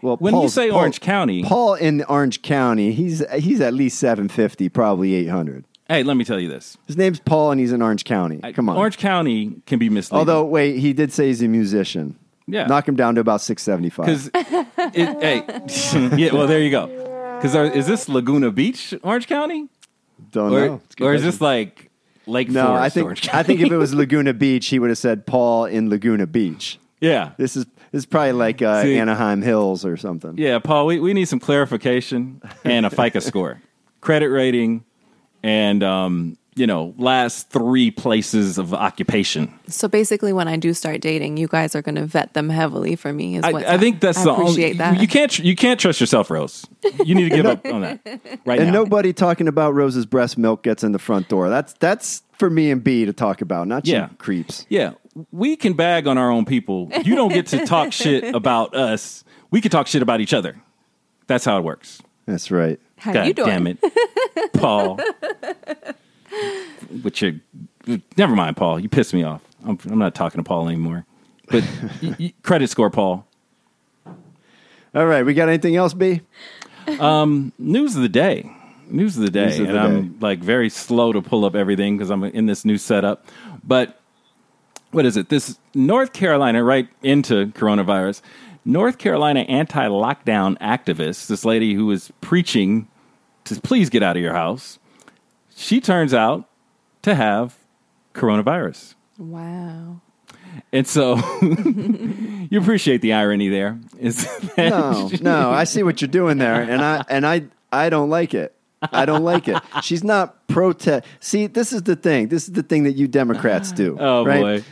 Well, 0.00 0.16
When 0.16 0.36
you 0.36 0.48
say 0.48 0.70
Paul- 0.70 0.78
Orange 0.78 1.00
County- 1.00 1.42
Paul 1.42 1.74
in 1.74 2.04
Orange 2.04 2.42
County, 2.42 2.92
he's 2.92 3.22
he's 3.34 3.60
at 3.60 3.74
least 3.74 3.98
seven 3.98 4.28
fifty, 4.28 4.68
probably 4.68 5.14
eight 5.14 5.26
hundred. 5.28 5.64
Hey, 5.88 6.04
let 6.04 6.16
me 6.16 6.24
tell 6.24 6.38
you 6.38 6.48
this. 6.48 6.78
His 6.86 6.96
name's 6.96 7.18
Paul, 7.18 7.50
and 7.50 7.60
he's 7.60 7.72
in 7.72 7.82
Orange 7.82 8.04
County. 8.04 8.38
Come 8.52 8.68
on. 8.68 8.76
Orange 8.76 8.96
County 8.96 9.56
can 9.66 9.80
be 9.80 9.90
misleading. 9.90 10.20
Although, 10.20 10.44
wait, 10.44 10.78
he 10.78 10.92
did 10.92 11.12
say 11.12 11.26
he's 11.26 11.42
a 11.42 11.48
musician. 11.48 12.16
Yeah. 12.46 12.66
knock 12.66 12.86
him 12.88 12.94
down 12.96 13.16
to 13.16 13.20
about 13.20 13.40
six 13.40 13.62
seventy 13.64 13.90
five. 13.90 14.06
Because, 14.06 14.30
hey, 14.94 15.44
yeah, 16.16 16.32
well, 16.32 16.46
there 16.46 16.60
you 16.60 16.70
go. 16.70 16.86
Because 17.36 17.54
is 17.74 17.86
this 17.88 18.08
Laguna 18.08 18.50
Beach, 18.52 18.94
Orange 19.02 19.26
County? 19.26 19.68
Don't 20.30 20.52
Or, 20.52 20.66
know. 20.66 20.80
It's 20.84 20.94
a 20.94 20.96
good 20.98 21.04
or 21.06 21.14
is 21.14 21.22
this 21.22 21.40
like 21.40 21.90
Lake 22.26 22.48
No, 22.50 22.66
Forest, 22.66 22.82
I 22.82 22.88
think 22.88 23.34
I 23.34 23.42
think 23.42 23.60
if 23.60 23.70
it 23.72 23.76
was 23.76 23.94
Laguna 23.94 24.32
Beach, 24.34 24.66
he 24.68 24.78
would 24.78 24.90
have 24.90 24.98
said 24.98 25.26
Paul 25.26 25.64
in 25.64 25.88
Laguna 25.90 26.26
Beach. 26.26 26.78
yeah. 27.00 27.32
This 27.38 27.56
is 27.56 27.64
this 27.92 28.00
is 28.02 28.06
probably 28.06 28.32
like 28.32 28.62
uh, 28.62 28.82
See- 28.82 28.96
Anaheim 28.96 29.42
Hills 29.42 29.84
or 29.84 29.96
something. 29.96 30.34
Yeah, 30.38 30.60
Paul, 30.60 30.86
we, 30.86 31.00
we 31.00 31.12
need 31.12 31.24
some 31.26 31.40
clarification 31.40 32.40
and 32.64 32.86
a 32.86 32.90
FICO 32.90 33.18
score, 33.18 33.60
credit 34.00 34.28
rating, 34.28 34.84
and 35.42 35.82
um, 35.82 36.36
you 36.56 36.66
know, 36.66 36.94
last 36.98 37.50
three 37.50 37.90
places 37.90 38.58
of 38.58 38.74
occupation. 38.74 39.52
So 39.68 39.86
basically, 39.88 40.32
when 40.32 40.48
I 40.48 40.56
do 40.56 40.74
start 40.74 41.00
dating, 41.00 41.36
you 41.36 41.46
guys 41.46 41.74
are 41.76 41.82
going 41.82 41.94
to 41.94 42.04
vet 42.06 42.34
them 42.34 42.48
heavily 42.48 42.96
for 42.96 43.12
me. 43.12 43.36
Is 43.36 43.44
I, 43.44 43.52
what 43.52 43.64
I 43.66 43.78
think 43.78 44.00
that's 44.00 44.18
I 44.18 44.24
the 44.24 44.32
appreciate 44.32 44.64
only. 44.72 44.78
that. 44.78 45.00
You 45.00 45.08
can't 45.08 45.30
tr- 45.30 45.42
you 45.42 45.54
can't 45.56 45.78
trust 45.78 46.00
yourself, 46.00 46.30
Rose. 46.30 46.66
You 47.04 47.14
need 47.14 47.28
to 47.30 47.36
give 47.36 47.46
up 47.54 47.64
on 47.66 47.82
that 47.82 48.00
right 48.44 48.58
And 48.58 48.68
now. 48.72 48.82
nobody 48.82 49.12
talking 49.12 49.48
about 49.48 49.74
Rose's 49.74 50.06
breast 50.06 50.36
milk 50.38 50.62
gets 50.62 50.82
in 50.82 50.92
the 50.92 50.98
front 50.98 51.28
door. 51.28 51.48
That's 51.48 51.72
that's 51.74 52.22
for 52.38 52.50
me 52.50 52.70
and 52.70 52.82
B 52.82 53.04
to 53.04 53.12
talk 53.12 53.40
about, 53.42 53.68
not 53.68 53.86
you 53.86 53.94
Yeah. 53.94 54.08
creeps. 54.18 54.66
Yeah, 54.68 54.92
we 55.30 55.56
can 55.56 55.74
bag 55.74 56.06
on 56.06 56.18
our 56.18 56.30
own 56.30 56.44
people. 56.46 56.90
You 57.04 57.14
don't 57.14 57.32
get 57.32 57.46
to 57.48 57.64
talk 57.64 57.92
shit 57.94 58.34
about 58.34 58.74
us. 58.74 59.24
We 59.50 59.60
can 59.60 59.70
talk 59.70 59.86
shit 59.86 60.02
about 60.02 60.20
each 60.20 60.32
other. 60.34 60.60
That's 61.26 61.44
how 61.44 61.58
it 61.58 61.64
works. 61.64 62.02
That's 62.26 62.50
right. 62.50 62.80
How 62.96 63.12
God 63.12 63.26
you 63.28 63.34
doing? 63.34 63.48
damn 63.48 63.66
it, 63.66 63.78
Paul. 64.54 64.98
With 67.02 67.20
your, 67.22 67.32
never 68.16 68.34
mind, 68.34 68.56
Paul. 68.56 68.80
You 68.80 68.88
pissed 68.88 69.14
me 69.14 69.22
off. 69.22 69.42
I'm, 69.66 69.78
I'm 69.90 69.98
not 69.98 70.14
talking 70.14 70.38
to 70.38 70.44
Paul 70.46 70.68
anymore. 70.68 71.04
But 71.48 71.64
y- 72.02 72.16
y- 72.18 72.32
credit 72.42 72.68
score, 72.70 72.90
Paul. 72.90 73.26
All 74.94 75.06
right, 75.06 75.24
we 75.24 75.34
got 75.34 75.48
anything 75.48 75.76
else, 75.76 75.94
B? 75.94 76.20
Um, 76.98 77.52
news 77.58 77.94
of 77.94 78.02
the 78.02 78.08
day. 78.08 78.50
News 78.88 79.16
of 79.16 79.22
the 79.22 79.30
day. 79.30 79.54
Of 79.58 79.68
and 79.68 79.76
the 79.76 79.80
I'm 79.80 80.18
like 80.20 80.40
very 80.40 80.68
slow 80.68 81.12
to 81.12 81.22
pull 81.22 81.44
up 81.44 81.54
everything 81.54 81.96
because 81.96 82.10
I'm 82.10 82.24
in 82.24 82.46
this 82.46 82.64
new 82.64 82.76
setup. 82.76 83.24
But 83.62 84.00
what 84.90 85.06
is 85.06 85.16
it? 85.16 85.28
This 85.28 85.58
North 85.74 86.12
Carolina, 86.12 86.64
right 86.64 86.88
into 87.02 87.46
coronavirus. 87.48 88.20
North 88.64 88.98
Carolina 88.98 89.40
anti 89.40 89.86
lockdown 89.86 90.58
activist, 90.58 91.28
this 91.28 91.44
lady 91.44 91.74
who 91.74 91.86
was 91.86 92.10
preaching 92.20 92.88
to 93.44 93.60
please 93.60 93.90
get 93.90 94.02
out 94.02 94.16
of 94.16 94.22
your 94.22 94.34
house, 94.34 94.79
she 95.60 95.80
turns 95.80 96.14
out 96.14 96.48
to 97.02 97.14
have 97.14 97.56
coronavirus. 98.14 98.94
Wow. 99.18 100.00
And 100.72 100.86
so 100.86 101.16
you 101.42 102.58
appreciate 102.58 103.02
the 103.02 103.12
irony 103.12 103.48
there. 103.48 103.78
Is 103.98 104.24
that 104.56 104.70
No, 104.70 105.10
no, 105.20 105.50
I 105.50 105.64
see 105.64 105.82
what 105.82 106.00
you're 106.00 106.08
doing 106.08 106.38
there, 106.38 106.62
and 106.62 106.82
I 106.82 107.04
and 107.08 107.26
I 107.26 107.44
I 107.70 107.90
don't 107.90 108.10
like 108.10 108.34
it. 108.34 108.54
I 108.82 109.04
don't 109.04 109.22
like 109.22 109.46
it. 109.46 109.58
She's 109.82 110.02
not 110.02 110.48
protest. 110.48 111.06
See, 111.20 111.46
this 111.46 111.72
is 111.74 111.82
the 111.82 111.96
thing. 111.96 112.28
This 112.28 112.44
is 112.48 112.54
the 112.54 112.62
thing 112.62 112.84
that 112.84 112.92
you 112.92 113.06
Democrats 113.06 113.72
do. 113.72 113.96
Oh, 114.00 114.24
right? 114.24 114.40
boy. 114.40 114.64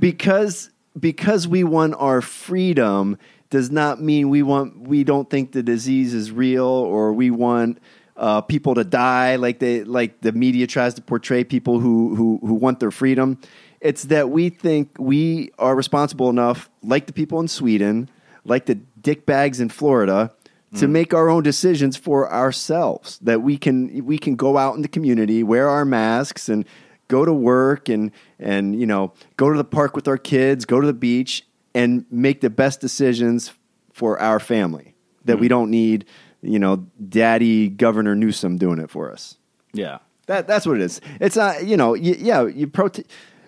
Because 0.00 0.70
because 0.98 1.46
we 1.46 1.62
want 1.62 1.94
our 1.94 2.20
freedom 2.20 3.16
does 3.50 3.70
not 3.70 4.02
mean 4.02 4.28
we 4.28 4.42
want 4.42 4.88
we 4.88 5.04
don't 5.04 5.30
think 5.30 5.52
the 5.52 5.62
disease 5.62 6.12
is 6.14 6.32
real 6.32 6.66
or 6.66 7.12
we 7.12 7.30
want 7.30 7.78
uh, 8.22 8.40
people 8.40 8.76
to 8.76 8.84
die 8.84 9.34
like 9.34 9.58
they 9.58 9.82
like 9.82 10.20
the 10.20 10.30
media 10.30 10.64
tries 10.68 10.94
to 10.94 11.02
portray 11.02 11.42
people 11.42 11.80
who 11.80 12.14
who 12.14 12.38
who 12.40 12.54
want 12.54 12.78
their 12.78 12.92
freedom. 12.92 13.36
It's 13.80 14.04
that 14.04 14.30
we 14.30 14.48
think 14.48 14.94
we 14.96 15.50
are 15.58 15.74
responsible 15.74 16.30
enough, 16.30 16.70
like 16.84 17.06
the 17.06 17.12
people 17.12 17.40
in 17.40 17.48
Sweden, 17.48 18.08
like 18.44 18.66
the 18.66 18.78
dickbags 19.00 19.60
in 19.60 19.68
Florida, 19.68 20.32
to 20.76 20.86
make 20.86 21.12
our 21.12 21.28
own 21.28 21.42
decisions 21.42 21.96
for 21.96 22.32
ourselves. 22.32 23.18
That 23.22 23.42
we 23.42 23.58
can 23.58 24.04
we 24.06 24.18
can 24.18 24.36
go 24.36 24.56
out 24.56 24.76
in 24.76 24.82
the 24.82 24.88
community, 24.88 25.42
wear 25.42 25.68
our 25.68 25.84
masks, 25.84 26.48
and 26.48 26.64
go 27.08 27.24
to 27.24 27.32
work, 27.32 27.88
and 27.88 28.12
and 28.38 28.78
you 28.78 28.86
know 28.86 29.12
go 29.36 29.50
to 29.50 29.58
the 29.58 29.64
park 29.64 29.96
with 29.96 30.06
our 30.06 30.16
kids, 30.16 30.64
go 30.64 30.80
to 30.80 30.86
the 30.86 30.92
beach, 30.92 31.44
and 31.74 32.06
make 32.08 32.40
the 32.40 32.50
best 32.50 32.80
decisions 32.80 33.52
for 33.92 34.20
our 34.20 34.38
family. 34.38 34.94
That 35.24 35.40
we 35.40 35.48
don't 35.48 35.72
need 35.72 36.04
you 36.42 36.58
know 36.58 36.86
Daddy 37.08 37.68
Governor 37.68 38.14
Newsom 38.14 38.58
doing 38.58 38.78
it 38.78 38.90
for 38.90 39.10
us. 39.10 39.36
Yeah. 39.72 39.98
That 40.26 40.46
that's 40.46 40.66
what 40.66 40.76
it 40.76 40.82
is. 40.82 41.00
It's 41.20 41.36
not 41.36 41.66
you 41.66 41.76
know 41.76 41.92
y 41.92 42.14
yeah 42.18 42.46
you 42.46 42.66
prote- 42.66 43.04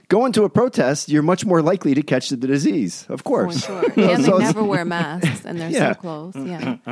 Going 0.09 0.33
to 0.33 0.45
a 0.45 0.51
protest, 0.51 1.09
you're 1.09 1.23
much 1.23 1.47
more 1.47 1.63
likely 1.63 1.95
to 1.95 2.03
catch 2.03 2.29
the 2.29 2.37
disease, 2.37 3.07
of 3.09 3.21
For 3.21 3.25
course. 3.25 3.65
sure. 3.65 3.83
And 3.97 4.23
So 4.23 4.33
they 4.33 4.45
it's- 4.45 4.55
never 4.55 4.63
wear 4.63 4.85
masks, 4.85 5.47
and 5.47 5.59
they're 5.59 5.71
Yeah. 5.71 5.95
so 5.95 6.01
close. 6.01 6.35
Yeah. 6.37 6.77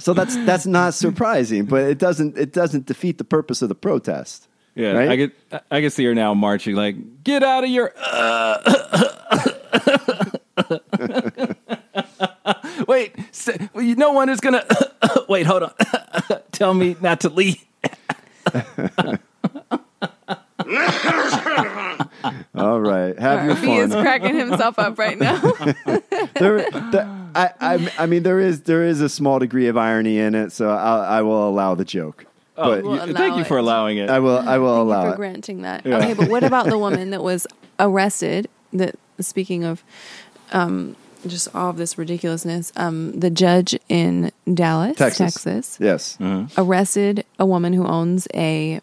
So 0.00 0.12
that's 0.12 0.36
that's 0.44 0.66
not 0.66 0.92
surprising, 0.92 1.64
but 1.64 1.84
it 1.88 1.96
doesn't 1.98 2.36
it 2.36 2.52
doesn't 2.52 2.84
defeat 2.84 3.16
the 3.16 3.24
purpose 3.24 3.62
of 3.62 3.70
the 3.70 3.74
protest. 3.74 4.46
Yeah, 4.74 4.92
Right? 4.92 5.08
I 5.08 5.16
get 5.16 5.32
I 5.70 5.80
can 5.80 5.88
see 5.90 6.04
her 6.04 6.14
now 6.14 6.34
marching 6.34 6.76
like, 6.76 7.24
"Get 7.24 7.42
out 7.42 7.64
of 7.64 7.70
your." 7.70 7.94
wait, 12.88 13.14
s- 13.30 13.50
well, 13.72 13.84
you- 13.84 13.94
no 13.94 14.10
one 14.10 14.28
is 14.28 14.40
gonna. 14.40 14.64
wait, 15.28 15.46
hold 15.46 15.62
on. 15.62 15.72
Tell 16.52 16.74
me 16.74 16.96
not 17.00 17.20
to 17.20 17.28
leave. 17.28 17.64
All 22.54 22.80
right, 22.80 23.16
have 23.18 23.44
your 23.44 23.54
He 23.54 23.76
is 23.76 23.92
cracking 23.92 24.36
himself 24.36 24.78
up 24.78 24.98
right 24.98 25.18
now. 25.18 25.38
there, 26.34 26.68
there- 26.70 27.14
I, 27.34 27.50
I, 27.60 27.92
I 27.98 28.06
mean, 28.06 28.22
there 28.24 28.40
is 28.40 28.62
there 28.62 28.82
is 28.84 29.00
a 29.00 29.08
small 29.08 29.38
degree 29.38 29.68
of 29.68 29.76
irony 29.76 30.18
in 30.18 30.34
it, 30.34 30.50
so 30.50 30.70
I'll, 30.70 31.00
I 31.02 31.22
will 31.22 31.48
allow 31.48 31.74
the 31.74 31.84
joke. 31.84 32.24
But 32.56 32.82
We'll 32.82 32.96
You- 32.96 33.02
allow 33.12 33.18
thank 33.18 33.36
you 33.36 33.42
it. 33.42 33.46
for 33.46 33.58
allowing 33.58 33.98
it. 33.98 34.10
I 34.10 34.18
will 34.18 34.38
I 34.38 34.58
will 34.58 34.74
Thank 34.74 34.86
you 34.86 34.92
allow 34.92 35.02
for 35.04 35.12
it. 35.12 35.16
granting 35.16 35.62
that. 35.62 35.86
Okay, 35.86 36.14
but 36.14 36.28
what 36.28 36.42
about 36.42 36.66
the 36.66 36.78
woman 36.84 37.10
that 37.10 37.22
was 37.22 37.46
arrested? 37.78 38.48
That 38.72 38.96
speaking 39.20 39.64
of 39.64 39.84
um, 40.52 40.96
just 41.28 41.54
all 41.54 41.70
of 41.70 41.76
this 41.76 41.96
ridiculousness, 41.98 42.72
um, 42.76 43.18
the 43.18 43.30
judge 43.30 43.78
in 43.88 44.32
Dallas, 44.52 44.96
Texas. 44.96 45.34
Texas, 45.44 45.78
Yes, 45.80 46.18
arrested 46.56 47.24
a 47.38 47.46
woman 47.46 47.72
who 47.72 47.86
owns 47.86 48.26
a 48.34 48.80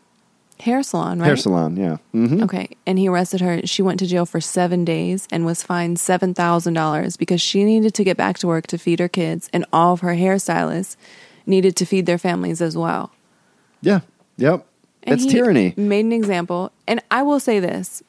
hair 0.59 0.81
salon. 0.83 1.19
Right? 1.19 1.27
hair 1.27 1.35
salon. 1.35 1.75
Yeah, 1.77 1.97
hmm 2.11 2.43
Okay, 2.43 2.69
and 2.87 2.97
he 2.97 3.07
arrested 3.07 3.41
her. 3.41 3.61
She 3.65 3.81
went 3.81 3.99
to 3.99 4.07
jail 4.07 4.25
for 4.25 4.39
seven 4.41 4.85
days 4.85 5.27
and 5.31 5.45
was 5.45 5.61
fined 5.63 5.99
seven 5.99 6.33
thousand 6.33 6.73
dollars 6.75 7.17
because 7.17 7.41
she 7.41 7.63
needed 7.63 7.93
to 7.95 8.03
get 8.03 8.17
back 8.17 8.37
to 8.39 8.47
work 8.47 8.67
to 8.67 8.77
feed 8.77 8.99
her 8.99 9.09
kids, 9.09 9.49
and 9.51 9.65
all 9.73 9.93
of 9.93 9.99
her 10.01 10.15
hairstylists 10.15 10.95
needed 11.45 11.75
to 11.75 11.85
feed 11.85 12.05
their 12.05 12.17
families 12.17 12.61
as 12.61 12.75
well. 12.77 13.11
yeah, 13.81 13.99
yep. 14.37 14.65
And 15.03 15.13
it's 15.15 15.23
he 15.23 15.29
tyranny. 15.29 15.73
Made 15.77 16.05
an 16.05 16.11
example, 16.13 16.71
and 16.87 16.99
I 17.11 17.21
will 17.21 17.39
say 17.39 17.59
this: 17.59 18.01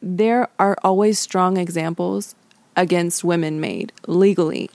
there 0.00 0.48
are 0.58 0.76
always 0.82 1.18
strong 1.18 1.56
examples 1.56 2.34
against 2.76 3.24
women 3.24 3.60
made 3.60 3.92
legally 4.06 4.70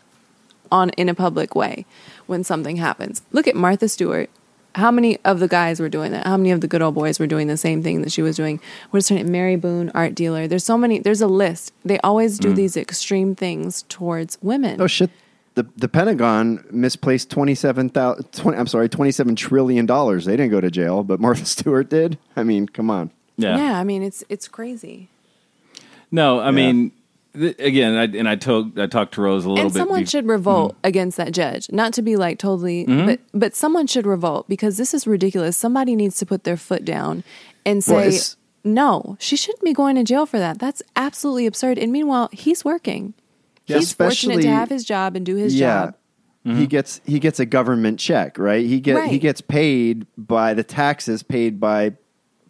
on 0.72 0.90
in 0.92 1.10
a 1.10 1.16
public 1.16 1.56
way 1.56 1.86
when 2.28 2.44
something 2.44 2.78
happens. 2.78 3.22
Look 3.32 3.48
at 3.48 3.56
Martha 3.56 3.90
Stewart. 3.90 4.30
How 4.76 4.92
many 4.92 5.18
of 5.26 5.40
the 5.40 5.48
guys 5.48 5.80
were 5.80 5.90
doing 5.90 6.12
that? 6.12 6.28
How 6.28 6.38
many 6.38 6.52
of 6.52 6.62
the 6.62 6.68
good 6.68 6.82
old 6.82 6.94
boys 6.94 7.20
were 7.20 7.28
doing 7.28 7.48
the 7.48 7.58
same 7.58 7.82
thing 7.82 8.02
that 8.04 8.12
she 8.12 8.22
was 8.22 8.36
doing? 8.36 8.62
What 8.92 9.00
is 9.00 9.10
her 9.10 9.16
name? 9.16 9.32
Mary 9.32 9.56
Boone, 9.56 9.92
art 9.96 10.14
dealer. 10.14 10.48
There's 10.48 10.64
so 10.64 10.78
many. 10.78 11.00
There's 11.00 11.22
a 11.22 11.28
list. 11.28 11.74
They 11.84 12.00
always 12.00 12.38
do 12.38 12.54
mm. 12.54 12.56
these 12.56 12.78
extreme 12.78 13.36
things 13.36 13.82
towards 13.84 14.38
women. 14.42 14.80
Oh 14.80 14.88
shit! 14.88 15.10
the 15.56 15.68
the 15.76 15.90
Pentagon 15.90 16.64
misplaced 16.72 17.30
twenty 17.30 17.56
seven 17.56 17.90
thousand. 17.90 18.32
20, 18.32 18.58
I'm 18.58 18.68
sorry, 18.68 18.88
twenty 18.88 19.12
seven 19.12 19.36
trillion 19.36 19.86
dollars. 19.86 20.26
They 20.26 20.38
didn't 20.38 20.52
go 20.52 20.62
to 20.62 20.72
jail, 20.72 21.04
but 21.04 21.20
Martha 21.20 21.46
Stewart 21.56 21.90
did. 21.90 22.18
I 22.36 22.44
mean, 22.44 22.68
come 22.68 22.90
on. 22.90 23.12
Yeah. 23.38 23.58
Yeah, 23.58 23.80
I 23.80 23.84
mean 23.84 24.04
it's 24.04 24.24
it's 24.30 24.48
crazy. 24.48 25.10
No, 26.12 26.40
I 26.40 26.52
mean, 26.52 26.90
th- 26.90 26.99
again, 27.36 27.96
I, 27.96 28.04
and 28.18 28.28
I 28.28 28.36
told 28.36 28.78
I 28.80 28.88
talked 28.88 29.14
to 29.16 29.22
Rose 29.22 29.46
a 29.46 29.50
little 29.50 29.66
and 29.66 29.74
bit. 29.74 29.80
someone 29.80 30.00
be- 30.02 30.06
should 30.06 30.28
revolt 30.28 30.76
against 30.84 31.18
that 31.18 31.32
judge 31.32 31.72
not 31.72 31.94
to 31.94 32.02
be 32.02 32.16
like 32.16 32.40
totally 32.40 32.86
Mm-hmm. 32.86 33.06
but 33.06 33.20
but 33.34 33.56
someone 33.56 33.88
should 33.88 34.06
revolt 34.08 34.48
because 34.50 34.78
this 34.78 34.94
is 34.94 35.06
ridiculous 35.06 35.56
somebody 35.58 35.96
needs 35.96 36.18
to 36.18 36.26
put 36.26 36.44
their 36.44 36.58
foot 36.58 36.84
down 36.86 37.24
and 37.66 37.84
say 37.84 38.10
Well, 38.10 38.20
no 38.64 39.18
she 39.20 39.36
shouldn't 39.36 39.64
be 39.64 39.74
going 39.74 39.96
to 39.96 40.04
jail 40.04 40.26
for 40.26 40.40
that 40.40 40.60
that's 40.60 40.82
absolutely 40.96 41.46
absurd 41.46 41.78
and 41.78 41.92
meanwhile 41.92 42.30
he's 42.32 42.66
working 42.66 43.14
Yeah, 43.68 43.78
he's 43.78 43.94
fortunate 43.94 44.42
to 44.42 44.50
have 44.50 44.70
his 44.70 44.84
job 44.84 45.16
and 45.16 45.26
do 45.26 45.36
his 45.36 45.56
yeah. 45.56 45.86
job 45.86 45.96
He 46.58 46.66
gets 46.68 47.00
he 47.06 47.20
gets 47.20 47.40
a 47.40 47.46
government 47.46 48.00
check, 48.00 48.40
right? 48.40 48.66
He 48.66 48.80
get 48.80 49.08
he 49.10 49.20
gets 49.20 49.40
paid 49.42 50.08
by 50.18 50.56
the 50.56 50.64
taxes 50.64 51.22
paid 51.22 51.60
by 51.60 51.94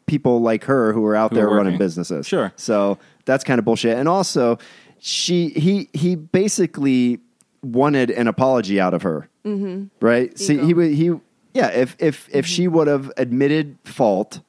people 0.05 0.41
like 0.41 0.63
her 0.63 0.93
who 0.93 1.05
are 1.05 1.15
out 1.15 1.31
Who 1.31 1.35
there 1.35 1.49
are 1.49 1.55
running 1.55 1.77
businesses. 1.77 2.25
Sure. 2.25 2.51
So 2.55 2.97
that's 3.29 3.43
kind 3.43 3.59
of 3.59 3.65
bullshit. 3.65 3.97
And 3.97 4.09
also, 4.09 4.57
she 4.99 5.49
he 5.49 5.89
he 5.93 6.15
basically 6.15 7.19
wanted 7.61 8.09
an 8.09 8.27
apology 8.27 8.79
out 8.79 8.93
of 8.93 9.03
her, 9.03 9.29
mm-hmm. 9.45 9.85
right? 10.05 10.37
See, 10.37 10.57
he 10.57 10.73
would 10.73 10.91
he 10.91 11.11
yeah. 11.53 11.67
If 11.67 11.95
if 11.99 12.27
if 12.31 12.45
she 12.45 12.67
would 12.67 12.87
have 12.87 13.11
admitted 13.17 13.77
fault 13.85 14.41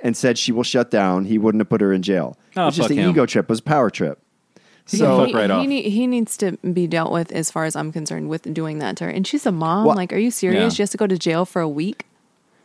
and 0.00 0.16
said 0.16 0.38
she 0.38 0.50
will 0.50 0.64
shut 0.64 0.90
down, 0.90 1.26
he 1.26 1.38
wouldn't 1.38 1.60
have 1.60 1.68
put 1.68 1.80
her 1.80 1.92
in 1.92 2.02
jail. 2.02 2.36
Oh, 2.56 2.62
it 2.62 2.66
was 2.66 2.76
just 2.76 2.90
an 2.90 2.98
him. 2.98 3.10
ego 3.10 3.26
trip. 3.26 3.44
It 3.46 3.48
was 3.50 3.60
a 3.60 3.64
power 3.64 3.90
trip. 3.90 4.18
He 4.88 4.96
So 4.96 5.06
can 5.06 5.18
fuck 5.18 5.28
he, 5.28 5.34
right 5.34 5.50
he, 5.50 5.56
off. 5.56 5.66
need- 5.66 5.90
he 5.90 6.06
needs 6.08 6.36
to 6.38 6.56
be 6.58 6.88
dealt 6.88 7.12
with 7.12 7.30
as 7.30 7.52
far 7.52 7.64
as 7.66 7.76
I'm 7.76 7.92
concerned 7.92 8.28
with 8.28 8.52
doing 8.52 8.80
that 8.80 8.96
to 8.96 9.04
her. 9.04 9.10
And 9.10 9.24
she's 9.24 9.46
a 9.46 9.52
mom. 9.52 9.86
Well- 9.86 9.94
like, 9.94 10.12
are 10.12 10.18
you 10.18 10.32
serious? 10.32 10.60
Yeah. 10.60 10.68
She 10.70 10.82
has 10.82 10.90
to 10.90 10.96
go 10.96 11.06
to 11.06 11.16
jail 11.16 11.44
for 11.44 11.62
a 11.62 11.68
week? 11.68 12.04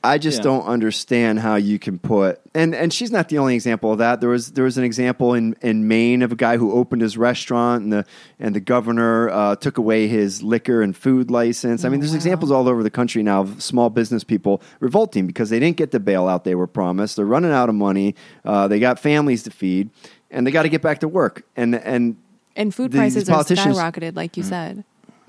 I 0.08 0.18
just 0.18 0.40
Yeah. 0.40 0.44
don't 0.50 0.66
understand 0.66 1.40
how 1.40 1.56
you 1.56 1.78
can 1.80 2.00
put 2.00 2.40
and 2.56 2.74
and 2.74 2.92
she's 2.92 3.12
not 3.12 3.30
the 3.30 3.38
only 3.38 3.56
example 3.56 3.92
of 3.92 3.98
that. 4.00 4.20
There 4.22 4.30
was 4.30 4.52
there 4.54 4.64
was 4.64 4.78
an 4.78 4.84
example 4.84 5.34
in, 5.34 5.56
in 5.62 5.88
Maine 5.88 6.22
of 6.22 6.32
a 6.32 6.36
guy 6.36 6.58
who 6.58 6.72
opened 6.72 7.02
his 7.02 7.18
restaurant 7.18 7.84
and 7.84 7.94
the 7.94 8.06
and 8.40 8.56
the 8.56 8.60
governor 8.60 9.30
uh, 9.30 9.56
took 9.56 9.78
away 9.78 10.08
his 10.08 10.42
liquor 10.42 10.82
and 10.82 10.96
food 10.96 11.30
license. 11.30 11.86
I 11.86 11.90
mean, 11.90 12.00
there's 12.00 12.12
wow. 12.12 12.16
examples 12.18 12.52
all 12.52 12.68
over 12.68 12.82
the 12.84 12.90
country 12.90 13.22
now 13.24 13.42
of 13.42 13.62
small 13.62 13.90
business 13.90 14.24
people 14.24 14.62
revolting 14.80 15.28
because 15.28 15.50
they 15.50 15.60
didn't 15.60 15.78
get 15.78 15.92
the 15.92 16.00
bailout 16.00 16.44
they 16.44 16.56
were 16.56 16.68
promised. 16.68 17.16
They're 17.18 17.26
running 17.26 17.52
out 17.52 17.70
of 17.70 17.76
money. 17.76 18.16
Uh, 18.46 18.68
they 18.68 18.80
got 18.80 19.00
families 19.00 19.44
to 19.44 19.52
feed, 19.52 19.90
and 20.32 20.48
they 20.48 20.52
got 20.52 20.64
to 20.64 20.70
get 20.70 20.82
back 20.82 21.00
to 21.00 21.08
work. 21.08 21.44
And 21.56 21.76
and 21.76 22.16
And 22.56 22.74
food 22.74 22.92
These 22.92 23.00
prices 23.00 23.30
are 23.30 23.44
skyrocketed, 23.44 24.16
like 24.16 24.38
you 24.38 24.44
said. 24.44 24.84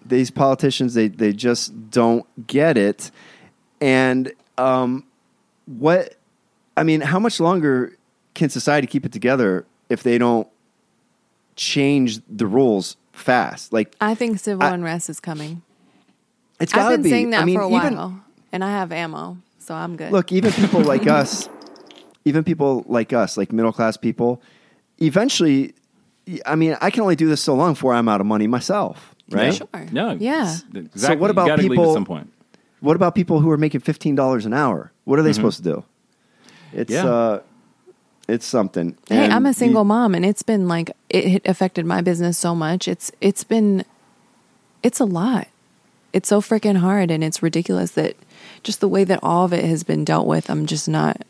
these 0.06 0.30
politicians 0.30 0.94
they 0.94 1.08
they 1.08 1.32
just 1.34 1.90
don't 1.90 2.24
get 2.46 2.78
it 2.78 3.10
and 3.80 4.32
um 4.58 5.04
what 5.66 6.16
i 6.76 6.82
mean 6.82 7.00
how 7.00 7.18
much 7.18 7.40
longer 7.40 7.96
can 8.34 8.48
society 8.50 8.86
keep 8.86 9.04
it 9.06 9.12
together 9.12 9.64
if 9.88 10.02
they 10.02 10.18
don't 10.18 10.48
change 11.56 12.20
the 12.28 12.46
rules 12.46 12.96
fast 13.12 13.72
like 13.72 13.94
I 14.00 14.14
think 14.14 14.38
civil 14.38 14.62
I- 14.64 14.70
unrest 14.74 15.10
is 15.10 15.18
coming. 15.20 15.62
it's 16.60 16.72
I've 16.72 16.78
got 16.80 16.88
to 16.90 16.94
been 16.96 17.02
be 17.02 17.10
saying 17.10 17.30
that 17.30 17.42
i 17.42 17.44
mean 17.44 17.56
for 17.56 17.62
a 17.62 17.68
even 17.68 17.96
while, 17.96 18.20
and 18.52 18.62
I 18.64 18.70
have 18.70 18.92
ammo, 18.92 19.38
so 19.58 19.74
I'm 19.74 19.96
good. 19.96 20.12
look 20.12 20.30
even 20.32 20.52
people 20.52 20.80
like 20.82 21.06
us 21.20 21.48
even 22.24 22.44
people 22.44 22.84
like 22.86 23.12
us 23.12 23.36
like 23.36 23.52
middle 23.52 23.72
class 23.72 23.96
people 23.96 24.40
eventually 25.00 25.74
i 26.46 26.54
mean 26.54 26.76
i 26.80 26.90
can 26.90 27.02
only 27.02 27.16
do 27.16 27.26
this 27.28 27.40
so 27.42 27.54
long 27.54 27.72
before 27.72 27.94
i'm 27.94 28.08
out 28.08 28.20
of 28.20 28.26
money 28.26 28.46
myself 28.46 29.14
right 29.30 29.54
Sure. 29.54 29.68
No. 29.92 30.12
Yeah. 30.12 30.54
Exactly. 30.74 30.98
So 31.00 31.16
what 31.16 31.30
about 31.30 31.58
people- 31.58 31.90
at 31.90 31.94
some 31.94 32.04
point? 32.04 32.32
What 32.80 32.96
about 32.96 33.14
people 33.14 33.40
who 33.40 33.50
are 33.50 33.56
making 33.58 33.80
fifteen 33.80 34.14
dollars 34.14 34.46
an 34.46 34.52
hour? 34.54 34.92
What 35.04 35.18
are 35.18 35.22
they 35.22 35.32
supposed 35.32 35.58
to 35.58 35.62
do? 35.62 35.84
It's 36.72 36.92
Mm-hmm. 36.92 37.06
Yeah. 37.06 37.12
uh, 37.12 37.40
it's 38.28 38.44
something. 38.46 38.96
Hey, 39.08 39.24
And 39.24 39.32
I'm 39.32 39.46
a 39.46 39.50
the- 39.50 39.54
single 39.54 39.84
mom, 39.84 40.14
and 40.14 40.24
it's 40.24 40.42
been 40.42 40.68
like 40.68 40.90
it 41.08 41.24
hit- 41.26 41.46
affected 41.48 41.86
my 41.86 42.02
business 42.02 42.36
so 42.38 42.54
much. 42.54 42.86
It's 42.86 43.10
it's 43.20 43.42
been 43.44 43.84
it's 44.82 45.00
a 45.00 45.04
lot. 45.06 45.48
It's 46.12 46.28
so 46.28 46.40
freaking 46.40 46.76
hard, 46.76 47.10
and 47.10 47.22
it's 47.24 47.42
ridiculous 47.42 47.92
that 47.92 48.16
just 48.62 48.80
the 48.80 48.88
way 48.88 49.04
that 49.04 49.20
all 49.22 49.44
of 49.44 49.52
it 49.52 49.64
has 49.64 49.82
been 49.82 50.04
dealt 50.04 50.26
with. 50.26 50.50
I'm 50.50 50.66
just 50.66 50.88
not. 50.88 51.22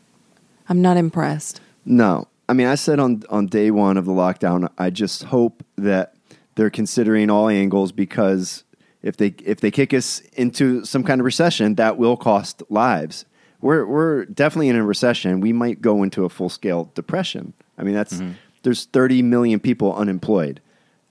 I'm 0.67 0.81
not 0.81 0.97
impressed. 0.97 1.61
No, 1.85 2.27
I 2.47 2.53
mean, 2.53 2.67
I 2.67 2.75
said 2.75 2.99
on 2.99 3.23
on 3.29 3.47
day 3.47 3.71
one 3.71 3.97
of 3.97 4.05
the 4.05 4.11
lockdown, 4.11 4.69
I 4.77 4.89
just 4.89 5.23
hope 5.23 5.63
that 5.77 6.13
they're 6.55 6.69
considering 6.69 7.29
all 7.29 7.47
angles 7.49 7.91
because 7.93 8.63
if 9.01 9.17
they 9.17 9.33
if 9.45 9.61
they 9.61 9.71
kick 9.71 9.93
us 9.93 10.19
into 10.33 10.83
some 10.85 11.03
kind 11.03 11.21
of 11.21 11.25
recession, 11.25 11.75
that 11.75 11.97
will 11.97 12.17
cost 12.17 12.63
lives. 12.69 13.25
We're 13.61 13.85
we're 13.85 14.25
definitely 14.25 14.69
in 14.69 14.75
a 14.75 14.85
recession. 14.85 15.39
We 15.41 15.53
might 15.53 15.81
go 15.81 16.03
into 16.03 16.25
a 16.25 16.29
full 16.29 16.49
scale 16.49 16.91
depression. 16.95 17.53
I 17.77 17.83
mean, 17.83 17.93
that's 17.93 18.13
mm-hmm. 18.15 18.31
there's 18.63 18.85
30 18.85 19.21
million 19.21 19.59
people 19.59 19.93
unemployed. 19.95 20.61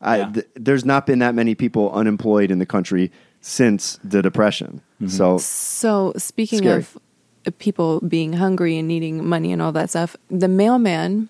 I, 0.01 0.19
Yeah. 0.19 0.33
th- 0.33 0.47
there's 0.55 0.85
not 0.85 1.07
been 1.07 1.19
that 1.21 1.35
many 1.35 1.55
people 1.55 1.91
unemployed 1.93 2.51
in 2.51 2.59
the 2.59 2.67
country 2.67 3.11
since 3.41 3.99
the 4.05 4.23
depression. 4.23 4.81
Mm-hmm. 5.01 5.09
So 5.09 5.39
So 5.39 6.13
speaking 6.17 6.61
Scary. 6.61 6.79
of 6.81 6.99
uh, 7.47 7.51
people 7.59 8.01
being 8.01 8.35
hungry 8.35 8.77
and 8.79 8.87
needing 8.87 9.25
money 9.27 9.53
and 9.53 9.61
all 9.63 9.73
that 9.73 9.91
stuff, 9.91 10.17
the 10.31 10.49
mailman 10.49 11.29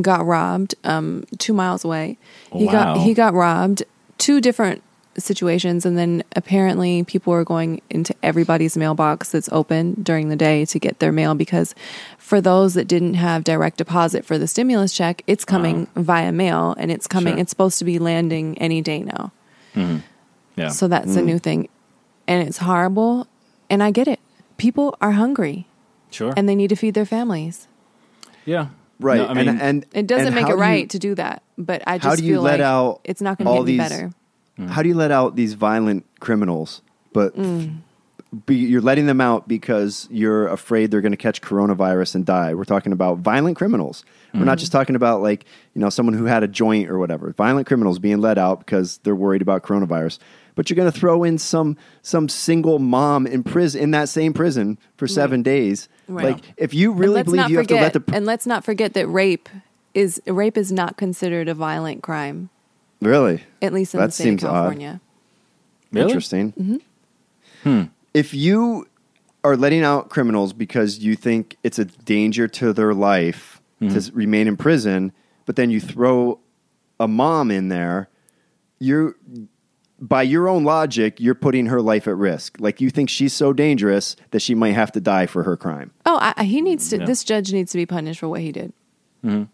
got 0.00 0.24
robbed 0.26 0.74
um, 0.84 1.24
two 1.38 1.52
miles 1.52 1.84
away. 1.84 2.18
He 2.52 2.66
Wow. 2.66 2.72
got 2.72 2.98
he 2.98 3.14
got 3.14 3.34
robbed 3.34 3.82
two 4.18 4.40
different 4.40 4.82
situations, 5.18 5.84
and 5.84 5.98
then 5.98 6.22
apparently 6.36 7.02
people 7.04 7.32
are 7.32 7.44
going 7.44 7.82
into 7.90 8.14
everybody's 8.22 8.76
mailbox 8.76 9.30
that's 9.30 9.48
open 9.50 9.94
during 10.02 10.28
the 10.28 10.36
day 10.36 10.64
to 10.66 10.78
get 10.78 10.98
their 10.98 11.12
mail 11.12 11.34
because 11.34 11.74
for 12.18 12.40
those 12.40 12.74
that 12.74 12.86
didn't 12.86 13.14
have 13.14 13.44
direct 13.44 13.78
deposit 13.78 14.24
for 14.24 14.38
the 14.38 14.46
stimulus 14.46 14.92
check, 14.92 15.22
it's 15.26 15.44
uh-huh. 15.44 15.56
coming 15.56 15.86
via 15.96 16.32
mail 16.32 16.74
and 16.78 16.90
it's 16.90 17.06
coming. 17.06 17.34
Sure. 17.34 17.40
It's 17.40 17.50
supposed 17.50 17.78
to 17.80 17.84
be 17.84 17.98
landing 17.98 18.56
any 18.58 18.80
day 18.82 19.02
now. 19.02 19.32
Mm-hmm. 19.74 19.98
Yeah. 20.56 20.68
So 20.68 20.88
that's 20.88 21.06
a 21.06 21.18
mm-hmm. 21.18 21.26
new 21.26 21.38
thing. 21.38 21.68
And 22.26 22.46
it's 22.46 22.58
horrible. 22.58 23.26
And 23.68 23.82
I 23.82 23.90
get 23.90 24.08
it. 24.08 24.20
People 24.58 24.96
are 25.00 25.12
hungry 25.12 25.66
sure. 26.10 26.32
and 26.36 26.48
they 26.48 26.54
need 26.54 26.68
to 26.68 26.76
feed 26.76 26.94
their 26.94 27.06
families. 27.06 27.66
yeah. 28.44 28.68
right, 29.00 29.18
No, 29.18 29.28
I 29.28 29.34
mean, 29.34 29.48
and, 29.48 29.60
and 29.62 29.86
It 29.92 30.06
doesn't 30.06 30.26
and 30.26 30.34
make 30.34 30.44
it 30.44 30.48
do 30.48 30.52
you- 30.54 30.60
right 30.60 30.90
to 30.90 30.98
do 30.98 31.14
that. 31.16 31.42
But 31.56 31.82
I 31.86 31.98
just 31.98 32.06
how 32.06 32.16
do 32.16 32.24
you 32.24 32.34
feel 32.34 32.42
let 32.42 32.60
like 32.60 32.60
out 32.60 33.00
it's 33.04 33.20
not 33.20 33.38
going 33.38 33.46
to 33.46 33.50
all 33.50 33.64
get 33.64 33.68
any 33.68 33.78
these- 33.78 33.88
better. 33.88 34.10
How 34.68 34.82
do 34.82 34.88
you 34.88 34.94
let 34.94 35.10
out 35.10 35.36
these 35.36 35.54
violent 35.54 36.04
criminals? 36.20 36.82
But 37.12 37.36
Mm. 37.36 37.78
be, 38.46 38.54
you're 38.56 38.80
letting 38.80 39.06
them 39.06 39.20
out 39.20 39.48
because 39.48 40.06
you're 40.10 40.46
afraid 40.48 40.90
they're 40.90 41.00
going 41.00 41.12
to 41.12 41.16
catch 41.18 41.40
coronavirus 41.42 42.14
and 42.14 42.24
die. 42.24 42.54
We're 42.54 42.64
talking 42.64 42.92
about 42.92 43.18
violent 43.18 43.56
criminals. 43.56 44.04
We're 44.32 44.44
not 44.44 44.58
just 44.58 44.70
talking 44.70 44.94
about 44.94 45.22
like 45.22 45.44
you 45.74 45.80
know 45.80 45.90
someone 45.90 46.14
who 46.14 46.26
had 46.26 46.44
a 46.44 46.48
joint 46.48 46.88
or 46.88 46.98
whatever. 47.00 47.32
Violent 47.36 47.66
criminals 47.66 47.98
being 47.98 48.20
let 48.20 48.38
out 48.38 48.60
because 48.60 48.98
they're 48.98 49.16
worried 49.16 49.42
about 49.42 49.64
coronavirus. 49.64 50.18
But 50.54 50.68
you're 50.70 50.76
going 50.76 50.90
to 50.92 50.96
throw 50.96 51.24
in 51.24 51.38
some 51.38 51.76
some 52.02 52.28
single 52.28 52.78
mom 52.78 53.26
in 53.26 53.42
prison 53.42 53.80
in 53.80 53.90
that 53.90 54.08
same 54.08 54.32
prison 54.32 54.78
for 54.96 55.08
seven 55.08 55.42
days. 55.42 55.88
Right. 56.06 56.26
Like 56.26 56.44
if 56.56 56.72
you 56.74 56.92
really 56.92 57.24
believe 57.24 57.50
you 57.50 57.56
forget, 57.56 57.82
have 57.82 57.92
to 57.92 57.98
let 57.98 58.06
the 58.06 58.14
and 58.16 58.24
let's 58.26 58.46
not 58.46 58.64
forget 58.64 58.94
that 58.94 59.08
rape 59.08 59.48
is 59.94 60.22
rape 60.26 60.56
is 60.56 60.70
not 60.70 60.96
considered 60.96 61.48
a 61.48 61.54
violent 61.54 62.02
crime, 62.04 62.50
really 63.00 63.42
at 63.62 63.72
least 63.72 63.94
in 63.94 64.00
That 64.00 64.06
the 64.06 64.12
state 64.12 64.24
seems 64.24 64.44
of 64.44 64.50
odd. 64.50 65.00
Really? 65.92 66.06
Interesting. 66.06 66.52
Mm-hmm. 66.52 66.76
Hmm. 67.62 67.82
If 68.14 68.32
you 68.32 68.86
are 69.42 69.56
letting 69.56 69.82
out 69.82 70.08
criminals 70.08 70.52
because 70.52 70.98
you 70.98 71.16
think 71.16 71.56
it's 71.62 71.78
a 71.78 71.84
danger 71.84 72.46
to 72.46 72.72
their 72.72 72.94
life 72.94 73.60
to 73.80 73.86
mm-hmm. 73.86 74.16
remain 74.16 74.46
in 74.46 74.56
prison, 74.56 75.12
but 75.46 75.56
then 75.56 75.70
you 75.70 75.80
throw 75.80 76.38
a 76.98 77.08
mom 77.08 77.50
in 77.50 77.68
there, 77.68 78.08
you're 78.78 79.16
by 80.00 80.22
your 80.22 80.48
own 80.48 80.64
logic, 80.64 81.20
you're 81.20 81.34
putting 81.34 81.66
her 81.66 81.80
life 81.80 82.08
at 82.08 82.16
risk. 82.16 82.56
Like 82.58 82.80
you 82.80 82.90
think 82.90 83.10
she's 83.10 83.34
so 83.34 83.52
dangerous 83.52 84.16
that 84.30 84.40
she 84.40 84.54
might 84.54 84.72
have 84.72 84.92
to 84.92 85.00
die 85.00 85.26
for 85.26 85.42
her 85.42 85.56
crime. 85.56 85.92
Oh, 86.06 86.18
I, 86.20 86.34
I- 86.36 86.44
he 86.44 86.60
needs 86.60 86.88
to. 86.90 86.98
Yeah. 86.98 87.06
This 87.06 87.24
judge 87.24 87.52
needs 87.52 87.72
to 87.72 87.78
be 87.78 87.86
punished 87.86 88.20
for 88.20 88.28
what 88.28 88.40
he 88.40 88.52
did. 88.52 88.72
Mm-hmm. 89.24 89.44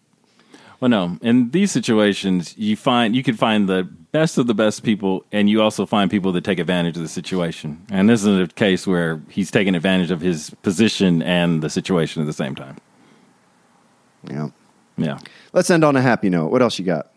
Well, 0.80 0.88
no. 0.88 1.18
In 1.22 1.50
these 1.50 1.72
situations, 1.72 2.56
you 2.58 2.76
find 2.76 3.16
you 3.16 3.22
can 3.22 3.34
find 3.34 3.68
the 3.68 3.84
best 4.12 4.38
of 4.38 4.46
the 4.46 4.54
best 4.54 4.82
people, 4.82 5.24
and 5.32 5.48
you 5.48 5.62
also 5.62 5.86
find 5.86 6.10
people 6.10 6.32
that 6.32 6.44
take 6.44 6.58
advantage 6.58 6.96
of 6.96 7.02
the 7.02 7.08
situation. 7.08 7.84
And 7.90 8.08
this 8.08 8.24
is 8.24 8.38
a 8.38 8.46
case 8.46 8.86
where 8.86 9.20
he's 9.28 9.50
taking 9.50 9.74
advantage 9.74 10.10
of 10.10 10.20
his 10.20 10.50
position 10.62 11.22
and 11.22 11.62
the 11.62 11.70
situation 11.70 12.22
at 12.22 12.26
the 12.26 12.32
same 12.32 12.54
time. 12.54 12.76
Yeah. 14.28 14.48
Yeah. 14.98 15.18
Let's 15.52 15.70
end 15.70 15.84
on 15.84 15.96
a 15.96 16.02
happy 16.02 16.30
note. 16.30 16.50
What 16.50 16.62
else 16.62 16.78
you 16.78 16.84
got? 16.84 17.10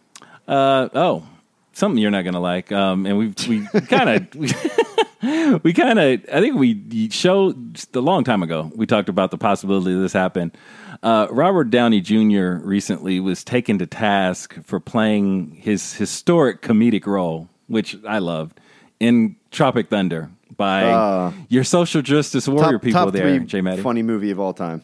Uh, 0.47 0.89
oh, 0.93 1.27
something 1.73 2.01
you're 2.01 2.11
not 2.11 2.23
gonna 2.23 2.39
like. 2.39 2.71
Um, 2.71 3.05
and 3.05 3.17
we 3.17 3.33
we 3.47 3.65
kind 3.81 4.09
of 4.35 4.88
we 5.63 5.73
kind 5.73 5.99
of 5.99 6.21
I 6.31 6.39
think 6.39 6.55
we 6.55 7.09
showed 7.09 7.79
a 7.93 7.99
long 7.99 8.23
time 8.23 8.41
ago. 8.43 8.71
We 8.75 8.85
talked 8.85 9.09
about 9.09 9.31
the 9.31 9.37
possibility 9.37 9.93
of 9.93 10.01
this 10.01 10.13
happen. 10.13 10.51
Uh, 11.01 11.27
Robert 11.31 11.69
Downey 11.69 12.01
Jr. 12.01 12.55
recently 12.65 13.19
was 13.19 13.43
taken 13.43 13.77
to 13.79 13.85
task 13.85 14.55
for 14.63 14.79
playing 14.79 15.51
his 15.61 15.93
historic 15.93 16.61
comedic 16.61 17.05
role, 17.05 17.47
which 17.67 17.97
I 18.07 18.19
loved 18.19 18.59
in 18.99 19.35
Tropic 19.51 19.89
Thunder 19.89 20.29
by 20.57 20.83
Uh, 20.83 21.31
your 21.47 21.63
social 21.63 22.01
justice 22.01 22.47
warrior 22.47 22.73
top, 22.73 22.81
people 22.81 23.01
top 23.05 23.13
there, 23.13 23.37
three 23.37 23.45
J. 23.45 23.61
Matty. 23.61 23.81
funny 23.81 24.03
movie 24.03 24.31
of 24.31 24.39
all 24.39 24.53
time. 24.53 24.83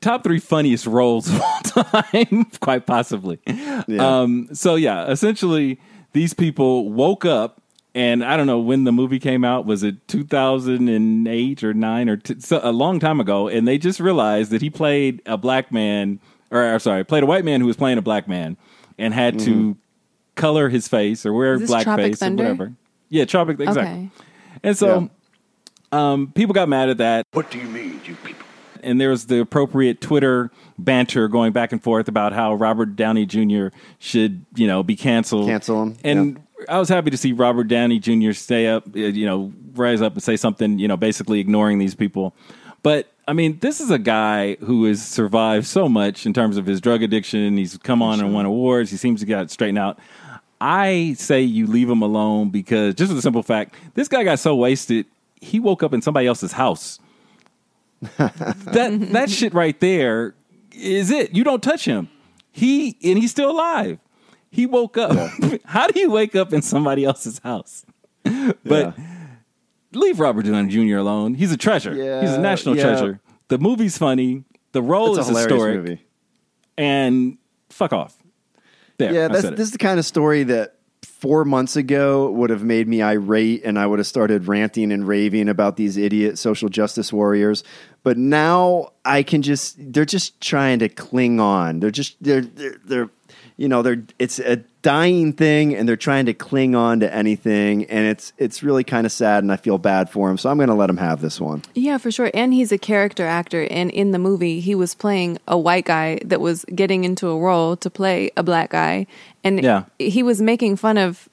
Top 0.00 0.22
three 0.22 0.38
funniest 0.38 0.86
roles 0.86 1.28
of 1.28 1.40
all 1.40 1.60
time, 1.84 2.44
quite 2.60 2.86
possibly. 2.86 3.38
Yeah. 3.46 4.20
Um, 4.20 4.48
so 4.52 4.74
yeah, 4.76 5.10
essentially, 5.10 5.80
these 6.12 6.34
people 6.34 6.90
woke 6.90 7.24
up, 7.24 7.61
and 7.94 8.24
I 8.24 8.36
don't 8.36 8.46
know 8.46 8.58
when 8.58 8.84
the 8.84 8.92
movie 8.92 9.18
came 9.18 9.44
out. 9.44 9.66
Was 9.66 9.82
it 9.82 10.06
2008 10.08 11.62
or 11.64 11.74
nine 11.74 12.08
or 12.08 12.16
t- 12.16 12.40
so, 12.40 12.60
a 12.62 12.72
long 12.72 12.98
time 13.00 13.20
ago? 13.20 13.48
And 13.48 13.66
they 13.66 13.78
just 13.78 14.00
realized 14.00 14.50
that 14.50 14.62
he 14.62 14.70
played 14.70 15.22
a 15.26 15.36
black 15.36 15.70
man, 15.72 16.20
or 16.50 16.62
I'm 16.62 16.78
sorry, 16.80 17.04
played 17.04 17.22
a 17.22 17.26
white 17.26 17.44
man 17.44 17.60
who 17.60 17.66
was 17.66 17.76
playing 17.76 17.98
a 17.98 18.02
black 18.02 18.28
man, 18.28 18.56
and 18.98 19.12
had 19.14 19.34
Mm-hmm. 19.34 19.72
to 19.72 19.76
color 20.34 20.68
his 20.70 20.88
face 20.88 21.26
or 21.26 21.32
wear 21.32 21.58
black 21.58 21.60
this 21.60 21.70
blackface 21.70 22.18
Tropic 22.18 22.22
or 22.22 22.36
whatever. 22.36 22.72
Yeah, 23.10 23.24
Tropic. 23.26 23.60
Exactly. 23.60 23.82
Okay. 23.82 24.10
And 24.62 24.76
so, 24.78 25.10
um, 25.90 26.32
people 26.34 26.54
got 26.54 26.68
mad 26.68 26.88
at 26.88 26.98
that 26.98 27.26
What 27.32 27.50
do 27.50 27.58
you 27.58 27.68
mean, 27.68 28.00
you 28.06 28.14
people? 28.16 28.46
and 28.82 28.98
there 29.00 29.10
was 29.10 29.26
the 29.26 29.40
appropriate 29.40 30.00
Twitter 30.00 30.50
banter 30.78 31.28
going 31.28 31.52
back 31.52 31.72
and 31.72 31.82
forth 31.82 32.08
about 32.08 32.32
how 32.32 32.54
Robert 32.54 32.96
Downey 32.96 33.26
Jr. 33.26 33.68
should, 33.98 34.44
you 34.54 34.66
know, 34.66 34.82
be 34.82 34.96
canceled. 34.96 35.46
Cancel 35.48 35.82
him, 35.82 35.96
And 36.02 36.42
I 36.68 36.78
was 36.78 36.88
happy 36.88 37.10
to 37.10 37.16
see 37.16 37.32
Robert 37.32 37.64
Downey 37.64 37.98
Jr. 37.98 38.32
stay 38.32 38.68
up, 38.68 38.86
uh, 38.94 38.98
you 38.98 39.26
know, 39.26 39.52
rise 39.74 40.02
up 40.02 40.14
and 40.14 40.22
say 40.22 40.36
something, 40.36 40.78
you 40.78 40.88
know, 40.88 40.96
basically 40.96 41.40
ignoring 41.40 41.78
these 41.78 41.94
people. 41.94 42.34
But 42.82 43.12
I 43.28 43.32
mean, 43.32 43.58
this 43.60 43.80
is 43.80 43.90
a 43.90 43.98
guy 43.98 44.56
who 44.56 44.84
has 44.86 45.02
survived 45.04 45.66
so 45.66 45.88
much 45.88 46.26
in 46.26 46.32
terms 46.32 46.56
of 46.56 46.66
his 46.66 46.80
drug 46.80 47.02
addiction. 47.02 47.56
He's 47.56 47.78
come 47.78 48.02
on 48.02 48.20
and 48.20 48.34
won 48.34 48.46
awards. 48.46 48.90
He 48.90 48.96
seems 48.96 49.20
to 49.20 49.26
get 49.26 49.50
straightened 49.50 49.78
out. 49.78 49.98
I 50.60 51.14
say 51.18 51.42
you 51.42 51.66
leave 51.66 51.90
him 51.90 52.02
alone 52.02 52.50
because 52.50 52.94
just 52.94 53.10
for 53.10 53.14
the 53.14 53.22
simple 53.22 53.42
fact, 53.42 53.74
this 53.94 54.08
guy 54.08 54.22
got 54.22 54.38
so 54.38 54.54
wasted, 54.54 55.06
he 55.40 55.58
woke 55.58 55.82
up 55.82 55.92
in 55.92 56.02
somebody 56.02 56.26
else's 56.26 56.52
house. 56.52 56.98
that 58.18 59.08
that 59.12 59.30
shit 59.30 59.54
right 59.54 59.78
there 59.80 60.34
is 60.72 61.10
it. 61.10 61.34
You 61.34 61.44
don't 61.44 61.62
touch 61.62 61.84
him. 61.84 62.08
He 62.50 62.96
and 63.02 63.18
he's 63.18 63.30
still 63.30 63.50
alive. 63.50 63.98
He 64.52 64.66
woke 64.66 64.98
up. 64.98 65.30
How 65.64 65.86
do 65.86 65.98
you 65.98 66.10
wake 66.10 66.36
up 66.36 66.52
in 66.52 66.60
somebody 66.60 67.04
else's 67.06 67.38
house? 67.38 67.86
But 68.64 68.94
leave 69.94 70.20
Robert 70.20 70.44
Downey 70.44 70.68
Jr. 70.68 70.98
alone. 70.98 71.32
He's 71.34 71.52
a 71.52 71.56
treasure. 71.56 71.94
Yeah, 71.94 72.20
he's 72.20 72.32
a 72.32 72.38
national 72.38 72.76
yeah. 72.76 72.82
treasure. 72.82 73.20
The 73.48 73.56
movie's 73.56 73.96
funny. 73.96 74.44
The 74.72 74.82
role 74.82 75.16
It's 75.16 75.18
a 75.18 75.20
is 75.22 75.28
hilarious 75.28 75.52
historic. 75.52 75.76
movie. 75.76 76.06
And 76.76 77.38
fuck 77.70 77.94
off. 77.94 78.14
There. 78.98 79.12
Yeah, 79.12 79.28
that's 79.28 79.48
this 79.50 79.60
is 79.60 79.70
the 79.72 79.78
kind 79.78 79.98
of 79.98 80.04
story 80.04 80.42
that 80.44 80.76
four 81.02 81.44
months 81.46 81.76
ago 81.76 82.30
would 82.32 82.50
have 82.50 82.62
made 82.62 82.86
me 82.88 83.00
irate, 83.00 83.62
and 83.64 83.78
I 83.78 83.86
would 83.86 83.98
have 83.98 84.06
started 84.06 84.48
ranting 84.48 84.92
and 84.92 85.08
raving 85.08 85.48
about 85.48 85.76
these 85.76 85.96
idiot 85.96 86.38
social 86.38 86.68
justice 86.68 87.10
warriors. 87.10 87.64
But 88.02 88.18
now 88.18 88.90
I 89.04 89.22
can 89.22 89.40
just 89.40 89.76
they're 89.78 90.04
just 90.04 90.40
trying 90.42 90.78
to 90.80 90.90
cling 90.90 91.40
on. 91.40 91.80
They're 91.80 91.90
just 91.90 92.22
they're 92.22 92.42
they're, 92.42 92.76
they're 92.84 93.10
you 93.62 93.68
know 93.68 93.80
they're 93.80 94.02
it's 94.18 94.40
a 94.40 94.56
dying 94.82 95.32
thing, 95.32 95.76
and 95.76 95.88
they're 95.88 95.96
trying 95.96 96.26
to 96.26 96.34
cling 96.34 96.74
on 96.74 96.98
to 96.98 97.14
anything, 97.14 97.84
and 97.84 98.06
it's 98.08 98.32
it's 98.36 98.60
really 98.64 98.82
kind 98.82 99.06
of 99.06 99.12
sad, 99.12 99.44
and 99.44 99.52
I 99.52 99.56
feel 99.56 99.78
bad 99.78 100.10
for 100.10 100.28
him. 100.28 100.36
So 100.36 100.50
I'm 100.50 100.56
going 100.56 100.68
to 100.68 100.74
let 100.74 100.90
him 100.90 100.96
have 100.96 101.20
this 101.20 101.40
one. 101.40 101.62
Yeah, 101.76 101.98
for 101.98 102.10
sure. 102.10 102.28
And 102.34 102.52
he's 102.52 102.72
a 102.72 102.78
character 102.78 103.24
actor. 103.24 103.68
And 103.70 103.92
in 103.92 104.10
the 104.10 104.18
movie, 104.18 104.58
he 104.58 104.74
was 104.74 104.96
playing 104.96 105.38
a 105.46 105.56
white 105.56 105.84
guy 105.84 106.18
that 106.24 106.40
was 106.40 106.64
getting 106.74 107.04
into 107.04 107.28
a 107.28 107.38
role 107.38 107.76
to 107.76 107.88
play 107.88 108.32
a 108.36 108.42
black 108.42 108.70
guy. 108.70 109.06
And 109.44 109.62
Yeah. 109.62 109.84
he 110.00 110.24
was 110.24 110.42
making 110.42 110.74
fun 110.76 110.98
of 110.98 111.28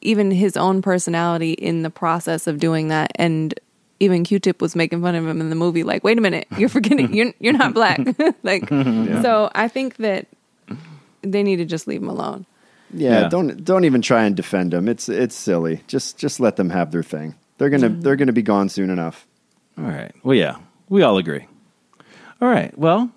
even 0.00 0.30
his 0.30 0.56
own 0.56 0.80
personality 0.80 1.52
in 1.52 1.82
the 1.82 1.90
process 1.90 2.46
of 2.46 2.58
doing 2.58 2.88
that. 2.88 3.12
And 3.16 3.52
even 4.00 4.24
Q-Tip 4.24 4.62
was 4.62 4.74
making 4.74 5.02
fun 5.02 5.14
of 5.14 5.26
him 5.26 5.40
in 5.42 5.50
the 5.50 5.56
movie. 5.56 5.82
Like, 5.82 6.04
wait 6.04 6.16
a 6.16 6.22
minute, 6.22 6.46
you're 6.56 6.68
forgetting 6.70 7.12
you're 7.18 7.34
you're 7.38 7.52
not 7.52 7.74
black. 7.74 8.00
like, 8.42 8.66
so 8.70 9.50
I 9.54 9.68
think 9.68 9.96
that 9.96 10.26
they 11.30 11.42
need 11.42 11.56
to 11.56 11.64
just 11.64 11.86
leave 11.86 12.02
him 12.02 12.08
alone. 12.08 12.46
Yeah, 12.94 13.22
Yeah. 13.22 13.28
don't 13.28 13.64
don't 13.64 13.84
even 13.84 14.00
try 14.02 14.24
and 14.24 14.36
defend 14.36 14.72
them. 14.72 14.88
It's 14.88 15.08
it's 15.08 15.34
silly. 15.34 15.82
Just 15.88 16.18
just 16.18 16.38
let 16.40 16.56
them 16.56 16.70
have 16.70 16.90
their 16.92 17.02
thing. 17.02 17.34
They're 17.58 17.70
gonna 17.70 17.90
Mm-hmm. 17.90 18.00
they're 18.02 18.16
gonna 18.16 18.32
be 18.32 18.42
gone 18.42 18.68
soon 18.68 18.90
enough. 18.90 19.26
All 19.78 19.84
right. 19.84 20.12
Well, 20.22 20.36
yeah, 20.36 20.56
we 20.88 21.02
all 21.02 21.18
agree. 21.18 21.46
All 22.40 22.48
right. 22.48 22.76
Well, 22.78 23.10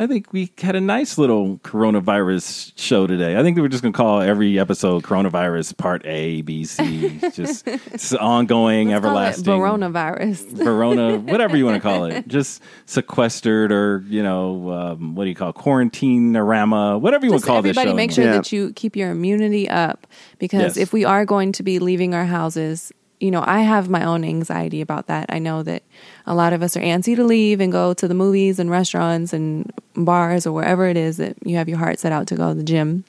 I 0.00 0.06
think 0.06 0.32
we 0.32 0.50
had 0.56 0.76
a 0.76 0.80
nice 0.80 1.18
little 1.18 1.58
coronavirus 1.58 2.72
show 2.74 3.06
today. 3.06 3.38
I 3.38 3.42
think 3.42 3.56
we 3.56 3.60
were 3.60 3.68
just 3.68 3.82
going 3.82 3.92
to 3.92 3.96
call 3.96 4.22
every 4.22 4.58
episode 4.58 5.02
coronavirus 5.02 5.76
part 5.76 6.00
A, 6.06 6.40
B, 6.40 6.64
C. 6.64 7.18
just 7.34 7.68
it's 7.68 8.14
ongoing, 8.14 8.88
Let's 8.88 8.96
everlasting. 8.96 9.44
Coronavirus. 9.44 10.52
Verona, 10.52 11.18
whatever 11.18 11.54
you 11.54 11.66
want 11.66 11.74
to 11.76 11.80
call 11.88 12.06
it, 12.06 12.26
just 12.28 12.62
sequestered 12.86 13.72
or 13.72 14.02
you 14.08 14.22
know 14.22 14.70
um, 14.70 15.14
what 15.14 15.24
do 15.24 15.28
you 15.28 15.36
call 15.36 15.50
it? 15.50 15.56
quarantine 15.56 16.34
rama, 16.34 16.96
whatever 16.96 17.26
you 17.26 17.32
want 17.32 17.42
to 17.42 17.46
call 17.46 17.60
this 17.60 17.76
everybody 17.76 17.94
make 17.94 18.10
sure 18.10 18.24
Yeah. 18.24 18.32
that 18.32 18.50
you 18.50 18.72
keep 18.72 18.96
your 18.96 19.10
immunity 19.10 19.68
up 19.68 20.06
because 20.38 20.60
Yes. 20.60 20.76
if 20.78 20.94
we 20.94 21.04
are 21.04 21.26
going 21.26 21.52
to 21.52 21.62
be 21.62 21.78
leaving 21.78 22.14
our 22.14 22.24
houses 22.24 22.90
you 23.20 23.30
know 23.30 23.44
i 23.46 23.60
have 23.60 23.88
my 23.88 24.04
own 24.04 24.24
anxiety 24.24 24.80
about 24.80 25.06
that. 25.06 25.26
I 25.28 25.38
know 25.38 25.62
that 25.62 25.82
a 26.26 26.34
lot 26.34 26.52
of 26.52 26.62
us 26.62 26.76
are 26.76 26.80
antsy 26.80 27.14
to 27.16 27.24
leave 27.24 27.60
and 27.60 27.70
go 27.70 27.94
to 27.94 28.08
the 28.08 28.14
movies 28.14 28.58
and 28.58 28.70
restaurants 28.70 29.32
and 29.32 29.72
bars 29.94 30.46
or 30.46 30.52
wherever 30.52 30.86
it 30.86 30.96
is 30.96 31.16
that 31.18 31.36
you 31.44 31.56
have 31.56 31.68
your 31.68 31.78
heart 31.78 31.98
set 31.98 32.12
out 32.12 32.26
to 32.28 32.36
go 32.36 32.48
to 32.48 32.54
the 32.54 32.64
gym. 32.64 33.04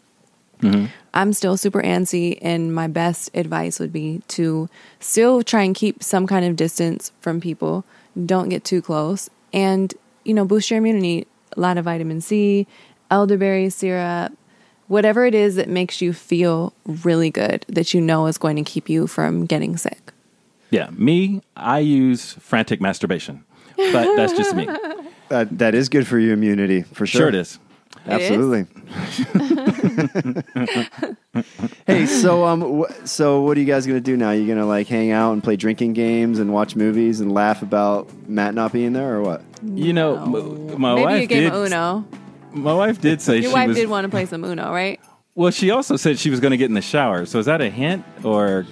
Mm-hmm. 0.61 0.85
I'm 1.13 1.33
still 1.33 1.57
super 1.57 1.81
antsy 1.81 2.37
and 2.41 2.73
my 2.73 2.87
best 2.87 3.31
advice 3.33 3.79
would 3.79 3.91
be 3.91 4.21
to 4.29 4.69
still 4.99 5.43
try 5.43 5.63
and 5.63 5.75
keep 5.75 6.03
some 6.03 6.27
kind 6.27 6.45
of 6.45 6.55
distance 6.55 7.11
from 7.19 7.41
people. 7.41 7.83
Don't 8.25 8.49
get 8.49 8.63
too 8.63 8.81
close 8.81 9.29
and 9.53 9.93
you 10.23 10.33
know 10.33 10.45
boost 10.45 10.69
your 10.69 10.77
immunity. 10.77 11.27
A 11.57 11.59
lot 11.59 11.77
of 11.77 11.85
vitamin 11.85 12.21
c 12.21 12.67
elderberry 13.09 13.69
syrup 13.69 14.31
whatever 14.91 15.25
it 15.25 15.33
is 15.33 15.55
that 15.55 15.69
makes 15.69 16.01
you 16.01 16.11
feel 16.13 16.73
really 16.85 17.29
good 17.31 17.65
that 17.69 17.93
you 17.93 18.01
know 18.01 18.27
is 18.27 18.37
going 18.37 18.57
to 18.57 18.63
keep 18.63 18.89
you 18.89 19.07
from 19.07 19.45
getting 19.45 19.77
sick 19.77 20.11
Yeah, 20.69 20.89
me, 20.91 21.41
I 21.55 21.79
use 21.79 22.33
frantic 22.39 22.81
masturbation, 22.81 23.43
but 23.77 24.15
that's 24.17 24.33
just 24.33 24.53
me. 24.55 24.67
That 25.31 25.59
that 25.59 25.75
is 25.75 25.87
good 25.87 26.05
for 26.07 26.19
your 26.19 26.33
immunity 26.33 26.81
for 26.81 27.05
sure. 27.07 27.21
Sure, 27.21 27.29
it 27.29 27.35
is. 27.35 27.57
Absolutely. 28.05 28.65
hey, 31.87 32.05
so 32.05 32.43
um, 32.45 32.81
wh- 32.83 33.05
so 33.05 33.41
what 33.41 33.55
are 33.55 33.59
you 33.61 33.65
guys 33.65 33.87
gonna 33.87 34.01
do 34.01 34.17
now? 34.17 34.31
You 34.31 34.45
gonna 34.47 34.65
like 34.65 34.87
hang 34.87 35.11
out 35.11 35.31
and 35.31 35.41
play 35.43 35.55
drinking 35.55 35.93
games 35.93 36.39
and 36.39 36.51
watch 36.53 36.75
movies 36.75 37.21
and 37.21 37.33
laugh 37.33 37.61
about 37.61 38.09
Matt 38.27 38.53
not 38.53 38.73
being 38.73 38.91
there, 38.93 39.15
or 39.15 39.21
what? 39.21 39.41
You 39.63 39.93
know, 39.93 40.17
m- 40.21 40.79
my 40.79 40.95
maybe 40.95 41.05
wife 41.05 41.23
a 41.23 41.27
game 41.27 41.43
did. 41.43 41.53
of 41.53 41.65
uno 41.65 42.05
My 42.53 42.73
wife 42.73 42.99
did 42.99 43.21
say 43.21 43.35
your 43.35 43.49
she 43.49 43.53
wife 43.53 43.67
was. 43.69 43.77
did 43.77 43.89
want 43.89 44.05
to 44.05 44.09
play 44.09 44.25
some 44.25 44.43
uno 44.43 44.71
right 44.71 44.99
well, 45.33 45.51
she 45.51 45.71
also 45.71 45.95
said 45.95 46.19
she 46.19 46.29
was 46.29 46.39
going 46.39 46.51
to 46.51 46.57
get 46.57 46.65
in 46.65 46.73
the 46.73 46.81
shower. 46.81 47.25
So 47.25 47.39
is 47.39 47.45
that 47.45 47.61
a 47.61 47.69
hint 47.69 48.03
or? 48.23 48.65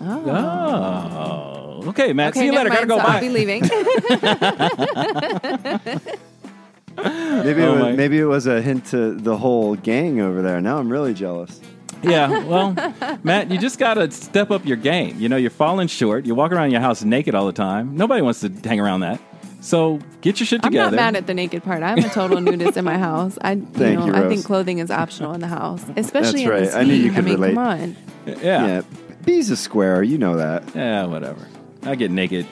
Oh, 0.00 0.30
oh. 0.30 1.88
okay, 1.88 2.12
Matt. 2.12 2.30
okay 2.30 2.40
see 2.40 2.46
you 2.46 2.52
never 2.52 2.68
later. 2.68 2.86
Gotta 2.86 2.86
go. 2.86 2.98
so 2.98 3.04
Bye. 3.04 3.14
i'll 3.14 3.20
be 3.20 3.28
leaving 3.28 3.62
Maybe 7.44 7.62
Oh 7.62 7.76
it 7.76 7.80
was, 7.80 7.96
maybe 7.96 8.18
it 8.18 8.24
was 8.24 8.46
a 8.46 8.60
hint 8.60 8.86
to 8.86 9.14
the 9.14 9.36
whole 9.36 9.76
gang 9.76 10.20
over 10.20 10.42
there. 10.42 10.60
Now 10.60 10.78
I'm 10.78 10.90
really 10.90 11.14
jealous. 11.14 11.60
Yeah, 12.02 12.44
well, 12.44 12.72
Matt, 13.22 13.50
you 13.50 13.58
just 13.58 13.78
got 13.78 13.94
to 13.94 14.10
step 14.10 14.50
up 14.50 14.66
your 14.66 14.76
game. 14.76 15.18
You 15.18 15.28
know, 15.28 15.36
you're 15.36 15.50
falling 15.50 15.86
short. 15.88 16.26
You 16.26 16.34
walk 16.34 16.50
around 16.52 16.70
your 16.72 16.80
house 16.80 17.02
naked 17.04 17.34
all 17.36 17.46
the 17.46 17.52
time. 17.52 17.96
Nobody 17.96 18.22
wants 18.22 18.40
to 18.40 18.48
hang 18.64 18.80
around 18.80 19.00
that. 19.00 19.20
So 19.60 19.98
get 20.20 20.38
your 20.40 20.46
shit 20.46 20.62
together. 20.62 20.84
i'm 20.86 20.92
not 20.94 20.96
mad 20.96 21.16
at 21.16 21.26
the 21.26 21.34
naked 21.34 21.62
part 21.64 21.82
i'm 21.82 21.98
a 21.98 22.08
total 22.10 22.40
nudist 22.40 22.76
in 22.76 22.84
my 22.84 22.96
house 23.08 23.36
i 23.42 23.52
you 23.52 23.66
Thank 23.72 23.98
know 23.98 24.06
you, 24.06 24.14
i 24.14 24.20
Rose. 24.20 24.32
think 24.32 24.44
clothing 24.46 24.78
is 24.78 24.90
optional 24.90 25.32
in 25.34 25.40
the 25.40 25.48
house 25.48 25.84
especially 25.96 26.44
That's 26.44 26.58
in 26.58 26.64
this 26.64 26.74
right. 26.74 26.80
I 26.80 26.84
knew 26.84 26.94
heat. 26.94 27.04
you 27.04 27.12
could 27.12 27.24
mean 27.24 27.34
relate. 27.34 27.54
come 27.54 27.66
on 27.66 27.96
yeah. 28.26 28.36
Yeah, 28.66 28.82
B's 29.24 29.50
a 29.50 29.56
square. 29.56 30.02
You 30.02 30.18
know 30.18 30.36
that. 30.36 30.62
Yeah, 30.74 31.06
whatever. 31.06 31.46
I 31.82 31.94
get 31.94 32.10
naked, 32.10 32.46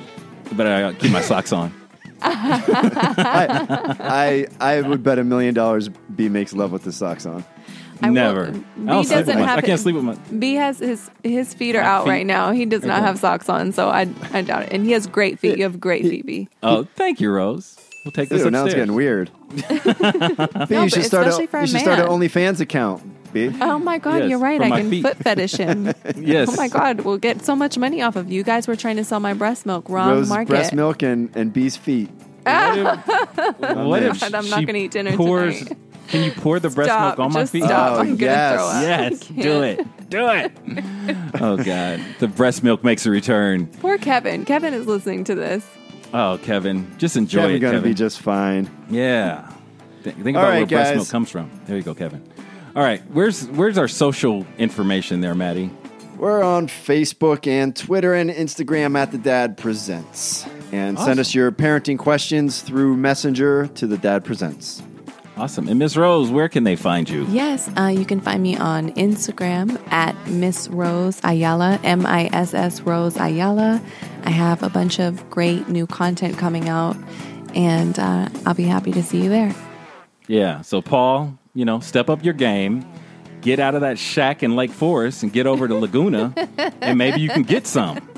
but 0.53 0.67
I 0.67 0.93
keep 0.95 1.13
my 1.13 1.21
socks 1.21 1.53
on. 1.53 1.73
I 2.23 4.47
I 4.61 4.81
would 4.81 5.03
bet 5.03 5.19
a 5.19 5.25
million 5.25 5.55
dollars 5.55 5.89
B 6.15 6.29
makes 6.29 6.53
love 6.55 6.73
with 6.73 6.85
the 6.85 6.93
socks 6.93 7.27
on. 7.27 7.45
I 8.03 8.09
will- 8.09 8.15
Never. 8.15 8.51
B 8.51 8.59
I 8.59 8.87
don't 8.87 9.05
sleep 9.05 9.17
with 9.19 9.27
doesn't 9.27 9.41
my. 9.41 9.47
have 9.47 9.59
I 9.59 9.61
can't 9.63 9.79
it- 9.81 9.83
sleep 9.83 9.95
with 9.97 10.05
my. 10.05 10.15
B 10.39 10.55
has 10.55 10.79
his 10.79 11.11
his 11.25 11.55
feet 11.55 11.77
are 11.77 11.83
My 11.83 11.89
out 11.89 12.05
feet. 12.05 12.11
right 12.11 12.27
now. 12.27 12.53
He 12.53 12.65
does 12.67 12.85
not 12.85 13.01
have 13.03 13.19
socks 13.19 13.49
on, 13.49 13.73
so 13.73 13.89
I 13.89 14.09
I 14.33 14.43
doubt 14.43 14.65
it. 14.65 14.73
And 14.73 14.85
he 14.85 14.93
has 14.93 15.07
great 15.07 15.39
feet. 15.39 15.57
You 15.59 15.65
have 15.65 15.81
great 15.81 16.03
feet, 16.03 16.27
B. 16.27 16.49
Oh, 16.63 16.87
thank 16.97 17.21
you, 17.21 17.31
Rose. 17.31 17.77
We'll 18.05 18.13
take 18.13 18.29
this 18.29 18.45
Ew, 18.45 18.51
now 18.53 18.65
it's 18.67 18.75
getting 18.75 18.95
weird. 18.95 19.31
B, 19.57 19.63
No, 20.71 20.83
you 20.85 20.89
should 20.89 21.05
start. 21.05 21.27
A, 21.27 21.31
especially 21.31 21.47
for 21.47 21.57
a 21.59 21.61
you 21.63 21.67
should 21.67 21.81
start 21.81 21.99
an 21.99 22.07
man. 22.09 22.21
OnlyFans 22.21 22.61
account. 22.61 23.03
B. 23.33 23.51
Oh 23.61 23.79
my 23.81 23.99
god, 23.99 24.19
Yes, 24.21 24.31
you're 24.31 24.39
right. 24.39 24.61
I 24.61 24.71
can 24.71 24.89
feet. 24.91 25.03
foot 25.03 25.17
fetish 25.17 25.57
him. 25.57 25.93
Yes. 26.17 26.49
Oh 26.51 26.57
my 26.57 26.69
god, 26.69 27.01
we'll 27.01 27.19
get 27.19 27.45
so 27.45 27.57
much 27.57 27.77
money 27.77 28.03
off 28.03 28.15
of 28.17 28.31
you. 28.31 28.37
You 28.39 28.43
guys 28.45 28.69
were 28.69 28.77
trying 28.77 28.97
to 28.97 29.05
sell 29.05 29.19
my 29.21 29.35
breast 29.35 29.67
milk. 29.67 29.89
Wrong 29.89 30.11
Rose 30.11 30.29
market. 30.29 30.49
breast 30.49 30.73
milk 30.73 31.03
and, 31.03 31.35
and 31.37 31.53
B's 31.53 31.77
feet. 31.77 32.09
What 32.45 32.79
if, 32.79 33.77
what 33.87 34.03
if 34.05 34.21
God, 34.21 34.35
I'm 34.35 34.49
not 34.49 34.65
gonna 34.67 34.79
eat 34.79 34.93
dinner 34.93 35.17
pours, 35.17 35.59
tonight. 35.65 35.79
Can 36.09 36.23
you 36.23 36.31
pour 36.33 36.61
the 36.61 36.71
breast 36.71 36.89
Stop. 36.91 37.19
milk 37.19 37.27
on 37.27 37.33
my 37.33 37.41
Just 37.41 37.53
feet? 37.53 37.65
Stop. 37.65 37.93
Oh, 37.93 38.01
I'm 38.01 38.17
gonna 38.17 38.33
yes. 38.33 38.55
throw 38.57 38.67
up. 38.69 38.83
Yes, 38.83 39.21
do 39.21 39.63
it. 39.63 40.09
Do 40.11 40.29
it. 40.29 40.53
oh 41.41 41.57
God, 41.57 42.01
the 42.21 42.29
breast 42.29 42.63
milk 42.63 42.85
makes 42.85 43.07
a 43.07 43.11
return. 43.11 43.67
Poor 43.67 43.99
Kevin. 43.99 44.45
Kevin 44.45 44.73
is 44.75 44.87
listening 44.87 45.25
to 45.25 45.35
this. 45.35 45.67
Oh, 46.15 46.39
Kevin, 46.43 46.95
just 46.99 47.17
enjoy 47.17 47.41
Kevin 47.43 47.57
it, 47.57 47.59
gonna 47.61 47.73
Kevin. 47.79 47.91
be 47.91 47.95
just 47.95 48.21
fine. 48.21 48.71
yeah. 48.89 49.51
Th- 50.05 50.15
Think 50.15 50.37
All 50.37 50.43
about 50.45 50.51
right, 50.51 50.57
where 50.59 50.67
breast 50.67 50.91
guys. 50.91 50.97
milk 50.97 51.09
comes 51.09 51.31
from. 51.31 51.51
There 51.67 51.77
you 51.77 51.83
go, 51.83 51.95
Kevin. 51.95 52.23
All 52.77 52.83
right, 52.83 53.03
where's 53.11 53.49
where's 53.49 53.77
our 53.77 53.89
social 53.89 54.47
information 54.59 55.21
there, 55.21 55.35
Matty? 55.35 55.71
We're 56.17 56.43
on 56.45 56.69
Facebook 56.69 57.47
and 57.47 57.75
Twitter 57.77 58.15
and 58.15 58.31
Instagram 58.31 58.97
at 58.97 59.11
the 59.11 59.19
Dad 59.19 59.59
Presents. 59.59 60.47
And 60.73 60.97
Awesome. 60.97 61.07
send 61.09 61.21
us 61.21 61.35
your 61.35 61.51
parenting 61.53 61.99
questions 61.99 62.63
through 62.63 62.97
Messenger 62.97 63.67
to 63.75 63.87
the 63.87 63.99
Dad 63.99 64.25
Presents. 64.25 64.83
Awesome. 65.39 65.68
And 65.68 65.78
Miss 65.78 65.99
Rose, 65.99 66.30
where 66.30 66.49
can 66.49 66.64
they 66.64 66.76
find 66.76 67.11
you? 67.11 67.26
Yes, 67.26 67.70
uh, 67.76 67.89
you 67.89 68.07
can 68.07 68.20
find 68.20 68.43
me 68.43 68.57
on 68.57 68.91
Instagram 68.93 69.78
at 69.93 70.14
Miss 70.28 70.66
Rose 70.68 71.20
Ayala, 71.24 71.78
M 71.84 72.07
I 72.07 72.30
S 72.32 72.55
S 72.55 72.80
Rose 72.80 73.18
Ayala. 73.18 73.82
I 74.24 74.30
have 74.30 74.62
a 74.62 74.70
bunch 74.70 74.99
of 74.99 75.28
great 75.28 75.68
new 75.68 75.87
content 75.87 76.39
coming 76.39 76.70
out, 76.70 76.97
and 77.55 77.99
uh, 77.99 78.30
I'll 78.47 78.55
be 78.55 78.64
happy 78.64 78.93
to 78.93 79.03
see 79.03 79.24
you 79.24 79.28
there. 79.28 79.55
Yeah. 80.26 80.62
So, 80.62 80.80
Paul, 80.80 81.39
you 81.53 81.66
know, 81.66 81.80
step 81.80 82.09
up 82.09 82.24
your 82.24 82.34
game. 82.34 82.87
Get 83.43 83.61
out 83.61 83.74
of 83.74 83.82
that 83.82 83.99
shack 83.99 84.43
in 84.43 84.57
Lake 84.57 84.70
Forest 84.72 85.22
and 85.22 85.32
get 85.32 85.47
over 85.47 85.68
to 85.68 85.74
Laguna, 85.74 86.32
and 86.80 86.97
maybe 86.97 87.20
you 87.20 87.28
can 87.28 87.43
get 87.43 87.66
some. 87.66 88.09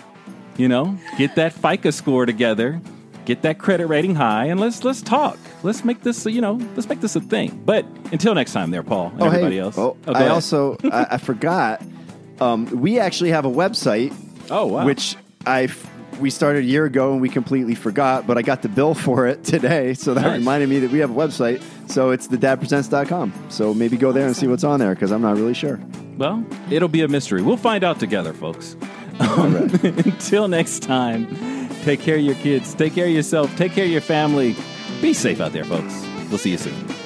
You 0.56 0.68
know, 0.68 0.96
get 1.18 1.34
that 1.34 1.52
FICO 1.52 1.90
score 1.90 2.26
together, 2.26 2.80
get 3.24 3.42
that 3.42 3.58
credit 3.58 3.88
rating 3.88 4.14
high, 4.14 4.46
and 4.46 4.60
let's 4.60 4.84
let's 4.84 5.02
talk. 5.02 5.36
Let's 5.62 5.84
make 5.84 6.02
this, 6.02 6.24
you 6.26 6.40
know, 6.40 6.54
let's 6.76 6.88
make 6.88 7.00
this 7.00 7.16
a 7.16 7.20
thing. 7.20 7.62
But 7.64 7.84
until 8.12 8.34
next 8.34 8.52
time, 8.52 8.70
there, 8.70 8.82
Paul, 8.82 9.08
and 9.14 9.22
everybody 9.22 9.56
hey, 9.56 9.60
else. 9.62 9.76
Oh, 9.78 9.96
go 10.06 10.12
I 10.12 10.20
ahead. 10.20 10.30
also 10.30 10.76
I, 10.84 11.06
I 11.12 11.18
forgot. 11.18 11.82
Um, 12.40 12.66
we 12.66 13.00
actually 13.00 13.30
have 13.30 13.44
a 13.44 13.50
website, 13.50 14.14
oh 14.50 14.66
wow, 14.66 14.84
which 14.86 15.16
I 15.44 15.68
we 16.20 16.30
started 16.30 16.64
a 16.64 16.66
year 16.66 16.84
ago 16.84 17.12
and 17.12 17.20
we 17.20 17.28
completely 17.28 17.74
forgot, 17.74 18.26
but 18.26 18.36
I 18.38 18.42
got 18.42 18.62
the 18.62 18.68
bill 18.68 18.94
for 19.06 19.26
it 19.26 19.44
today, 19.44 19.94
so 19.94 20.14
that 20.14 20.22
Nice. 20.22 20.38
reminded 20.38 20.68
me 20.68 20.78
that 20.80 20.90
we 20.90 20.98
have 21.00 21.10
a 21.10 21.14
website. 21.14 21.62
So 21.90 22.10
it's 22.10 22.28
thedadpresents.com. 22.28 23.32
So 23.48 23.72
maybe 23.74 23.96
go 23.96 24.12
there 24.12 24.26
and 24.26 24.36
see 24.36 24.46
what's 24.46 24.64
on 24.64 24.78
there 24.78 24.94
because 24.94 25.10
I'm 25.10 25.22
not 25.22 25.36
really 25.36 25.54
sure. 25.54 25.80
well, 26.16 26.44
it'll 26.70 26.88
be 26.88 27.02
a 27.02 27.08
mystery. 27.08 27.42
We'll 27.42 27.56
find 27.56 27.82
out 27.84 27.98
together, 28.00 28.32
folks. 28.32 28.76
Um, 29.20 29.56
until 29.82 30.46
next 30.46 30.84
time, 30.84 31.26
take 31.82 31.98
care 31.98 32.14
of 32.14 32.20
your 32.20 32.36
kids, 32.36 32.72
take 32.72 32.94
care 32.94 33.06
of 33.06 33.10
yourself, 33.12 33.54
take 33.56 33.72
care 33.72 33.84
of 33.84 33.90
your 33.90 34.00
family. 34.00 34.54
Be 35.00 35.14
safe 35.14 35.40
out 35.40 35.52
there, 35.52 35.64
folks. 35.64 36.04
We'll 36.28 36.38
see 36.38 36.50
you 36.50 36.58
soon. 36.58 36.97